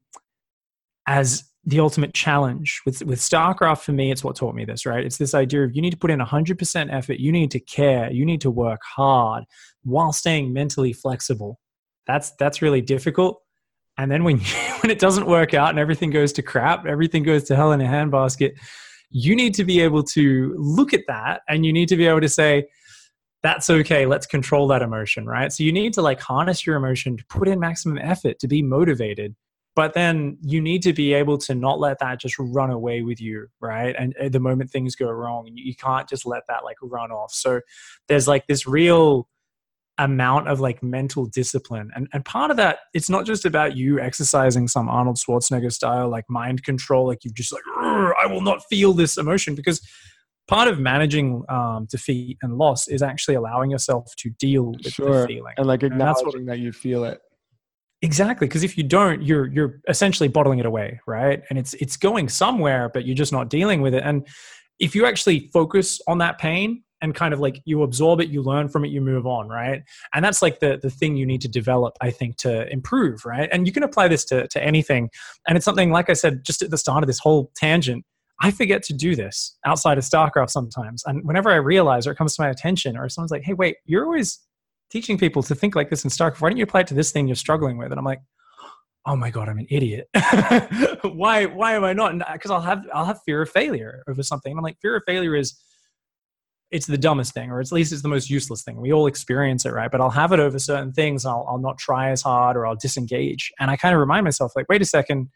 as 1.06 1.44
the 1.68 1.80
ultimate 1.80 2.14
challenge 2.14 2.80
with 2.86 3.02
with 3.02 3.20
starcraft 3.20 3.82
for 3.82 3.92
me 3.92 4.10
it's 4.10 4.24
what 4.24 4.34
taught 4.34 4.54
me 4.54 4.64
this 4.64 4.86
right? 4.86 5.04
It's 5.04 5.18
this 5.18 5.34
idea 5.34 5.64
of 5.64 5.76
you 5.76 5.82
need 5.82 5.90
to 5.90 5.98
put 5.98 6.10
in 6.10 6.18
100% 6.18 6.92
effort 6.92 7.20
you 7.20 7.30
need 7.30 7.50
to 7.50 7.60
care 7.60 8.10
you 8.10 8.24
need 8.24 8.40
to 8.40 8.50
work 8.50 8.80
hard 8.82 9.44
while 9.84 10.12
staying 10.12 10.52
mentally 10.54 10.94
flexible. 10.94 11.60
That's 12.06 12.30
that's 12.38 12.62
really 12.62 12.80
difficult. 12.80 13.42
And 13.98 14.10
then 14.10 14.24
when 14.24 14.38
you, 14.38 14.46
when 14.80 14.90
it 14.90 14.98
doesn't 14.98 15.26
work 15.26 15.52
out 15.52 15.68
and 15.68 15.78
everything 15.78 16.10
goes 16.10 16.32
to 16.34 16.42
crap 16.42 16.86
everything 16.86 17.22
goes 17.22 17.44
to 17.44 17.56
hell 17.56 17.72
in 17.72 17.82
a 17.82 17.86
handbasket 17.86 18.52
you 19.10 19.36
need 19.36 19.54
to 19.54 19.64
be 19.64 19.80
able 19.80 20.02
to 20.02 20.54
look 20.56 20.94
at 20.94 21.02
that 21.06 21.42
and 21.48 21.66
you 21.66 21.72
need 21.72 21.88
to 21.88 21.96
be 21.96 22.06
able 22.06 22.20
to 22.20 22.28
say 22.28 22.66
that's 23.42 23.68
okay 23.68 24.06
let's 24.06 24.26
control 24.26 24.66
that 24.68 24.80
emotion 24.80 25.26
right? 25.26 25.52
So 25.52 25.64
you 25.64 25.72
need 25.72 25.92
to 25.94 26.02
like 26.02 26.20
harness 26.20 26.66
your 26.66 26.76
emotion 26.76 27.18
to 27.18 27.24
put 27.26 27.46
in 27.46 27.60
maximum 27.60 27.98
effort 27.98 28.38
to 28.38 28.48
be 28.48 28.62
motivated 28.62 29.36
but 29.78 29.94
then 29.94 30.36
you 30.42 30.60
need 30.60 30.82
to 30.82 30.92
be 30.92 31.14
able 31.14 31.38
to 31.38 31.54
not 31.54 31.78
let 31.78 32.00
that 32.00 32.18
just 32.18 32.34
run 32.36 32.68
away 32.68 33.02
with 33.02 33.20
you 33.20 33.46
right? 33.60 33.94
And 33.96 34.12
the 34.32 34.40
moment 34.40 34.72
things 34.72 34.96
go 34.96 35.08
wrong 35.08 35.48
you 35.54 35.76
can't 35.76 36.08
just 36.08 36.26
let 36.26 36.42
that 36.48 36.64
like 36.64 36.78
run 36.82 37.12
off. 37.12 37.32
So 37.32 37.60
there's 38.08 38.26
like 38.26 38.48
this 38.48 38.66
real 38.66 39.28
amount 39.96 40.48
of 40.48 40.58
like 40.58 40.82
mental 40.82 41.26
discipline. 41.26 41.92
And 41.94 42.08
and 42.12 42.24
part 42.24 42.50
of 42.50 42.56
that 42.56 42.80
it's 42.92 43.08
not 43.08 43.24
just 43.24 43.44
about 43.44 43.76
you 43.76 44.00
exercising 44.00 44.66
some 44.66 44.88
arnold 44.88 45.16
schwarzenegger 45.16 45.72
style 45.72 46.08
like 46.08 46.24
mind 46.28 46.64
control 46.64 47.06
like 47.06 47.24
you 47.24 47.30
just 47.30 47.52
like 47.52 47.62
i 48.20 48.26
will 48.26 48.40
not 48.50 48.64
feel 48.68 48.92
this 48.92 49.16
emotion 49.16 49.54
because 49.54 49.80
part 50.48 50.66
of 50.66 50.80
managing 50.80 51.44
um, 51.48 51.86
defeat 51.88 52.38
and 52.42 52.58
loss 52.58 52.88
is 52.88 53.02
actually 53.02 53.36
allowing 53.36 53.70
yourself 53.70 54.12
to 54.16 54.30
deal 54.30 54.72
with 54.72 54.92
sure. 54.92 55.20
the 55.20 55.26
feeling 55.26 55.54
and 55.56 55.66
like 55.66 55.82
acknowledging 55.82 56.40
and 56.40 56.46
what, 56.46 56.46
that 56.46 56.58
you 56.58 56.72
feel 56.72 57.04
it 57.04 57.20
Exactly, 58.02 58.46
because 58.46 58.62
if 58.62 58.78
you 58.78 58.84
don't, 58.84 59.22
you're 59.22 59.46
you're 59.46 59.80
essentially 59.88 60.28
bottling 60.28 60.60
it 60.60 60.66
away, 60.66 61.00
right? 61.06 61.42
And 61.50 61.58
it's 61.58 61.74
it's 61.74 61.96
going 61.96 62.28
somewhere, 62.28 62.88
but 62.88 63.04
you're 63.04 63.16
just 63.16 63.32
not 63.32 63.50
dealing 63.50 63.80
with 63.80 63.92
it. 63.92 64.02
And 64.04 64.26
if 64.78 64.94
you 64.94 65.04
actually 65.04 65.48
focus 65.52 66.00
on 66.06 66.18
that 66.18 66.38
pain 66.38 66.84
and 67.02 67.12
kind 67.12 67.34
of 67.34 67.40
like 67.40 67.60
you 67.64 67.82
absorb 67.82 68.20
it, 68.20 68.28
you 68.28 68.40
learn 68.42 68.68
from 68.68 68.84
it, 68.84 68.88
you 68.92 69.00
move 69.00 69.26
on, 69.26 69.48
right? 69.48 69.82
And 70.14 70.24
that's 70.24 70.42
like 70.42 70.60
the 70.60 70.78
the 70.80 70.90
thing 70.90 71.16
you 71.16 71.26
need 71.26 71.40
to 71.40 71.48
develop, 71.48 71.96
I 72.00 72.10
think, 72.10 72.36
to 72.38 72.70
improve, 72.72 73.24
right? 73.24 73.48
And 73.50 73.66
you 73.66 73.72
can 73.72 73.82
apply 73.82 74.06
this 74.06 74.24
to 74.26 74.46
to 74.46 74.62
anything. 74.62 75.10
And 75.48 75.56
it's 75.56 75.64
something 75.64 75.90
like 75.90 76.08
I 76.08 76.12
said 76.12 76.44
just 76.44 76.62
at 76.62 76.70
the 76.70 76.78
start 76.78 77.02
of 77.02 77.08
this 77.08 77.18
whole 77.18 77.50
tangent. 77.56 78.04
I 78.40 78.52
forget 78.52 78.84
to 78.84 78.92
do 78.92 79.16
this 79.16 79.56
outside 79.66 79.98
of 79.98 80.04
StarCraft 80.04 80.50
sometimes. 80.50 81.02
And 81.04 81.24
whenever 81.24 81.50
I 81.50 81.56
realize 81.56 82.06
or 82.06 82.12
it 82.12 82.16
comes 82.16 82.36
to 82.36 82.42
my 82.42 82.48
attention, 82.48 82.96
or 82.96 83.08
someone's 83.08 83.32
like, 83.32 83.42
hey, 83.42 83.54
wait, 83.54 83.78
you're 83.86 84.04
always 84.04 84.38
teaching 84.90 85.18
people 85.18 85.42
to 85.44 85.54
think 85.54 85.74
like 85.74 85.90
this 85.90 86.04
in 86.04 86.10
Starcraft. 86.10 86.40
Why 86.40 86.50
don't 86.50 86.58
you 86.58 86.64
apply 86.64 86.80
it 86.80 86.86
to 86.88 86.94
this 86.94 87.12
thing 87.12 87.26
you're 87.26 87.36
struggling 87.36 87.76
with? 87.76 87.90
And 87.90 87.98
I'm 87.98 88.04
like, 88.04 88.20
oh 89.06 89.16
my 89.16 89.30
god, 89.30 89.48
I'm 89.48 89.58
an 89.58 89.66
idiot. 89.70 90.08
why 91.02 91.46
why 91.46 91.74
am 91.74 91.84
I 91.84 91.92
not? 91.92 92.18
Because 92.32 92.50
I'll 92.50 92.60
have 92.60 92.84
I'll 92.92 93.04
have 93.04 93.20
fear 93.24 93.42
of 93.42 93.50
failure 93.50 94.02
over 94.08 94.22
something. 94.22 94.52
And 94.52 94.58
I'm 94.58 94.64
like, 94.64 94.78
fear 94.80 94.96
of 94.96 95.02
failure 95.06 95.34
is 95.34 95.58
it's 96.70 96.86
the 96.86 96.98
dumbest 96.98 97.32
thing, 97.32 97.50
or 97.50 97.60
at 97.60 97.72
least 97.72 97.92
it's 97.92 98.02
the 98.02 98.08
most 98.08 98.28
useless 98.28 98.62
thing. 98.62 98.78
We 98.78 98.92
all 98.92 99.06
experience 99.06 99.64
it, 99.64 99.72
right? 99.72 99.90
But 99.90 100.02
I'll 100.02 100.10
have 100.10 100.32
it 100.32 100.40
over 100.40 100.58
certain 100.58 100.92
things. 100.92 101.24
I'll 101.24 101.46
I'll 101.48 101.58
not 101.58 101.78
try 101.78 102.10
as 102.10 102.22
hard, 102.22 102.56
or 102.56 102.66
I'll 102.66 102.76
disengage. 102.76 103.50
And 103.58 103.70
I 103.70 103.76
kind 103.76 103.94
of 103.94 104.00
remind 104.00 104.24
myself, 104.24 104.52
like, 104.54 104.68
wait 104.68 104.82
a 104.82 104.86
second, 104.86 105.30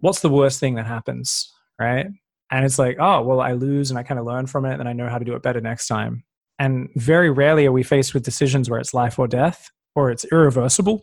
what's 0.00 0.20
the 0.20 0.28
worst 0.28 0.60
thing 0.60 0.74
that 0.74 0.86
happens, 0.86 1.50
right? 1.80 2.06
And 2.50 2.64
it's 2.64 2.78
like, 2.78 2.98
oh 3.00 3.22
well, 3.22 3.40
I 3.40 3.52
lose, 3.52 3.90
and 3.90 3.98
I 3.98 4.02
kind 4.02 4.20
of 4.20 4.26
learn 4.26 4.46
from 4.46 4.66
it, 4.66 4.78
and 4.78 4.88
I 4.88 4.92
know 4.92 5.08
how 5.08 5.18
to 5.18 5.24
do 5.24 5.34
it 5.34 5.42
better 5.42 5.60
next 5.60 5.88
time. 5.88 6.24
And 6.58 6.88
very 6.96 7.30
rarely 7.30 7.66
are 7.66 7.72
we 7.72 7.82
faced 7.82 8.14
with 8.14 8.22
decisions 8.22 8.70
where 8.70 8.80
it's 8.80 8.94
life 8.94 9.18
or 9.18 9.26
death 9.26 9.70
or 9.94 10.10
it's 10.10 10.24
irreversible. 10.30 11.02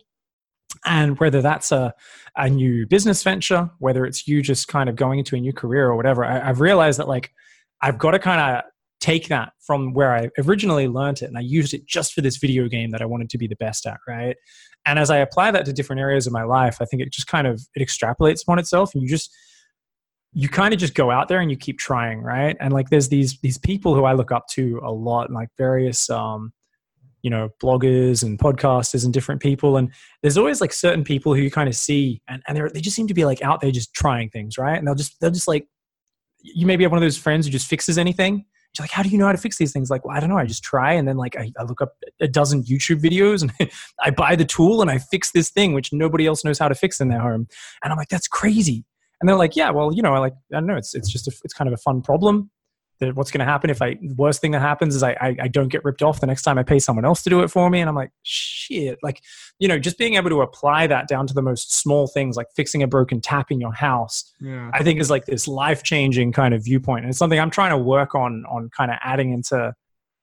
And 0.84 1.18
whether 1.20 1.42
that's 1.42 1.70
a, 1.70 1.94
a 2.36 2.48
new 2.48 2.86
business 2.86 3.22
venture, 3.22 3.70
whether 3.78 4.06
it's 4.06 4.26
you 4.26 4.42
just 4.42 4.68
kind 4.68 4.88
of 4.88 4.96
going 4.96 5.18
into 5.18 5.36
a 5.36 5.40
new 5.40 5.52
career 5.52 5.86
or 5.86 5.96
whatever, 5.96 6.24
I, 6.24 6.48
I've 6.48 6.60
realized 6.60 6.98
that 6.98 7.08
like 7.08 7.32
I've 7.82 7.98
got 7.98 8.12
to 8.12 8.18
kind 8.18 8.40
of 8.40 8.64
take 9.00 9.28
that 9.28 9.52
from 9.60 9.92
where 9.92 10.14
I 10.14 10.28
originally 10.38 10.88
learned 10.88 11.22
it 11.22 11.26
and 11.26 11.36
I 11.36 11.40
used 11.40 11.74
it 11.74 11.86
just 11.86 12.12
for 12.12 12.20
this 12.20 12.36
video 12.36 12.68
game 12.68 12.90
that 12.90 13.02
I 13.02 13.04
wanted 13.04 13.28
to 13.30 13.38
be 13.38 13.48
the 13.48 13.56
best 13.56 13.84
at, 13.84 13.98
right? 14.06 14.36
And 14.86 14.98
as 14.98 15.10
I 15.10 15.18
apply 15.18 15.50
that 15.50 15.64
to 15.66 15.72
different 15.72 16.00
areas 16.00 16.26
of 16.26 16.32
my 16.32 16.44
life, 16.44 16.78
I 16.80 16.84
think 16.84 17.02
it 17.02 17.12
just 17.12 17.26
kind 17.26 17.46
of 17.46 17.60
it 17.74 17.86
extrapolates 17.86 18.42
upon 18.42 18.58
itself 18.58 18.94
and 18.94 19.02
you 19.02 19.08
just 19.08 19.34
you 20.34 20.48
kind 20.48 20.72
of 20.72 20.80
just 20.80 20.94
go 20.94 21.10
out 21.10 21.28
there 21.28 21.40
and 21.40 21.50
you 21.50 21.56
keep 21.56 21.78
trying, 21.78 22.22
right? 22.22 22.56
And 22.60 22.72
like 22.72 22.88
there's 22.90 23.08
these 23.08 23.38
these 23.40 23.58
people 23.58 23.94
who 23.94 24.04
I 24.04 24.12
look 24.14 24.32
up 24.32 24.46
to 24.52 24.80
a 24.82 24.90
lot, 24.90 25.30
like 25.30 25.48
various 25.58 26.08
um, 26.08 26.52
you 27.22 27.30
know, 27.30 27.50
bloggers 27.62 28.22
and 28.22 28.38
podcasters 28.38 29.04
and 29.04 29.12
different 29.12 29.40
people. 29.40 29.76
And 29.76 29.92
there's 30.22 30.36
always 30.36 30.60
like 30.60 30.72
certain 30.72 31.04
people 31.04 31.34
who 31.34 31.40
you 31.40 31.50
kind 31.50 31.68
of 31.68 31.76
see 31.76 32.20
and, 32.28 32.42
and 32.48 32.56
they 32.56 32.62
they 32.74 32.80
just 32.80 32.96
seem 32.96 33.06
to 33.08 33.14
be 33.14 33.24
like 33.24 33.42
out 33.42 33.60
there 33.60 33.70
just 33.70 33.94
trying 33.94 34.30
things, 34.30 34.58
right? 34.58 34.76
And 34.76 34.86
they'll 34.86 34.94
just 34.94 35.20
they'll 35.20 35.30
just 35.30 35.48
like 35.48 35.66
you 36.42 36.66
maybe 36.66 36.84
have 36.84 36.90
one 36.90 36.98
of 36.98 37.02
those 37.02 37.18
friends 37.18 37.46
who 37.46 37.52
just 37.52 37.68
fixes 37.68 37.98
anything. 37.98 38.44
You're 38.78 38.84
like, 38.84 38.90
how 38.90 39.02
do 39.02 39.10
you 39.10 39.18
know 39.18 39.26
how 39.26 39.32
to 39.32 39.38
fix 39.38 39.58
these 39.58 39.72
things? 39.72 39.90
Like, 39.90 40.04
well, 40.04 40.16
I 40.16 40.20
don't 40.20 40.30
know. 40.30 40.38
I 40.38 40.46
just 40.46 40.64
try. 40.64 40.94
And 40.94 41.06
then 41.06 41.18
like, 41.18 41.36
I, 41.36 41.52
I 41.58 41.64
look 41.64 41.82
up 41.82 41.92
a 42.20 42.26
dozen 42.26 42.62
YouTube 42.62 43.02
videos 43.02 43.42
and 43.42 43.70
I 44.00 44.10
buy 44.10 44.34
the 44.34 44.46
tool 44.46 44.80
and 44.80 44.90
I 44.90 44.96
fix 44.96 45.30
this 45.30 45.50
thing, 45.50 45.74
which 45.74 45.92
nobody 45.92 46.26
else 46.26 46.42
knows 46.42 46.58
how 46.58 46.68
to 46.68 46.74
fix 46.74 46.98
in 46.98 47.08
their 47.08 47.20
home. 47.20 47.46
And 47.84 47.92
I'm 47.92 47.98
like, 47.98 48.08
that's 48.08 48.28
crazy. 48.28 48.86
And 49.22 49.28
they're 49.28 49.36
like, 49.36 49.54
yeah, 49.54 49.70
well, 49.70 49.94
you 49.94 50.02
know, 50.02 50.12
I 50.12 50.18
like, 50.18 50.34
I 50.52 50.56
don't 50.56 50.66
know. 50.66 50.76
It's, 50.76 50.96
it's 50.96 51.08
just, 51.08 51.28
a, 51.28 51.32
it's 51.44 51.54
kind 51.54 51.68
of 51.68 51.72
a 51.72 51.76
fun 51.76 52.02
problem 52.02 52.50
that 52.98 53.14
what's 53.14 53.30
going 53.30 53.38
to 53.38 53.44
happen 53.44 53.70
if 53.70 53.80
I, 53.80 53.94
the 53.94 54.14
worst 54.16 54.40
thing 54.40 54.50
that 54.50 54.60
happens 54.60 54.96
is 54.96 55.02
I, 55.04 55.12
I, 55.20 55.36
I, 55.42 55.48
don't 55.48 55.68
get 55.68 55.84
ripped 55.84 56.02
off 56.02 56.18
the 56.18 56.26
next 56.26 56.42
time 56.42 56.58
I 56.58 56.64
pay 56.64 56.80
someone 56.80 57.04
else 57.04 57.22
to 57.22 57.30
do 57.30 57.42
it 57.42 57.48
for 57.48 57.70
me. 57.70 57.80
And 57.80 57.88
I'm 57.88 57.94
like, 57.94 58.10
shit, 58.24 58.98
like, 59.00 59.22
you 59.60 59.68
know, 59.68 59.78
just 59.78 59.96
being 59.96 60.14
able 60.14 60.30
to 60.30 60.40
apply 60.40 60.88
that 60.88 61.06
down 61.06 61.28
to 61.28 61.34
the 61.34 61.42
most 61.42 61.72
small 61.72 62.08
things 62.08 62.36
like 62.36 62.48
fixing 62.56 62.82
a 62.82 62.88
broken 62.88 63.20
tap 63.20 63.52
in 63.52 63.60
your 63.60 63.72
house, 63.72 64.32
yeah. 64.40 64.72
I 64.74 64.82
think 64.82 65.00
is 65.00 65.08
like 65.08 65.26
this 65.26 65.46
life 65.46 65.84
changing 65.84 66.32
kind 66.32 66.52
of 66.52 66.64
viewpoint. 66.64 67.04
And 67.04 67.10
it's 67.10 67.18
something 67.18 67.38
I'm 67.38 67.50
trying 67.50 67.70
to 67.70 67.78
work 67.78 68.16
on, 68.16 68.44
on 68.50 68.70
kind 68.76 68.90
of 68.90 68.98
adding 69.02 69.32
into 69.32 69.72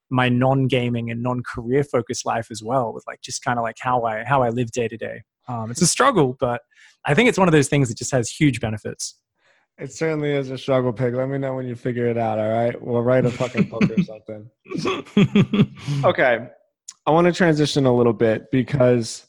my 0.10 0.28
non-gaming 0.28 1.10
and 1.10 1.24
non-career 1.24 1.86
focused 1.86 2.26
life 2.26 2.50
as 2.52 2.62
well 2.62 2.94
with 2.94 3.06
like 3.08 3.22
just 3.22 3.44
kind 3.44 3.60
of 3.60 3.64
like 3.64 3.78
how 3.80 4.04
I, 4.04 4.26
how 4.26 4.44
I 4.44 4.50
live 4.50 4.72
day 4.72 4.88
to 4.88 4.98
day. 4.98 5.24
Um, 5.50 5.72
it's 5.72 5.82
a 5.82 5.88
struggle, 5.88 6.38
but 6.40 6.62
I 7.06 7.14
think 7.14 7.28
it's 7.28 7.38
one 7.38 7.48
of 7.48 7.52
those 7.52 7.68
things 7.68 7.90
that 7.90 7.98
just 7.98 8.12
has 8.12 8.30
huge 8.30 8.62
benefits. 8.62 9.20
It 9.80 9.92
certainly 9.92 10.32
is 10.32 10.52
a 10.52 10.58
struggle, 10.58 10.94
pig. 10.94 11.16
Let 11.16 11.30
me 11.30 11.38
know 11.38 11.56
when 11.56 11.66
you 11.66 11.76
figure 11.76 12.08
it 12.08 12.18
out. 12.18 12.38
All 12.38 12.50
right, 12.50 12.80
we'll 12.82 13.02
write 13.02 13.26
a 13.26 13.32
fucking 13.32 13.70
book 13.70 13.84
or 13.90 14.04
something. 14.04 15.76
okay, 16.04 16.48
I 17.06 17.12
want 17.12 17.26
to 17.28 17.34
transition 17.34 17.86
a 17.86 17.96
little 17.96 18.14
bit 18.14 18.52
because 18.52 19.26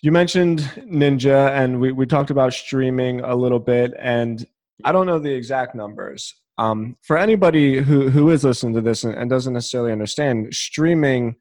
you 0.00 0.12
mentioned 0.12 0.60
Ninja, 0.78 1.50
and 1.50 1.80
we 1.80 1.90
we 1.90 2.06
talked 2.06 2.30
about 2.30 2.52
streaming 2.52 3.20
a 3.20 3.34
little 3.34 3.58
bit, 3.58 3.92
and 3.98 4.46
I 4.84 4.92
don't 4.92 5.06
know 5.06 5.18
the 5.18 5.34
exact 5.34 5.74
numbers. 5.74 6.34
Um, 6.56 6.96
for 7.02 7.18
anybody 7.18 7.80
who 7.80 8.10
who 8.10 8.30
is 8.30 8.44
listening 8.44 8.74
to 8.74 8.80
this 8.80 9.02
and, 9.02 9.14
and 9.14 9.28
doesn't 9.28 9.52
necessarily 9.52 9.90
understand, 9.90 10.54
streaming 10.54 11.34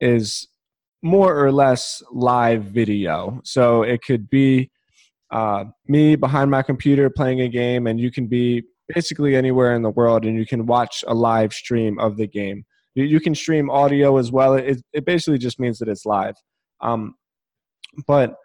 is 0.00 0.48
more 1.02 1.36
or 1.36 1.50
less 1.50 2.02
live 2.12 2.64
video. 2.64 3.40
So 3.44 3.82
it 3.82 4.02
could 4.02 4.28
be 4.28 4.70
uh, 5.30 5.64
me 5.86 6.16
behind 6.16 6.50
my 6.50 6.62
computer 6.62 7.08
playing 7.08 7.40
a 7.40 7.48
game, 7.48 7.86
and 7.86 8.00
you 8.00 8.10
can 8.10 8.26
be 8.26 8.64
basically 8.94 9.36
anywhere 9.36 9.74
in 9.74 9.82
the 9.82 9.90
world 9.90 10.24
and 10.24 10.36
you 10.36 10.46
can 10.46 10.66
watch 10.66 11.04
a 11.06 11.14
live 11.14 11.52
stream 11.52 11.98
of 11.98 12.16
the 12.16 12.26
game. 12.26 12.64
You, 12.94 13.04
you 13.04 13.20
can 13.20 13.34
stream 13.34 13.70
audio 13.70 14.16
as 14.16 14.32
well. 14.32 14.54
It, 14.54 14.82
it 14.92 15.04
basically 15.04 15.38
just 15.38 15.60
means 15.60 15.78
that 15.78 15.88
it's 15.88 16.04
live. 16.04 16.34
Um, 16.80 17.14
but 18.06 18.36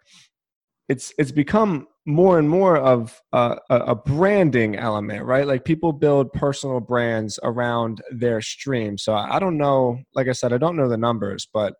it's 0.88 1.12
it's 1.18 1.32
become 1.32 1.88
more 2.04 2.38
and 2.38 2.48
more 2.48 2.76
of 2.76 3.20
a, 3.32 3.56
a, 3.68 3.94
branding 3.96 4.76
element, 4.76 5.24
right? 5.24 5.44
Like 5.44 5.64
people 5.64 5.92
build 5.92 6.32
personal 6.32 6.78
brands 6.78 7.40
around 7.42 8.00
their 8.12 8.40
stream. 8.40 8.96
So 8.96 9.12
I 9.12 9.40
don't 9.40 9.58
know, 9.58 9.98
like 10.14 10.28
I 10.28 10.32
said, 10.32 10.52
I 10.52 10.58
don't 10.58 10.76
know 10.76 10.88
the 10.88 10.96
numbers, 10.96 11.48
but 11.52 11.74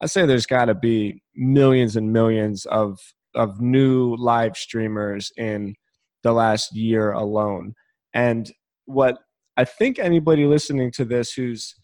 I 0.00 0.06
say 0.06 0.26
there's 0.26 0.46
got 0.46 0.66
to 0.66 0.74
be 0.74 1.22
millions 1.34 1.96
and 1.96 2.12
millions 2.12 2.66
of 2.66 2.98
of 3.34 3.60
new 3.60 4.14
live 4.16 4.56
streamers 4.56 5.32
in 5.36 5.74
the 6.22 6.32
last 6.32 6.74
year 6.74 7.12
alone. 7.12 7.74
And 8.14 8.50
what 8.84 9.18
I 9.56 9.64
think 9.64 9.98
anybody 9.98 10.46
listening 10.46 10.92
to 10.92 11.04
this 11.04 11.32
who's 11.32 11.74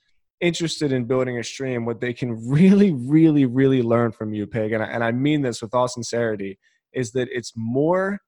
interested 0.41 0.93
in 0.93 1.05
building 1.05 1.39
a 1.39 1.45
stream, 1.45 1.85
what 1.85 2.01
they 2.01 2.13
can 2.13 2.49
really, 2.49 2.93
really, 2.93 3.47
really 3.47 3.83
learn 3.83 4.13
from 4.13 4.33
you, 4.33 4.47
Pig, 4.47 4.73
and 4.73 4.83
I, 4.83 4.87
and 4.87 5.05
I 5.05 5.13
mean 5.13 5.43
this 5.43 5.61
with 5.61 5.75
all 5.75 5.89
sincerity, 5.89 6.59
is 6.93 7.13
that 7.13 7.29
it's 7.31 7.53
more 7.57 8.19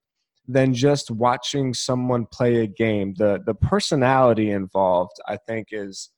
than 0.46 0.74
just 0.74 1.10
watching 1.10 1.72
someone 1.72 2.26
play 2.32 2.56
a 2.62 2.66
game. 2.66 3.14
The 3.16 3.40
the 3.46 3.54
personality 3.54 4.50
involved, 4.50 5.16
I 5.26 5.36
think, 5.36 5.68
is 5.70 6.10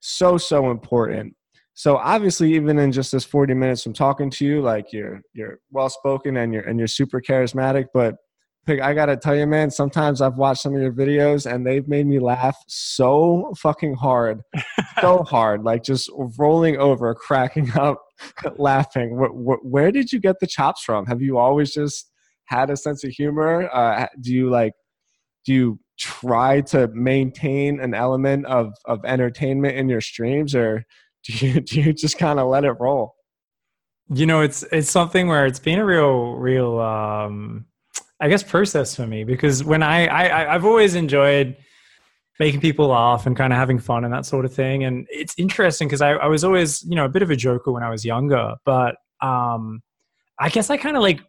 so 0.00 0.38
so 0.38 0.70
important 0.70 1.34
so 1.78 1.98
obviously, 1.98 2.54
even 2.54 2.78
in 2.78 2.90
just 2.90 3.12
this 3.12 3.26
40 3.26 3.52
minutes 3.52 3.82
from 3.82 3.92
talking 3.92 4.30
to 4.30 4.46
you, 4.46 4.62
like 4.62 4.94
you're 4.94 5.20
you're 5.34 5.60
well 5.70 5.90
spoken 5.90 6.38
and 6.38 6.50
you're 6.50 6.62
and 6.62 6.78
you're 6.78 6.88
super 6.88 7.20
charismatic. 7.20 7.88
But 7.92 8.14
I 8.66 8.94
gotta 8.94 9.14
tell 9.14 9.36
you, 9.36 9.46
man, 9.46 9.70
sometimes 9.70 10.22
I've 10.22 10.38
watched 10.38 10.62
some 10.62 10.74
of 10.74 10.80
your 10.80 10.92
videos 10.92 11.44
and 11.44 11.66
they've 11.66 11.86
made 11.86 12.06
me 12.06 12.18
laugh 12.18 12.56
so 12.66 13.52
fucking 13.58 13.96
hard, 13.96 14.40
so 15.02 15.22
hard, 15.22 15.64
like 15.64 15.82
just 15.82 16.10
rolling 16.38 16.78
over, 16.78 17.14
cracking 17.14 17.70
up, 17.78 18.02
laughing. 18.56 19.14
Where, 19.18 19.58
where, 19.58 19.92
did 19.92 20.12
you 20.12 20.18
get 20.18 20.40
the 20.40 20.46
chops 20.46 20.82
from? 20.82 21.04
Have 21.04 21.20
you 21.20 21.36
always 21.36 21.74
just 21.74 22.10
had 22.46 22.70
a 22.70 22.76
sense 22.78 23.04
of 23.04 23.10
humor? 23.10 23.68
Uh, 23.70 24.06
do 24.22 24.32
you 24.32 24.48
like? 24.48 24.72
Do 25.44 25.52
you 25.52 25.78
try 25.98 26.62
to 26.62 26.88
maintain 26.88 27.80
an 27.80 27.92
element 27.92 28.46
of 28.46 28.72
of 28.86 29.04
entertainment 29.04 29.76
in 29.76 29.90
your 29.90 30.00
streams, 30.00 30.54
or 30.54 30.86
do 31.26 31.46
you 31.46 31.60
do 31.60 31.80
you 31.80 31.92
just 31.92 32.18
kind 32.18 32.38
of 32.38 32.48
let 32.48 32.64
it 32.64 32.72
roll? 32.80 33.14
You 34.08 34.26
know, 34.26 34.40
it's 34.40 34.62
it's 34.72 34.90
something 34.90 35.28
where 35.28 35.46
it's 35.46 35.58
been 35.58 35.78
a 35.78 35.84
real 35.84 36.34
real 36.34 36.78
um 36.78 37.66
I 38.20 38.28
guess 38.28 38.42
process 38.42 38.94
for 38.96 39.06
me 39.06 39.24
because 39.24 39.64
when 39.64 39.82
I, 39.82 40.06
I 40.06 40.54
I've 40.54 40.64
always 40.64 40.94
enjoyed 40.94 41.56
making 42.38 42.60
people 42.60 42.88
laugh 42.88 43.26
and 43.26 43.36
kind 43.36 43.52
of 43.52 43.58
having 43.58 43.78
fun 43.78 44.04
and 44.04 44.12
that 44.12 44.26
sort 44.26 44.44
of 44.44 44.52
thing. 44.52 44.84
And 44.84 45.06
it's 45.10 45.34
interesting 45.38 45.88
because 45.88 46.02
I, 46.02 46.12
I 46.12 46.26
was 46.26 46.44
always, 46.44 46.84
you 46.84 46.94
know, 46.94 47.06
a 47.06 47.08
bit 47.08 47.22
of 47.22 47.30
a 47.30 47.36
joker 47.36 47.72
when 47.72 47.82
I 47.82 47.90
was 47.90 48.04
younger, 48.04 48.54
but 48.64 48.96
um 49.22 49.82
I 50.38 50.50
guess 50.50 50.70
I 50.70 50.76
kind 50.76 50.96
of 50.96 51.02
like 51.02 51.20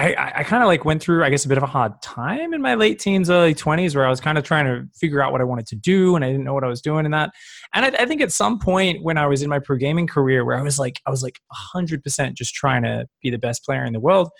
I, 0.00 0.32
I 0.36 0.44
kind 0.44 0.62
of 0.62 0.66
like 0.66 0.86
went 0.86 1.02
through, 1.02 1.24
I 1.24 1.28
guess, 1.28 1.44
a 1.44 1.48
bit 1.48 1.58
of 1.58 1.62
a 1.62 1.66
hard 1.66 2.00
time 2.00 2.54
in 2.54 2.62
my 2.62 2.74
late 2.74 2.98
teens, 2.98 3.28
early 3.28 3.54
20s, 3.54 3.94
where 3.94 4.06
I 4.06 4.08
was 4.08 4.20
kind 4.20 4.38
of 4.38 4.44
trying 4.44 4.64
to 4.64 4.88
figure 4.94 5.22
out 5.22 5.30
what 5.30 5.42
I 5.42 5.44
wanted 5.44 5.66
to 5.66 5.76
do 5.76 6.16
and 6.16 6.24
I 6.24 6.28
didn't 6.28 6.44
know 6.44 6.54
what 6.54 6.64
I 6.64 6.68
was 6.68 6.80
doing 6.80 7.04
in 7.04 7.10
that. 7.10 7.32
And 7.74 7.84
I, 7.84 8.02
I 8.02 8.06
think 8.06 8.22
at 8.22 8.32
some 8.32 8.58
point 8.58 9.02
when 9.02 9.18
I 9.18 9.26
was 9.26 9.42
in 9.42 9.50
my 9.50 9.58
pro 9.58 9.76
gaming 9.76 10.06
career, 10.06 10.44
where 10.44 10.56
I 10.56 10.62
was 10.62 10.78
like, 10.78 11.00
I 11.06 11.10
was 11.10 11.22
like 11.22 11.38
100% 11.74 12.34
just 12.34 12.54
trying 12.54 12.82
to 12.84 13.06
be 13.22 13.28
the 13.28 13.38
best 13.38 13.62
player 13.62 13.84
in 13.84 13.92
the 13.92 14.00
world, 14.00 14.30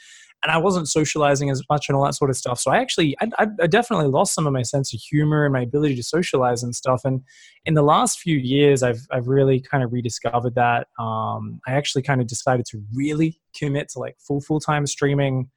and 0.42 0.50
I 0.50 0.56
wasn't 0.56 0.88
socializing 0.88 1.50
as 1.50 1.62
much 1.68 1.88
and 1.88 1.96
all 1.96 2.04
that 2.04 2.14
sort 2.14 2.30
of 2.30 2.36
stuff. 2.36 2.58
So 2.60 2.70
I 2.70 2.78
actually, 2.78 3.14
I, 3.20 3.46
I, 3.60 3.66
definitely 3.66 4.06
lost 4.06 4.34
some 4.34 4.46
of 4.46 4.52
my 4.52 4.62
sense 4.62 4.94
of 4.94 5.00
humor 5.00 5.44
and 5.44 5.52
my 5.52 5.60
ability 5.60 5.96
to 5.96 6.02
socialize 6.02 6.62
and 6.62 6.74
stuff. 6.74 7.02
And 7.04 7.22
in 7.66 7.74
the 7.74 7.82
last 7.82 8.20
few 8.20 8.38
years, 8.38 8.82
I've 8.82 9.06
I've 9.10 9.28
really 9.28 9.60
kind 9.60 9.84
of 9.84 9.92
rediscovered 9.92 10.54
that. 10.54 10.88
Um, 10.98 11.60
I 11.66 11.72
actually 11.72 12.02
kind 12.02 12.20
of 12.20 12.26
decided 12.26 12.64
to 12.66 12.82
really 12.94 13.38
commit 13.54 13.90
to 13.90 13.98
like 13.98 14.16
full 14.18 14.40
full 14.40 14.60
time 14.60 14.86
streaming, 14.86 15.50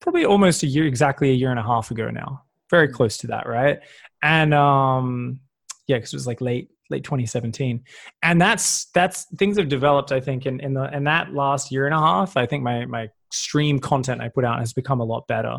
probably 0.00 0.24
almost 0.24 0.62
a 0.62 0.66
year, 0.66 0.86
exactly 0.86 1.30
a 1.30 1.34
year 1.34 1.50
and 1.50 1.58
a 1.58 1.64
half 1.64 1.90
ago 1.90 2.10
now. 2.10 2.42
Very 2.70 2.88
mm. 2.88 2.92
close 2.92 3.18
to 3.18 3.26
that, 3.28 3.48
right? 3.48 3.80
And 4.22 4.54
um, 4.54 5.40
yeah, 5.88 5.96
because 5.96 6.12
it 6.12 6.16
was 6.16 6.26
like 6.26 6.40
late 6.40 6.70
late 6.88 7.04
2017 7.04 7.84
and 8.24 8.40
that's 8.40 8.86
that's 8.86 9.26
things 9.36 9.56
have 9.56 9.68
developed 9.68 10.10
i 10.10 10.18
think 10.18 10.44
in 10.44 10.58
in 10.58 10.74
the 10.74 10.92
in 10.92 11.04
that 11.04 11.32
last 11.32 11.70
year 11.70 11.86
and 11.86 11.94
a 11.94 11.98
half 11.98 12.36
i 12.36 12.44
think 12.44 12.64
my 12.64 12.84
my 12.84 13.08
stream 13.32 13.78
content 13.78 14.20
I 14.20 14.28
put 14.28 14.44
out 14.44 14.58
has 14.58 14.72
become 14.72 15.00
a 15.00 15.04
lot 15.04 15.26
better. 15.26 15.58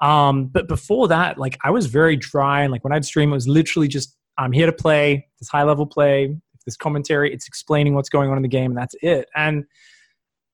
Um, 0.00 0.46
but 0.46 0.68
before 0.68 1.08
that, 1.08 1.38
like 1.38 1.58
I 1.64 1.70
was 1.70 1.86
very 1.86 2.16
dry 2.16 2.62
and 2.62 2.72
like 2.72 2.84
when 2.84 2.92
I'd 2.92 3.04
stream, 3.04 3.30
it 3.30 3.34
was 3.34 3.48
literally 3.48 3.88
just 3.88 4.16
I'm 4.36 4.52
here 4.52 4.66
to 4.66 4.72
play 4.72 5.26
this 5.40 5.48
high 5.48 5.64
level 5.64 5.86
play, 5.86 6.36
this 6.64 6.76
commentary, 6.76 7.32
it's 7.32 7.48
explaining 7.48 7.94
what's 7.94 8.08
going 8.08 8.30
on 8.30 8.36
in 8.36 8.42
the 8.42 8.48
game, 8.48 8.70
and 8.70 8.78
that's 8.78 8.94
it. 9.02 9.28
And 9.34 9.64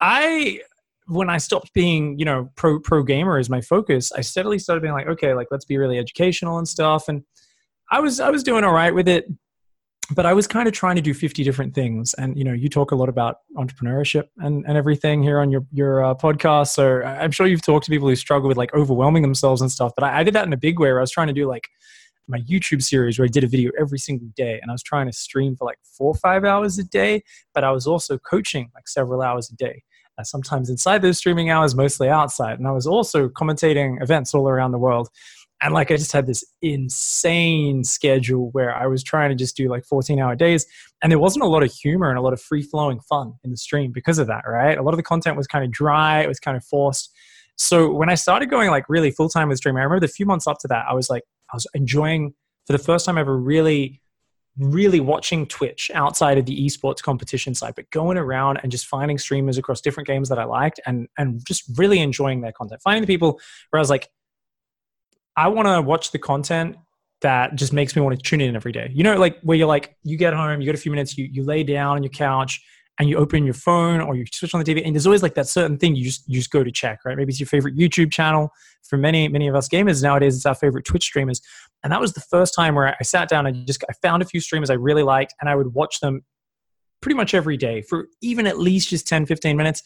I 0.00 0.60
when 1.06 1.28
I 1.28 1.36
stopped 1.36 1.74
being, 1.74 2.18
you 2.18 2.24
know, 2.24 2.50
pro 2.56 2.80
pro 2.80 3.02
gamer 3.02 3.38
as 3.38 3.50
my 3.50 3.60
focus, 3.60 4.10
I 4.12 4.22
steadily 4.22 4.58
started 4.58 4.80
being 4.80 4.94
like, 4.94 5.06
okay, 5.06 5.34
like 5.34 5.48
let's 5.50 5.64
be 5.64 5.76
really 5.76 5.98
educational 5.98 6.58
and 6.58 6.66
stuff. 6.66 7.08
And 7.08 7.24
I 7.90 8.00
was 8.00 8.20
I 8.20 8.30
was 8.30 8.42
doing 8.42 8.64
all 8.64 8.72
right 8.72 8.94
with 8.94 9.08
it 9.08 9.26
but 10.10 10.26
I 10.26 10.32
was 10.32 10.46
kind 10.46 10.68
of 10.68 10.74
trying 10.74 10.96
to 10.96 11.02
do 11.02 11.14
50 11.14 11.44
different 11.44 11.74
things. 11.74 12.14
And, 12.14 12.36
you 12.36 12.44
know, 12.44 12.52
you 12.52 12.68
talk 12.68 12.90
a 12.90 12.96
lot 12.96 13.08
about 13.08 13.38
entrepreneurship 13.56 14.24
and, 14.38 14.64
and 14.66 14.76
everything 14.76 15.22
here 15.22 15.38
on 15.38 15.50
your, 15.50 15.64
your 15.72 16.04
uh, 16.04 16.14
podcast. 16.14 16.68
So 16.68 17.02
I'm 17.02 17.30
sure 17.30 17.46
you've 17.46 17.62
talked 17.62 17.84
to 17.86 17.90
people 17.90 18.08
who 18.08 18.16
struggle 18.16 18.48
with 18.48 18.56
like 18.56 18.74
overwhelming 18.74 19.22
themselves 19.22 19.60
and 19.60 19.70
stuff. 19.70 19.92
But 19.96 20.04
I, 20.04 20.20
I 20.20 20.22
did 20.24 20.34
that 20.34 20.46
in 20.46 20.52
a 20.52 20.58
big 20.58 20.78
way 20.78 20.88
where 20.88 20.98
I 20.98 21.00
was 21.00 21.10
trying 21.10 21.28
to 21.28 21.32
do 21.32 21.48
like 21.48 21.68
my 22.28 22.40
YouTube 22.40 22.82
series 22.82 23.18
where 23.18 23.24
I 23.24 23.28
did 23.28 23.44
a 23.44 23.46
video 23.46 23.70
every 23.78 23.98
single 23.98 24.28
day. 24.36 24.58
And 24.60 24.70
I 24.70 24.74
was 24.74 24.82
trying 24.82 25.06
to 25.06 25.12
stream 25.12 25.56
for 25.56 25.64
like 25.64 25.78
four 25.82 26.08
or 26.08 26.16
five 26.16 26.44
hours 26.44 26.78
a 26.78 26.84
day. 26.84 27.22
But 27.54 27.64
I 27.64 27.70
was 27.70 27.86
also 27.86 28.18
coaching 28.18 28.70
like 28.74 28.88
several 28.88 29.22
hours 29.22 29.50
a 29.50 29.56
day. 29.56 29.82
Uh, 30.16 30.22
sometimes 30.22 30.70
inside 30.70 31.02
those 31.02 31.18
streaming 31.18 31.50
hours, 31.50 31.74
mostly 31.74 32.08
outside. 32.08 32.58
And 32.58 32.68
I 32.68 32.72
was 32.72 32.86
also 32.86 33.28
commentating 33.28 34.00
events 34.00 34.32
all 34.32 34.48
around 34.48 34.70
the 34.70 34.78
world 34.78 35.08
and 35.64 35.72
like 35.72 35.90
I 35.90 35.96
just 35.96 36.12
had 36.12 36.26
this 36.26 36.44
insane 36.60 37.84
schedule 37.84 38.50
where 38.50 38.74
I 38.74 38.86
was 38.86 39.02
trying 39.02 39.30
to 39.30 39.34
just 39.34 39.56
do 39.56 39.68
like 39.70 39.86
14 39.86 40.20
hour 40.20 40.36
days 40.36 40.66
and 41.02 41.10
there 41.10 41.18
wasn't 41.18 41.42
a 41.42 41.48
lot 41.48 41.62
of 41.62 41.72
humor 41.72 42.10
and 42.10 42.18
a 42.18 42.20
lot 42.20 42.34
of 42.34 42.40
free 42.40 42.62
flowing 42.62 43.00
fun 43.00 43.32
in 43.42 43.50
the 43.50 43.56
stream 43.56 43.90
because 43.90 44.18
of 44.18 44.26
that, 44.26 44.44
right? 44.46 44.76
A 44.76 44.82
lot 44.82 44.92
of 44.92 44.98
the 44.98 45.02
content 45.02 45.38
was 45.38 45.46
kind 45.46 45.64
of 45.64 45.70
dry, 45.70 46.20
it 46.20 46.28
was 46.28 46.38
kind 46.38 46.54
of 46.54 46.64
forced. 46.64 47.10
So 47.56 47.90
when 47.90 48.10
I 48.10 48.14
started 48.14 48.50
going 48.50 48.68
like 48.68 48.84
really 48.90 49.10
full 49.10 49.30
time 49.30 49.48
with 49.48 49.56
streaming, 49.56 49.80
I 49.80 49.84
remember 49.84 50.06
the 50.06 50.12
few 50.12 50.26
months 50.26 50.46
up 50.46 50.58
to 50.60 50.68
that, 50.68 50.84
I 50.88 50.92
was 50.92 51.08
like, 51.08 51.22
I 51.50 51.56
was 51.56 51.66
enjoying 51.72 52.34
for 52.66 52.72
the 52.72 52.78
first 52.78 53.06
time 53.06 53.16
ever 53.16 53.36
really 53.36 54.02
really 54.56 55.00
watching 55.00 55.46
Twitch 55.46 55.90
outside 55.94 56.38
of 56.38 56.46
the 56.46 56.64
esports 56.64 57.02
competition 57.02 57.54
side, 57.56 57.72
but 57.74 57.90
going 57.90 58.16
around 58.16 58.60
and 58.62 58.70
just 58.70 58.86
finding 58.86 59.18
streamers 59.18 59.58
across 59.58 59.80
different 59.80 60.06
games 60.06 60.28
that 60.28 60.38
I 60.38 60.44
liked 60.44 60.78
and 60.86 61.08
and 61.18 61.44
just 61.44 61.64
really 61.76 62.00
enjoying 62.00 62.40
their 62.40 62.52
content. 62.52 62.80
Finding 62.82 63.02
the 63.02 63.06
people 63.06 63.40
where 63.70 63.78
I 63.78 63.82
was 63.82 63.90
like, 63.90 64.10
I 65.36 65.48
want 65.48 65.66
to 65.66 65.82
watch 65.82 66.12
the 66.12 66.18
content 66.18 66.76
that 67.22 67.54
just 67.54 67.72
makes 67.72 67.96
me 67.96 68.02
want 68.02 68.16
to 68.16 68.22
tune 68.22 68.40
in 68.40 68.54
every 68.54 68.72
day. 68.72 68.90
You 68.92 69.02
know, 69.02 69.16
like 69.16 69.40
where 69.40 69.56
you're 69.56 69.66
like, 69.66 69.96
you 70.02 70.16
get 70.16 70.34
home, 70.34 70.60
you 70.60 70.66
get 70.66 70.74
a 70.74 70.78
few 70.78 70.92
minutes, 70.92 71.16
you 71.16 71.28
you 71.30 71.42
lay 71.42 71.62
down 71.64 71.96
on 71.96 72.02
your 72.02 72.10
couch 72.10 72.60
and 72.98 73.08
you 73.08 73.16
open 73.16 73.44
your 73.44 73.54
phone 73.54 74.00
or 74.00 74.14
you 74.14 74.24
switch 74.32 74.54
on 74.54 74.62
the 74.62 74.74
TV, 74.74 74.84
and 74.84 74.94
there's 74.94 75.06
always 75.06 75.22
like 75.22 75.34
that 75.34 75.48
certain 75.48 75.78
thing 75.78 75.96
you 75.96 76.04
just 76.04 76.28
you 76.28 76.36
just 76.36 76.50
go 76.50 76.62
to 76.62 76.70
check, 76.70 77.00
right? 77.04 77.16
Maybe 77.16 77.30
it's 77.30 77.40
your 77.40 77.46
favorite 77.46 77.76
YouTube 77.76 78.12
channel. 78.12 78.50
For 78.88 78.98
many 78.98 79.26
many 79.28 79.48
of 79.48 79.54
us 79.54 79.68
gamers 79.68 80.02
nowadays, 80.02 80.36
it's 80.36 80.46
our 80.46 80.54
favorite 80.54 80.84
Twitch 80.84 81.04
streamers. 81.04 81.40
And 81.82 81.92
that 81.92 82.00
was 82.00 82.12
the 82.12 82.20
first 82.20 82.54
time 82.54 82.74
where 82.74 82.94
I 82.98 83.02
sat 83.02 83.28
down 83.28 83.46
and 83.46 83.66
just 83.66 83.82
I 83.88 83.94
found 84.02 84.22
a 84.22 84.26
few 84.26 84.40
streamers 84.40 84.70
I 84.70 84.74
really 84.74 85.02
liked, 85.02 85.34
and 85.40 85.48
I 85.48 85.54
would 85.54 85.74
watch 85.74 86.00
them 86.00 86.24
pretty 87.00 87.16
much 87.16 87.34
every 87.34 87.56
day 87.56 87.82
for 87.82 88.06
even 88.22 88.46
at 88.46 88.58
least 88.58 88.88
just 88.88 89.06
10, 89.08 89.26
15 89.26 89.56
minutes. 89.56 89.82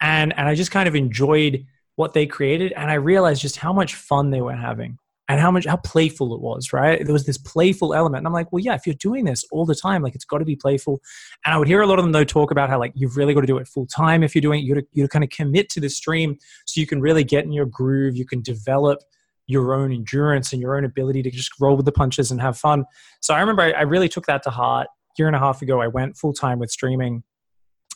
And 0.00 0.36
and 0.36 0.48
I 0.48 0.54
just 0.54 0.70
kind 0.70 0.88
of 0.88 0.96
enjoyed 0.96 1.64
what 2.00 2.14
they 2.14 2.24
created, 2.24 2.72
and 2.72 2.90
I 2.90 2.94
realized 2.94 3.42
just 3.42 3.56
how 3.56 3.74
much 3.74 3.94
fun 3.94 4.30
they 4.30 4.40
were 4.40 4.56
having 4.56 4.96
and 5.28 5.38
how 5.38 5.50
much 5.50 5.66
how 5.66 5.76
playful 5.76 6.34
it 6.34 6.40
was 6.40 6.72
right? 6.72 7.04
There 7.04 7.12
was 7.12 7.26
this 7.26 7.36
playful 7.36 7.92
element 7.94 8.20
and 8.20 8.26
i'm 8.26 8.32
like 8.32 8.50
well 8.50 8.64
yeah 8.64 8.74
if 8.74 8.86
you're 8.86 8.96
doing 9.08 9.26
this 9.26 9.44
all 9.52 9.66
the 9.66 9.74
time 9.74 10.02
like 10.02 10.14
it's 10.14 10.24
got 10.24 10.38
to 10.38 10.46
be 10.46 10.56
playful. 10.56 11.00
And 11.44 11.54
i 11.54 11.58
would 11.58 11.68
hear 11.68 11.82
a 11.82 11.86
lot 11.86 11.98
of 11.98 12.04
them 12.04 12.12
though 12.12 12.24
talk 12.24 12.50
about 12.50 12.70
how 12.70 12.78
like 12.78 12.92
you've 12.96 13.18
really 13.18 13.34
got 13.34 13.42
to 13.42 13.46
do 13.46 13.58
it 13.58 13.68
full 13.68 13.86
time 13.86 14.22
if 14.22 14.34
you're 14.34 14.40
doing 14.48 14.60
it. 14.60 14.84
You 14.92 15.02
to, 15.02 15.08
kind 15.08 15.22
of 15.22 15.30
commit 15.30 15.68
to 15.70 15.80
the 15.80 15.90
stream 15.90 16.38
so 16.66 16.80
you 16.80 16.86
can 16.86 17.02
really 17.02 17.22
get 17.22 17.44
in 17.44 17.52
your 17.52 17.66
groove 17.66 18.16
you 18.16 18.26
can 18.26 18.40
develop 18.40 18.98
your 19.46 19.74
own 19.74 19.92
endurance 19.92 20.52
and 20.52 20.62
your 20.62 20.76
own 20.76 20.84
ability 20.84 21.22
to 21.22 21.30
just 21.30 21.52
roll 21.60 21.76
with 21.76 21.84
the 21.84 21.92
punches 21.92 22.30
and 22.30 22.40
have 22.40 22.56
fun. 22.56 22.84
So 23.20 23.34
i 23.34 23.40
remember 23.40 23.62
i, 23.62 23.72
I 23.72 23.82
really 23.82 24.08
took 24.08 24.26
that 24.26 24.42
to 24.44 24.50
heart. 24.50 24.88
A 24.88 25.12
year 25.18 25.26
and 25.26 25.36
a 25.36 25.40
half 25.46 25.60
ago 25.60 25.80
i 25.80 25.86
went 25.86 26.16
full 26.16 26.32
time 26.32 26.58
with 26.58 26.70
streaming. 26.70 27.22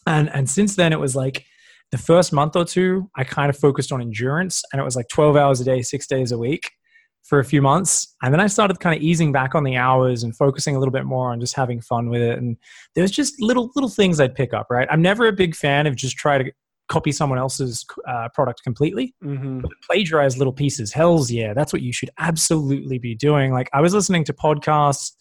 And 0.07 0.29
and 0.31 0.49
since 0.49 0.77
then 0.77 0.93
it 0.93 1.01
was 1.01 1.17
like 1.17 1.47
the 1.95 1.99
first 2.03 2.33
month 2.33 2.57
or 2.57 2.65
two 2.65 3.09
i 3.15 3.23
kind 3.23 3.49
of 3.49 3.57
focused 3.57 3.93
on 3.93 4.01
endurance 4.01 4.65
and 4.73 4.81
it 4.81 4.85
was 4.85 4.97
like 4.97 5.07
12 5.09 5.37
hours 5.37 5.61
a 5.61 5.65
day 5.65 5.81
six 5.81 6.09
days 6.09 6.33
a 6.33 6.39
week 6.39 6.73
for 7.23 7.39
a 7.39 7.45
few 7.45 7.63
months. 7.63 8.15
And 8.23 8.33
then 8.33 8.41
i 8.41 8.47
started 8.47 8.81
kind 8.81 8.97
of 8.97 9.03
easing 9.03 9.33
back 9.33 9.55
on 9.55 9.65
the 9.65 9.77
hours 9.77 10.23
and 10.23 10.37
focusing 10.37 10.77
a 10.77 10.79
little 10.79 10.93
bit 10.93 11.05
more 11.05 11.33
on 11.33 11.41
just 11.41 11.55
having 11.55 11.81
fun 11.81 12.11
with 12.11 12.21
it. 12.21 12.37
And 12.39 12.57
there's 12.95 13.11
just 13.11 13.41
little 13.41 13.71
little 13.75 13.89
things 13.89 14.21
i'd 14.21 14.35
pick 14.35 14.53
up 14.53 14.67
right? 14.71 14.89
I'm 14.91 15.03
never 15.03 15.27
a 15.27 15.33
big 15.33 15.55
fan 15.55 15.87
of 15.87 15.97
just 15.97 16.17
try 16.17 16.37
to 16.39 16.53
copy 16.89 17.13
someone 17.13 17.39
else's 17.39 17.87
uh, 18.07 18.29
product 18.35 18.63
completely. 18.63 19.15
Mm-hmm. 19.25 19.61
but 19.61 19.71
plagiarize 19.89 20.37
little 20.37 20.53
pieces. 20.53 20.93
Hells 20.93 21.31
yeah 21.31 21.55
that's 21.55 21.73
what 21.73 21.83
you 21.83 21.93
should 21.93 22.11
absolutely 22.19 22.99
be 22.99 23.15
doing. 23.15 23.53
Like 23.53 23.71
i 23.73 23.81
was 23.81 23.95
listening 23.95 24.25
to 24.25 24.33
podcasts 24.33 25.13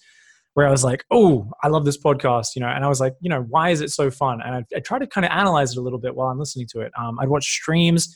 where 0.53 0.67
i 0.67 0.71
was 0.71 0.83
like 0.83 1.03
oh 1.11 1.49
i 1.63 1.67
love 1.67 1.85
this 1.85 1.97
podcast 1.97 2.55
you 2.55 2.61
know 2.61 2.67
and 2.67 2.83
i 2.83 2.87
was 2.87 2.99
like 2.99 3.13
you 3.21 3.29
know 3.29 3.41
why 3.49 3.69
is 3.69 3.81
it 3.81 3.89
so 3.89 4.09
fun 4.09 4.41
and 4.41 4.55
i, 4.55 4.63
I 4.75 4.79
try 4.79 4.99
to 4.99 5.07
kind 5.07 5.25
of 5.25 5.31
analyze 5.31 5.71
it 5.71 5.77
a 5.77 5.81
little 5.81 5.99
bit 5.99 6.15
while 6.15 6.27
i'm 6.29 6.39
listening 6.39 6.67
to 6.71 6.81
it 6.81 6.91
um, 6.99 7.19
i'd 7.19 7.29
watch 7.29 7.45
streams 7.45 8.15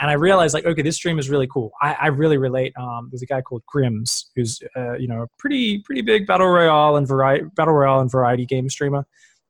and 0.00 0.10
I 0.10 0.14
realized 0.14 0.54
like, 0.54 0.64
okay, 0.64 0.82
this 0.82 0.96
stream 0.96 1.18
is 1.18 1.30
really 1.30 1.46
cool. 1.46 1.70
I, 1.80 1.94
I 1.94 2.06
really 2.08 2.36
relate. 2.36 2.72
Um, 2.76 3.08
there's 3.10 3.22
a 3.22 3.26
guy 3.26 3.40
called 3.40 3.62
Grimmmz 3.72 4.24
who's 4.34 4.60
uh, 4.76 4.94
you 4.94 5.06
know 5.06 5.22
a 5.22 5.26
pretty 5.38 5.78
pretty 5.80 6.02
big 6.02 6.26
battle 6.26 6.48
royale 6.48 6.96
and 6.96 7.06
variety 7.06 7.44
battle 7.54 7.74
royale 7.74 8.00
and 8.00 8.10
variety 8.10 8.44
game 8.44 8.68
streamer, 8.68 9.06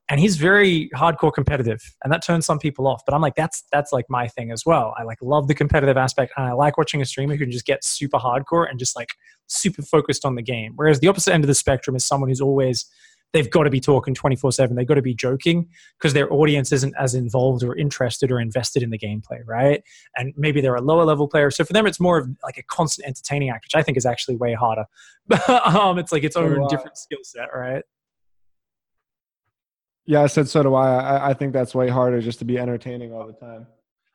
and 0.09 0.19
he's 0.19 0.37
very 0.37 0.89
hardcore 0.95 1.33
competitive, 1.33 1.81
and 2.03 2.13
that 2.13 2.23
turns 2.23 2.45
some 2.45 2.59
people 2.59 2.87
off. 2.87 3.01
But 3.05 3.15
I'm 3.15 3.21
like, 3.21 3.35
that's 3.35 3.63
that's 3.71 3.91
like 3.91 4.05
my 4.09 4.27
thing 4.27 4.51
as 4.51 4.65
well. 4.65 4.93
I 4.97 5.03
like 5.03 5.17
love 5.21 5.47
the 5.47 5.55
competitive 5.55 5.97
aspect, 5.97 6.33
and 6.37 6.45
I 6.45 6.53
like 6.53 6.77
watching 6.77 7.01
a 7.01 7.05
streamer 7.05 7.33
who 7.33 7.39
can 7.39 7.51
just 7.51 7.65
get 7.65 7.83
super 7.83 8.17
hardcore 8.17 8.69
and 8.69 8.77
just 8.77 8.95
like 8.95 9.09
super 9.47 9.81
focused 9.81 10.25
on 10.25 10.35
the 10.35 10.43
game. 10.43 10.73
Whereas 10.75 10.99
the 10.99 11.07
opposite 11.07 11.33
end 11.33 11.43
of 11.43 11.47
the 11.47 11.55
spectrum 11.55 11.95
is 11.95 12.05
someone 12.05 12.29
who's 12.29 12.41
always 12.41 12.85
they've 13.33 13.49
got 13.49 13.63
to 13.63 13.69
be 13.69 13.81
talking 13.81 14.13
24 14.13 14.53
7 14.53 14.75
they've 14.75 14.87
got 14.87 14.95
to 14.95 15.01
be 15.01 15.13
joking 15.13 15.67
because 15.99 16.13
their 16.13 16.31
audience 16.31 16.71
isn't 16.71 16.93
as 16.97 17.13
involved 17.13 17.63
or 17.63 17.75
interested 17.75 18.31
or 18.31 18.39
invested 18.39 18.81
in 18.81 18.91
the 18.91 18.97
gameplay 18.97 19.39
right 19.45 19.83
and 20.15 20.33
maybe 20.37 20.61
they're 20.61 20.75
a 20.75 20.81
lower 20.81 21.03
level 21.03 21.27
player 21.27 21.51
so 21.51 21.65
for 21.65 21.73
them 21.73 21.85
it's 21.85 21.99
more 21.99 22.17
of 22.17 22.29
like 22.43 22.57
a 22.57 22.63
constant 22.63 23.05
entertaining 23.05 23.49
act 23.49 23.65
which 23.65 23.75
i 23.75 23.83
think 23.83 23.97
is 23.97 24.05
actually 24.05 24.37
way 24.37 24.53
harder 24.53 24.85
um, 25.49 25.99
it's 25.99 26.11
like 26.11 26.23
its 26.23 26.37
own 26.37 26.55
so 26.55 26.67
different 26.69 26.97
skill 26.97 27.19
set 27.23 27.49
right 27.53 27.83
yeah 30.05 30.21
i 30.21 30.27
said 30.27 30.47
so 30.47 30.63
do 30.63 30.75
I. 30.75 30.97
I 30.97 31.29
i 31.29 31.33
think 31.33 31.53
that's 31.53 31.75
way 31.75 31.89
harder 31.89 32.21
just 32.21 32.39
to 32.39 32.45
be 32.45 32.57
entertaining 32.57 33.13
all 33.13 33.27
the 33.27 33.33
time 33.33 33.67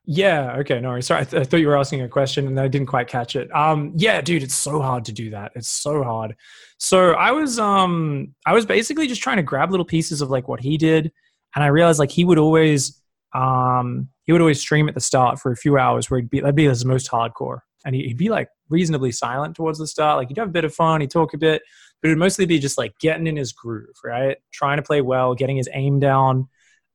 yeah. 0.06 0.56
Okay. 0.56 0.80
No. 0.80 0.98
Sorry. 1.00 1.20
I, 1.20 1.24
th- 1.24 1.40
I, 1.40 1.44
thought 1.44 1.58
you 1.58 1.68
were 1.68 1.76
asking 1.76 2.02
a 2.02 2.08
question 2.08 2.46
and 2.46 2.58
I 2.58 2.68
didn't 2.68 2.88
quite 2.88 3.06
catch 3.06 3.36
it. 3.36 3.54
Um. 3.54 3.92
Yeah, 3.96 4.20
dude. 4.20 4.42
It's 4.42 4.54
so 4.54 4.80
hard 4.80 5.04
to 5.04 5.12
do 5.12 5.30
that. 5.30 5.52
It's 5.54 5.68
so 5.68 6.02
hard. 6.02 6.34
So 6.78 7.12
I 7.12 7.30
was 7.32 7.58
um 7.58 8.34
I 8.46 8.52
was 8.52 8.66
basically 8.66 9.06
just 9.06 9.22
trying 9.22 9.36
to 9.36 9.42
grab 9.42 9.70
little 9.70 9.86
pieces 9.86 10.20
of 10.20 10.30
like 10.30 10.48
what 10.48 10.60
he 10.60 10.78
did, 10.78 11.12
and 11.54 11.62
I 11.62 11.68
realized 11.68 11.98
like 11.98 12.10
he 12.10 12.24
would 12.24 12.38
always 12.38 13.00
um 13.34 14.08
he 14.24 14.32
would 14.32 14.40
always 14.40 14.60
stream 14.60 14.88
at 14.88 14.94
the 14.94 15.00
start 15.00 15.38
for 15.38 15.52
a 15.52 15.56
few 15.56 15.78
hours 15.78 16.10
where 16.10 16.20
he'd 16.20 16.30
be 16.30 16.40
that'd 16.40 16.56
be 16.56 16.66
his 16.66 16.84
most 16.84 17.10
hardcore, 17.10 17.58
and 17.84 17.94
he'd 17.94 18.16
be 18.16 18.30
like 18.30 18.48
reasonably 18.70 19.12
silent 19.12 19.54
towards 19.54 19.78
the 19.78 19.86
start. 19.86 20.16
Like 20.16 20.28
he'd 20.28 20.38
have 20.38 20.48
a 20.48 20.52
bit 20.52 20.64
of 20.64 20.74
fun, 20.74 21.02
he'd 21.02 21.10
talk 21.10 21.34
a 21.34 21.38
bit, 21.38 21.62
but 22.00 22.08
it 22.08 22.12
would 22.12 22.18
mostly 22.18 22.46
be 22.46 22.58
just 22.58 22.78
like 22.78 22.98
getting 23.00 23.26
in 23.26 23.36
his 23.36 23.52
groove, 23.52 23.96
right? 24.04 24.36
Trying 24.52 24.78
to 24.78 24.82
play 24.82 25.00
well, 25.00 25.34
getting 25.34 25.56
his 25.56 25.68
aim 25.72 26.00
down 26.00 26.48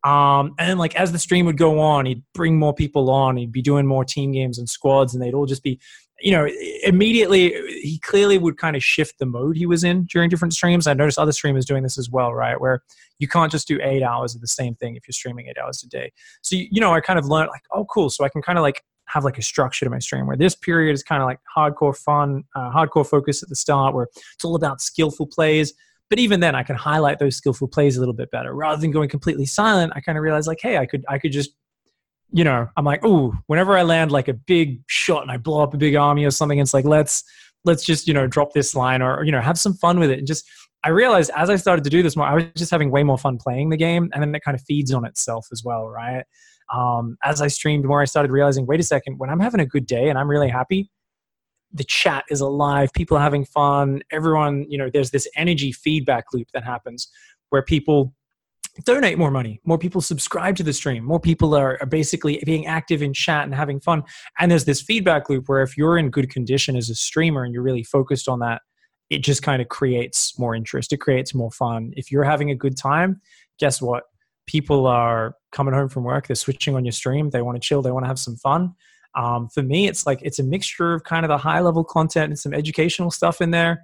um, 0.05 0.53
and 0.59 0.69
then, 0.69 0.77
like 0.77 0.95
as 0.95 1.11
the 1.11 1.17
stream 1.17 1.47
would 1.47 1.57
go 1.57 1.79
on, 1.79 2.05
he'd 2.05 2.21
bring 2.35 2.59
more 2.59 2.75
people 2.75 3.09
on. 3.09 3.37
He'd 3.37 3.51
be 3.51 3.63
doing 3.63 3.87
more 3.87 4.05
team 4.05 4.31
games 4.31 4.59
and 4.59 4.69
squads, 4.69 5.15
and 5.15 5.21
they'd 5.21 5.33
all 5.33 5.47
just 5.47 5.63
be, 5.63 5.79
you 6.19 6.31
know, 6.31 6.47
immediately. 6.83 7.49
He 7.81 7.99
clearly 8.03 8.37
would 8.37 8.59
kind 8.59 8.75
of 8.75 8.83
shift 8.83 9.17
the 9.17 9.25
mode 9.25 9.57
he 9.57 9.65
was 9.65 9.83
in 9.83 10.05
during 10.05 10.29
different 10.29 10.53
streams. 10.53 10.85
I 10.85 10.93
noticed 10.93 11.17
other 11.17 11.31
streamers 11.31 11.65
doing 11.65 11.81
this 11.81 11.97
as 11.97 12.07
well, 12.07 12.35
right? 12.35 12.61
Where 12.61 12.83
you 13.17 13.27
can't 13.27 13.51
just 13.51 13.67
do 13.67 13.79
eight 13.81 14.03
hours 14.03 14.35
of 14.35 14.41
the 14.41 14.47
same 14.47 14.75
thing 14.75 14.95
if 14.95 15.07
you're 15.07 15.13
streaming 15.13 15.47
eight 15.47 15.57
hours 15.57 15.81
a 15.83 15.89
day. 15.89 16.11
So 16.43 16.55
you 16.55 16.79
know, 16.79 16.93
I 16.93 17.01
kind 17.01 17.17
of 17.17 17.25
learned 17.25 17.49
like, 17.49 17.63
oh, 17.73 17.85
cool. 17.85 18.11
So 18.11 18.23
I 18.23 18.29
can 18.29 18.43
kind 18.43 18.59
of 18.59 18.61
like 18.61 18.83
have 19.07 19.23
like 19.23 19.37
a 19.37 19.41
structure 19.41 19.85
to 19.85 19.89
my 19.89 19.99
stream 19.99 20.27
where 20.27 20.37
this 20.37 20.55
period 20.55 20.93
is 20.93 21.03
kind 21.03 21.21
of 21.21 21.27
like 21.27 21.39
hardcore 21.55 21.95
fun, 21.95 22.43
uh, 22.55 22.71
hardcore 22.71 23.07
focus 23.07 23.43
at 23.43 23.49
the 23.49 23.55
start, 23.55 23.93
where 23.93 24.07
it's 24.33 24.43
all 24.43 24.55
about 24.55 24.81
skillful 24.81 25.27
plays 25.27 25.73
but 26.09 26.19
even 26.19 26.39
then, 26.39 26.55
I 26.55 26.63
can 26.63 26.75
highlight 26.75 27.19
those 27.19 27.35
skillful 27.35 27.67
plays 27.67 27.97
a 27.97 27.99
little 27.99 28.13
bit 28.13 28.29
better 28.29 28.53
rather 28.53 28.79
than 28.79 28.91
going 28.91 29.09
completely 29.09 29.45
silent. 29.45 29.93
I 29.95 30.01
kind 30.01 30.17
of 30.17 30.23
realize 30.23 30.47
like, 30.47 30.59
hey, 30.61 30.77
I 30.77 30.85
could 30.85 31.03
I 31.09 31.17
could 31.17 31.31
just 31.31 31.51
you 32.31 32.43
know, 32.43 32.67
I'm 32.75 32.83
like, 32.83 32.99
oh, 33.03 33.33
whenever 33.47 33.77
I 33.77 33.83
land 33.83 34.11
like 34.11 34.27
a 34.27 34.33
big 34.33 34.81
shot 34.87 35.21
and 35.21 35.31
I 35.31 35.37
blow 35.37 35.63
up 35.63 35.73
a 35.73 35.77
big 35.77 35.95
army 35.95 36.25
or 36.25 36.31
something, 36.31 36.59
it's 36.59 36.73
like 36.73 36.85
let's 36.85 37.23
let's 37.63 37.83
just 37.83 38.07
you 38.07 38.13
know 38.13 38.27
drop 38.27 38.53
this 38.53 38.75
line 38.75 39.01
or 39.01 39.23
you 39.23 39.31
know 39.31 39.41
have 39.41 39.57
some 39.57 39.73
fun 39.73 39.99
with 39.99 40.11
it 40.11 40.19
and 40.19 40.27
just 40.27 40.47
I 40.83 40.89
realized 40.89 41.31
as 41.35 41.49
I 41.49 41.55
started 41.55 41.83
to 41.85 41.89
do 41.89 42.03
this 42.03 42.15
more, 42.15 42.27
I 42.27 42.35
was 42.35 42.45
just 42.55 42.69
having 42.69 42.91
way 42.91 43.03
more 43.03 43.17
fun 43.17 43.39
playing 43.39 43.69
the 43.69 43.77
game, 43.77 44.11
and 44.13 44.21
then 44.21 44.35
it 44.35 44.43
kind 44.43 44.53
of 44.53 44.61
feeds 44.61 44.93
on 44.93 45.05
itself 45.05 45.47
as 45.51 45.63
well, 45.65 45.87
right? 45.87 46.23
Um, 46.73 47.17
as 47.23 47.41
I 47.41 47.47
streamed 47.47 47.85
more, 47.85 48.01
I 48.01 48.05
started 48.05 48.31
realizing, 48.31 48.65
wait 48.65 48.79
a 48.79 48.83
second, 48.83 49.19
when 49.19 49.29
I'm 49.29 49.39
having 49.39 49.59
a 49.59 49.65
good 49.65 49.85
day 49.85 50.09
and 50.09 50.17
I'm 50.17 50.29
really 50.29 50.49
happy, 50.49 50.89
the 51.75 51.83
chat 51.83 52.23
is 52.29 52.41
alive 52.41 52.89
people 52.93 53.17
are 53.17 53.21
having 53.21 53.45
fun 53.45 54.01
everyone 54.11 54.65
you 54.69 54.77
know 54.77 54.89
there's 54.91 55.11
this 55.11 55.27
energy 55.35 55.71
feedback 55.71 56.25
loop 56.33 56.47
that 56.53 56.63
happens 56.63 57.09
where 57.49 57.61
people 57.61 58.13
donate 58.83 59.17
more 59.17 59.31
money 59.31 59.61
more 59.65 59.77
people 59.77 60.01
subscribe 60.01 60.55
to 60.55 60.63
the 60.63 60.73
stream 60.73 61.03
more 61.03 61.19
people 61.19 61.53
are, 61.53 61.77
are 61.81 61.87
basically 61.87 62.41
being 62.45 62.65
active 62.65 63.01
in 63.01 63.13
chat 63.13 63.45
and 63.45 63.55
having 63.55 63.79
fun. 63.79 64.03
And 64.39 64.51
there's 64.51 64.65
this 64.65 64.81
feedback 64.81 65.29
loop 65.29 65.47
where 65.47 65.61
if 65.61 65.77
you're 65.77 65.97
in 65.97 66.09
good 66.09 66.29
condition 66.29 66.75
as 66.75 66.89
a 66.89 66.95
streamer 66.95 67.43
and 67.43 67.53
you're 67.53 67.63
really 67.63 67.83
focused 67.83 68.27
on 68.27 68.39
that 68.39 68.61
it 69.09 69.19
just 69.19 69.43
kind 69.43 69.61
of 69.61 69.69
creates 69.69 70.37
more 70.37 70.55
interest 70.55 70.91
it 70.91 70.97
creates 70.97 71.33
more 71.33 71.51
fun. 71.51 71.93
If 71.95 72.11
you're 72.11 72.23
having 72.23 72.51
a 72.51 72.55
good 72.55 72.77
time 72.77 73.21
guess 73.59 73.81
what? 73.81 74.03
People 74.45 74.85
are 74.85 75.35
coming 75.55 75.73
home 75.73 75.89
from 75.89 76.03
work 76.03 76.27
they're 76.27 76.35
switching 76.35 76.75
on 76.75 76.85
your 76.85 76.91
stream 76.91 77.29
they 77.29 77.41
want 77.41 77.55
to 77.55 77.65
chill 77.65 77.81
they 77.81 77.91
want 77.91 78.03
to 78.03 78.07
have 78.07 78.19
some 78.19 78.35
fun 78.35 78.75
um, 79.15 79.47
for 79.47 79.63
me, 79.63 79.87
it's 79.87 80.05
like 80.05 80.19
it's 80.21 80.39
a 80.39 80.43
mixture 80.43 80.93
of 80.93 81.03
kind 81.03 81.25
of 81.25 81.29
the 81.29 81.37
high 81.37 81.61
level 81.61 81.83
content 81.83 82.29
and 82.29 82.39
some 82.39 82.53
educational 82.53 83.11
stuff 83.11 83.41
in 83.41 83.51
there. 83.51 83.81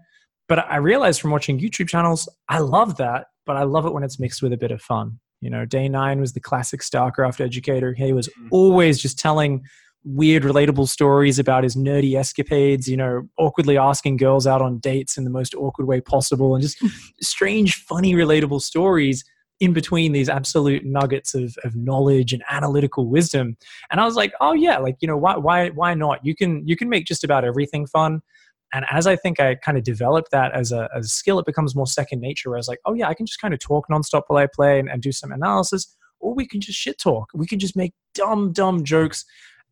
But 0.47 0.69
I 0.69 0.77
realized 0.77 1.21
from 1.21 1.31
watching 1.31 1.59
YouTube 1.59 1.87
channels, 1.87 2.27
I 2.49 2.59
love 2.59 2.97
that, 2.97 3.27
but 3.45 3.55
I 3.55 3.63
love 3.63 3.85
it 3.85 3.93
when 3.93 4.03
it's 4.03 4.19
mixed 4.19 4.41
with 4.41 4.51
a 4.51 4.57
bit 4.57 4.71
of 4.71 4.81
fun. 4.81 5.19
You 5.39 5.49
know, 5.49 5.65
Day9 5.65 6.19
was 6.19 6.33
the 6.33 6.41
classic 6.41 6.81
StarCraft 6.81 7.39
educator. 7.39 7.93
He 7.93 8.11
was 8.11 8.27
mm-hmm. 8.27 8.49
always 8.51 9.01
just 9.01 9.17
telling 9.17 9.63
weird, 10.03 10.43
relatable 10.43 10.89
stories 10.89 11.39
about 11.39 11.63
his 11.63 11.75
nerdy 11.75 12.17
escapades, 12.17 12.87
you 12.87 12.97
know, 12.97 13.29
awkwardly 13.37 13.77
asking 13.77 14.17
girls 14.17 14.45
out 14.45 14.61
on 14.61 14.79
dates 14.79 15.17
in 15.17 15.23
the 15.23 15.29
most 15.29 15.55
awkward 15.55 15.87
way 15.87 16.01
possible, 16.01 16.53
and 16.55 16.61
just 16.61 16.83
strange, 17.21 17.75
funny, 17.75 18.13
relatable 18.13 18.61
stories 18.61 19.23
in 19.61 19.71
between 19.71 20.11
these 20.11 20.27
absolute 20.27 20.83
nuggets 20.83 21.33
of, 21.33 21.55
of 21.63 21.75
knowledge 21.75 22.33
and 22.33 22.43
analytical 22.49 23.07
wisdom. 23.07 23.55
And 23.89 24.01
i 24.01 24.05
was 24.05 24.15
like 24.15 24.33
oh 24.41 24.53
yeah 24.53 24.77
like 24.77 24.97
you 24.99 25.07
know 25.07 25.17
why 25.17 25.37
why 25.37 25.69
why 25.69 25.93
not? 25.93 26.25
You 26.25 26.35
can 26.35 26.67
you 26.67 26.75
can 26.75 26.89
make 26.89 27.05
just 27.05 27.23
about 27.23 27.45
everything 27.45 27.87
fun. 27.87 28.21
And 28.73 28.85
as 28.89 29.05
i 29.05 29.15
think 29.15 29.39
i 29.39 29.55
kind 29.55 29.77
of 29.77 29.83
developed 29.83 30.31
that 30.31 30.53
as 30.53 30.71
a, 30.71 30.89
as 30.95 31.05
a 31.05 31.09
skill 31.09 31.39
it 31.39 31.45
becomes 31.45 31.75
more 31.75 31.87
second 31.87 32.21
nature 32.21 32.49
where 32.49 32.57
i 32.57 32.63
was 32.63 32.69
like 32.69 32.79
oh 32.85 32.93
yeah 32.93 33.09
i 33.09 33.13
can 33.13 33.25
just 33.25 33.41
kind 33.41 33.53
of 33.53 33.59
talk 33.59 33.87
nonstop 33.89 34.23
while 34.27 34.41
i 34.41 34.47
play 34.47 34.79
and, 34.79 34.89
and 34.89 35.01
do 35.01 35.11
some 35.11 35.33
analysis 35.33 35.93
or 36.21 36.33
we 36.33 36.47
can 36.47 36.61
just 36.61 36.79
shit 36.79 36.97
talk. 36.97 37.29
We 37.33 37.47
can 37.47 37.59
just 37.59 37.75
make 37.75 37.93
dumb 38.13 38.53
dumb 38.53 38.83
jokes. 38.83 39.25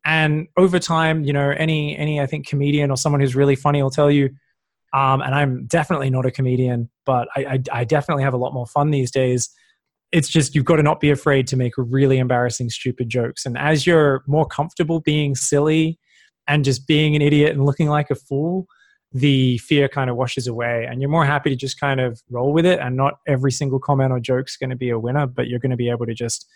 And 0.04 0.48
over 0.56 0.78
time, 0.78 1.24
you 1.24 1.32
know, 1.32 1.50
any 1.50 1.96
any 1.96 2.20
I 2.20 2.26
think 2.26 2.46
comedian 2.46 2.90
or 2.90 2.96
someone 2.96 3.20
who's 3.20 3.36
really 3.36 3.56
funny 3.56 3.82
will 3.82 3.90
tell 3.90 4.10
you, 4.10 4.30
um, 4.92 5.20
and 5.22 5.34
I'm 5.34 5.66
definitely 5.66 6.10
not 6.10 6.26
a 6.26 6.30
comedian, 6.30 6.90
but 7.06 7.28
I, 7.36 7.44
I, 7.44 7.80
I 7.80 7.84
definitely 7.84 8.24
have 8.24 8.34
a 8.34 8.38
lot 8.38 8.52
more 8.52 8.66
fun 8.66 8.90
these 8.90 9.10
days. 9.10 9.50
It's 10.12 10.28
just 10.28 10.54
you've 10.54 10.64
got 10.64 10.76
to 10.76 10.82
not 10.82 11.00
be 11.00 11.10
afraid 11.10 11.46
to 11.48 11.56
make 11.56 11.72
really 11.76 12.18
embarrassing, 12.18 12.70
stupid 12.70 13.08
jokes. 13.08 13.46
And 13.46 13.56
as 13.56 13.86
you're 13.86 14.22
more 14.26 14.46
comfortable 14.46 15.00
being 15.00 15.34
silly 15.34 15.98
and 16.48 16.64
just 16.64 16.86
being 16.86 17.14
an 17.14 17.22
idiot 17.22 17.52
and 17.52 17.64
looking 17.64 17.88
like 17.88 18.10
a 18.10 18.16
fool, 18.16 18.66
the 19.12 19.58
fear 19.58 19.88
kind 19.88 20.08
of 20.08 20.16
washes 20.16 20.46
away 20.46 20.86
and 20.88 21.00
you're 21.00 21.10
more 21.10 21.24
happy 21.24 21.50
to 21.50 21.56
just 21.56 21.80
kind 21.80 22.00
of 22.00 22.20
roll 22.30 22.52
with 22.52 22.64
it 22.64 22.78
and 22.78 22.96
not 22.96 23.14
every 23.26 23.50
single 23.50 23.80
comment 23.80 24.12
or 24.12 24.20
joke's 24.20 24.56
going 24.56 24.70
to 24.70 24.76
be 24.76 24.90
a 24.90 24.98
winner 24.98 25.26
but 25.26 25.48
you're 25.48 25.58
going 25.58 25.70
to 25.70 25.76
be 25.76 25.90
able 25.90 26.06
to 26.06 26.14
just 26.14 26.46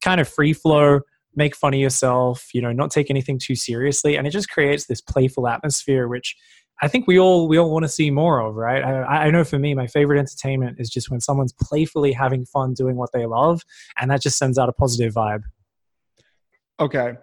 kind 0.00 0.20
of 0.20 0.28
free 0.28 0.52
flow 0.52 1.00
make 1.34 1.56
fun 1.56 1.74
of 1.74 1.80
yourself 1.80 2.46
you 2.54 2.62
know 2.62 2.70
not 2.70 2.92
take 2.92 3.10
anything 3.10 3.36
too 3.36 3.56
seriously 3.56 4.16
and 4.16 4.28
it 4.28 4.30
just 4.30 4.48
creates 4.48 4.86
this 4.86 5.00
playful 5.00 5.48
atmosphere 5.48 6.06
which 6.06 6.36
i 6.82 6.88
think 6.88 7.06
we 7.06 7.18
all 7.18 7.48
we 7.48 7.58
all 7.58 7.70
want 7.70 7.84
to 7.84 7.88
see 7.88 8.10
more 8.10 8.40
of 8.40 8.54
right? 8.54 8.82
I, 8.82 9.26
I 9.26 9.30
know 9.30 9.44
for 9.44 9.58
me 9.58 9.74
my 9.74 9.86
favorite 9.86 10.18
entertainment 10.18 10.78
is 10.80 10.90
just 10.90 11.10
when 11.10 11.20
someone's 11.20 11.52
playfully 11.52 12.12
having 12.12 12.44
fun 12.44 12.74
doing 12.74 12.96
what 12.96 13.10
they 13.12 13.26
love 13.26 13.62
and 13.98 14.10
that 14.10 14.22
just 14.22 14.38
sends 14.38 14.58
out 14.58 14.68
a 14.68 14.72
positive 14.72 15.14
vibe. 15.14 15.42
Okay. 16.80 17.14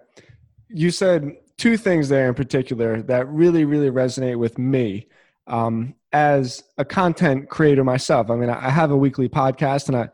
You 0.68 0.90
said 0.90 1.36
two 1.58 1.76
things 1.76 2.08
there 2.08 2.28
in 2.28 2.34
particular 2.34 3.02
that 3.02 3.28
really, 3.28 3.64
really 3.64 3.90
resonate 3.90 4.36
with 4.36 4.58
me 4.58 5.08
um, 5.46 5.94
as 6.12 6.64
a 6.78 6.84
content 6.84 7.48
creator 7.48 7.84
myself. 7.84 8.30
I 8.30 8.36
mean, 8.36 8.50
I 8.50 8.70
have 8.70 8.90
a 8.90 8.96
weekly 8.96 9.28
podcast, 9.28 9.88
and 9.88 9.96
I 9.96 10.08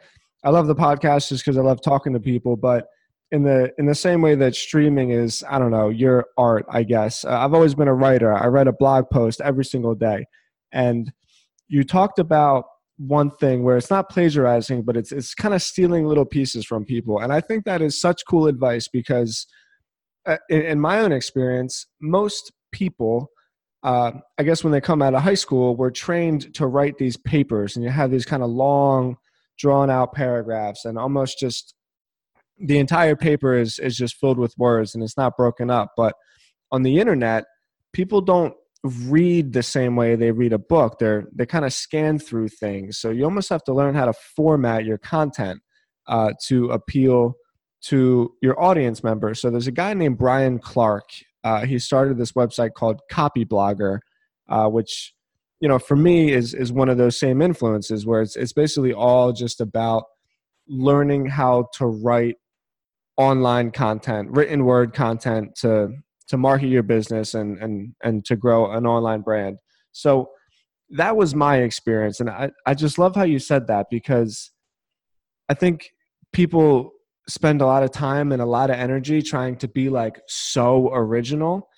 I 0.45 0.51
love 0.51 0.67
the 0.67 0.75
podcast 0.75 1.29
just 1.29 1.45
because 1.45 1.59
I 1.59 1.63
love 1.63 1.81
talking 1.83 2.13
to 2.13 2.21
people, 2.21 2.57
but 2.57 2.89
in 3.31 3.43
the 3.43 3.73
in 3.79 3.87
the 3.87 3.95
same 3.95 4.23
way 4.23 4.35
that 4.35 4.55
streaming 4.55 5.11
is 5.11 5.45
i 5.51 5.59
don't 5.59 5.71
know 5.71 5.91
your 5.91 6.27
art 6.37 6.65
i 6.71 6.83
guess. 6.83 7.25
Uh, 7.25 7.39
i've 7.39 7.55
always 7.55 7.75
been 7.75 7.89
a 7.89 7.95
writer. 7.95 8.33
I 8.33 8.47
write 8.49 8.69
a 8.69 8.73
blog 8.73 9.11
post 9.11 9.41
every 9.43 9.65
single 9.65 9.95
day. 9.95 10.27
And 10.73 11.13
you 11.69 11.85
talked 11.85 12.19
about 12.19 12.65
one 12.97 13.31
thing 13.31 13.63
where 13.63 13.77
it's 13.77 13.91
not 13.91 14.09
plagiarizing 14.09 14.83
but 14.83 14.97
it's 14.97 15.13
it's 15.13 15.35
kind 15.35 15.55
of 15.55 15.63
stealing 15.63 16.07
little 16.07 16.25
pieces 16.25 16.65
from 16.65 16.85
people. 16.85 17.21
And 17.21 17.33
i 17.33 17.41
think 17.41 17.65
that 17.65 17.83
is 17.83 18.01
such 18.01 18.23
cool 18.29 18.47
advice 18.47 18.89
because 18.89 19.47
uh, 20.29 20.37
in, 20.51 20.63
in, 20.63 20.81
my 20.81 21.01
own 21.01 21.11
experience, 21.11 21.87
most 22.03 22.53
people, 22.71 23.31
uh, 23.83 24.13
I 24.37 24.43
guess, 24.43 24.63
when 24.63 24.73
they 24.73 24.81
come 24.81 25.01
out 25.01 25.15
of 25.15 25.23
high 25.23 25.35
school, 25.35 25.75
were 25.75 25.91
trained 25.91 26.55
to 26.55 26.67
write 26.67 26.99
these 26.99 27.17
papers, 27.17 27.77
and 27.77 27.85
you 27.85 27.91
have 27.91 28.11
these 28.11 28.27
kind 28.27 28.43
of 28.43 28.51
long, 28.51 29.17
drawn 29.59 29.89
out 29.89 30.13
paragraphs, 30.13 30.85
and 30.85 30.99
almost 30.99 31.39
just 31.39 31.75
the 32.61 32.79
entire 32.79 33.17
paper 33.17 33.55
is 33.55 33.79
is 33.79 33.97
just 33.97 34.17
filled 34.17 34.39
with 34.39 34.55
words, 34.59 34.95
and 34.95 35.03
it's 35.03 35.17
not 35.17 35.37
broken 35.37 35.71
up. 35.71 35.93
But 35.97 36.15
on 36.73 36.83
the 36.83 36.99
internet, 36.99 37.45
people 37.93 38.21
don't 38.21 38.55
read 38.85 39.53
the 39.53 39.63
same 39.63 39.97
way 39.97 40.15
they 40.15 40.31
read 40.31 40.53
a 40.53 40.59
book. 40.59 40.99
They're 40.99 41.27
they 41.35 41.47
kind 41.47 41.65
of 41.65 41.73
scan 41.73 42.19
through 42.19 42.49
things, 42.49 42.99
so 42.99 43.11
you 43.11 43.25
almost 43.25 43.49
have 43.51 43.65
to 43.65 43.75
learn 43.75 43.95
how 43.95 44.07
to 44.07 44.13
format 44.13 44.85
your 44.85 44.99
content 44.99 45.61
uh, 46.07 46.33
to 46.47 46.71
appeal 46.71 47.35
to 47.81 48.35
your 48.43 48.61
audience 48.61 49.05
members. 49.05 49.41
So 49.41 49.51
there's 49.51 49.69
a 49.69 49.73
guy 49.73 49.95
named 49.95 50.19
Brian 50.19 50.59
Clark. 50.59 51.05
Uh, 51.45 51.65
he 51.65 51.79
started 51.79 52.19
this 52.19 52.33
website 52.33 52.75
called 52.75 53.01
Copyblogger, 53.11 54.01
uh, 54.49 54.69
which 54.69 55.15
you 55.61 55.69
know 55.69 55.79
for 55.79 55.97
me 55.97 56.33
is 56.33 56.55
is 56.55 56.73
one 56.73 56.89
of 56.89 56.99
those 56.99 57.19
same 57.19 57.41
influences 57.41 58.07
where 58.07 58.23
it's 58.23 58.37
it's 58.37 58.53
basically 58.53 58.93
all 58.93 59.33
just 59.33 59.61
about 59.61 60.05
learning 60.67 61.27
how 61.27 61.69
to 61.75 61.87
write 61.87 62.37
online 63.19 63.71
content, 63.71 64.31
written 64.31 64.65
word 64.65 64.95
content 64.95 65.55
to 65.57 65.91
to 66.29 66.37
market 66.37 66.69
your 66.69 66.83
business 66.83 67.35
and 67.35 67.59
and 67.59 67.95
and 68.03 68.25
to 68.25 68.37
grow 68.37 68.71
an 68.73 68.87
online 68.87 69.21
brand. 69.21 69.59
So 69.93 70.31
that 70.91 71.17
was 71.17 71.35
my 71.35 71.59
experience 71.59 72.21
and 72.21 72.31
I, 72.31 72.51
I 72.65 72.75
just 72.75 72.99
love 72.99 73.15
how 73.15 73.25
you 73.25 73.39
said 73.39 73.67
that 73.67 73.87
because 73.91 74.51
I 75.49 75.55
think 75.55 75.91
people 76.33 76.93
spend 77.29 77.61
a 77.61 77.67
lot 77.67 77.83
of 77.83 77.91
time 77.91 78.33
and 78.33 78.41
a 78.41 78.47
lot 78.47 78.71
of 78.71 78.77
energy 78.77 79.21
trying 79.21 79.57
to 79.57 79.69
be 79.69 79.91
like 79.91 80.21
so 80.29 80.91
original 80.95 81.69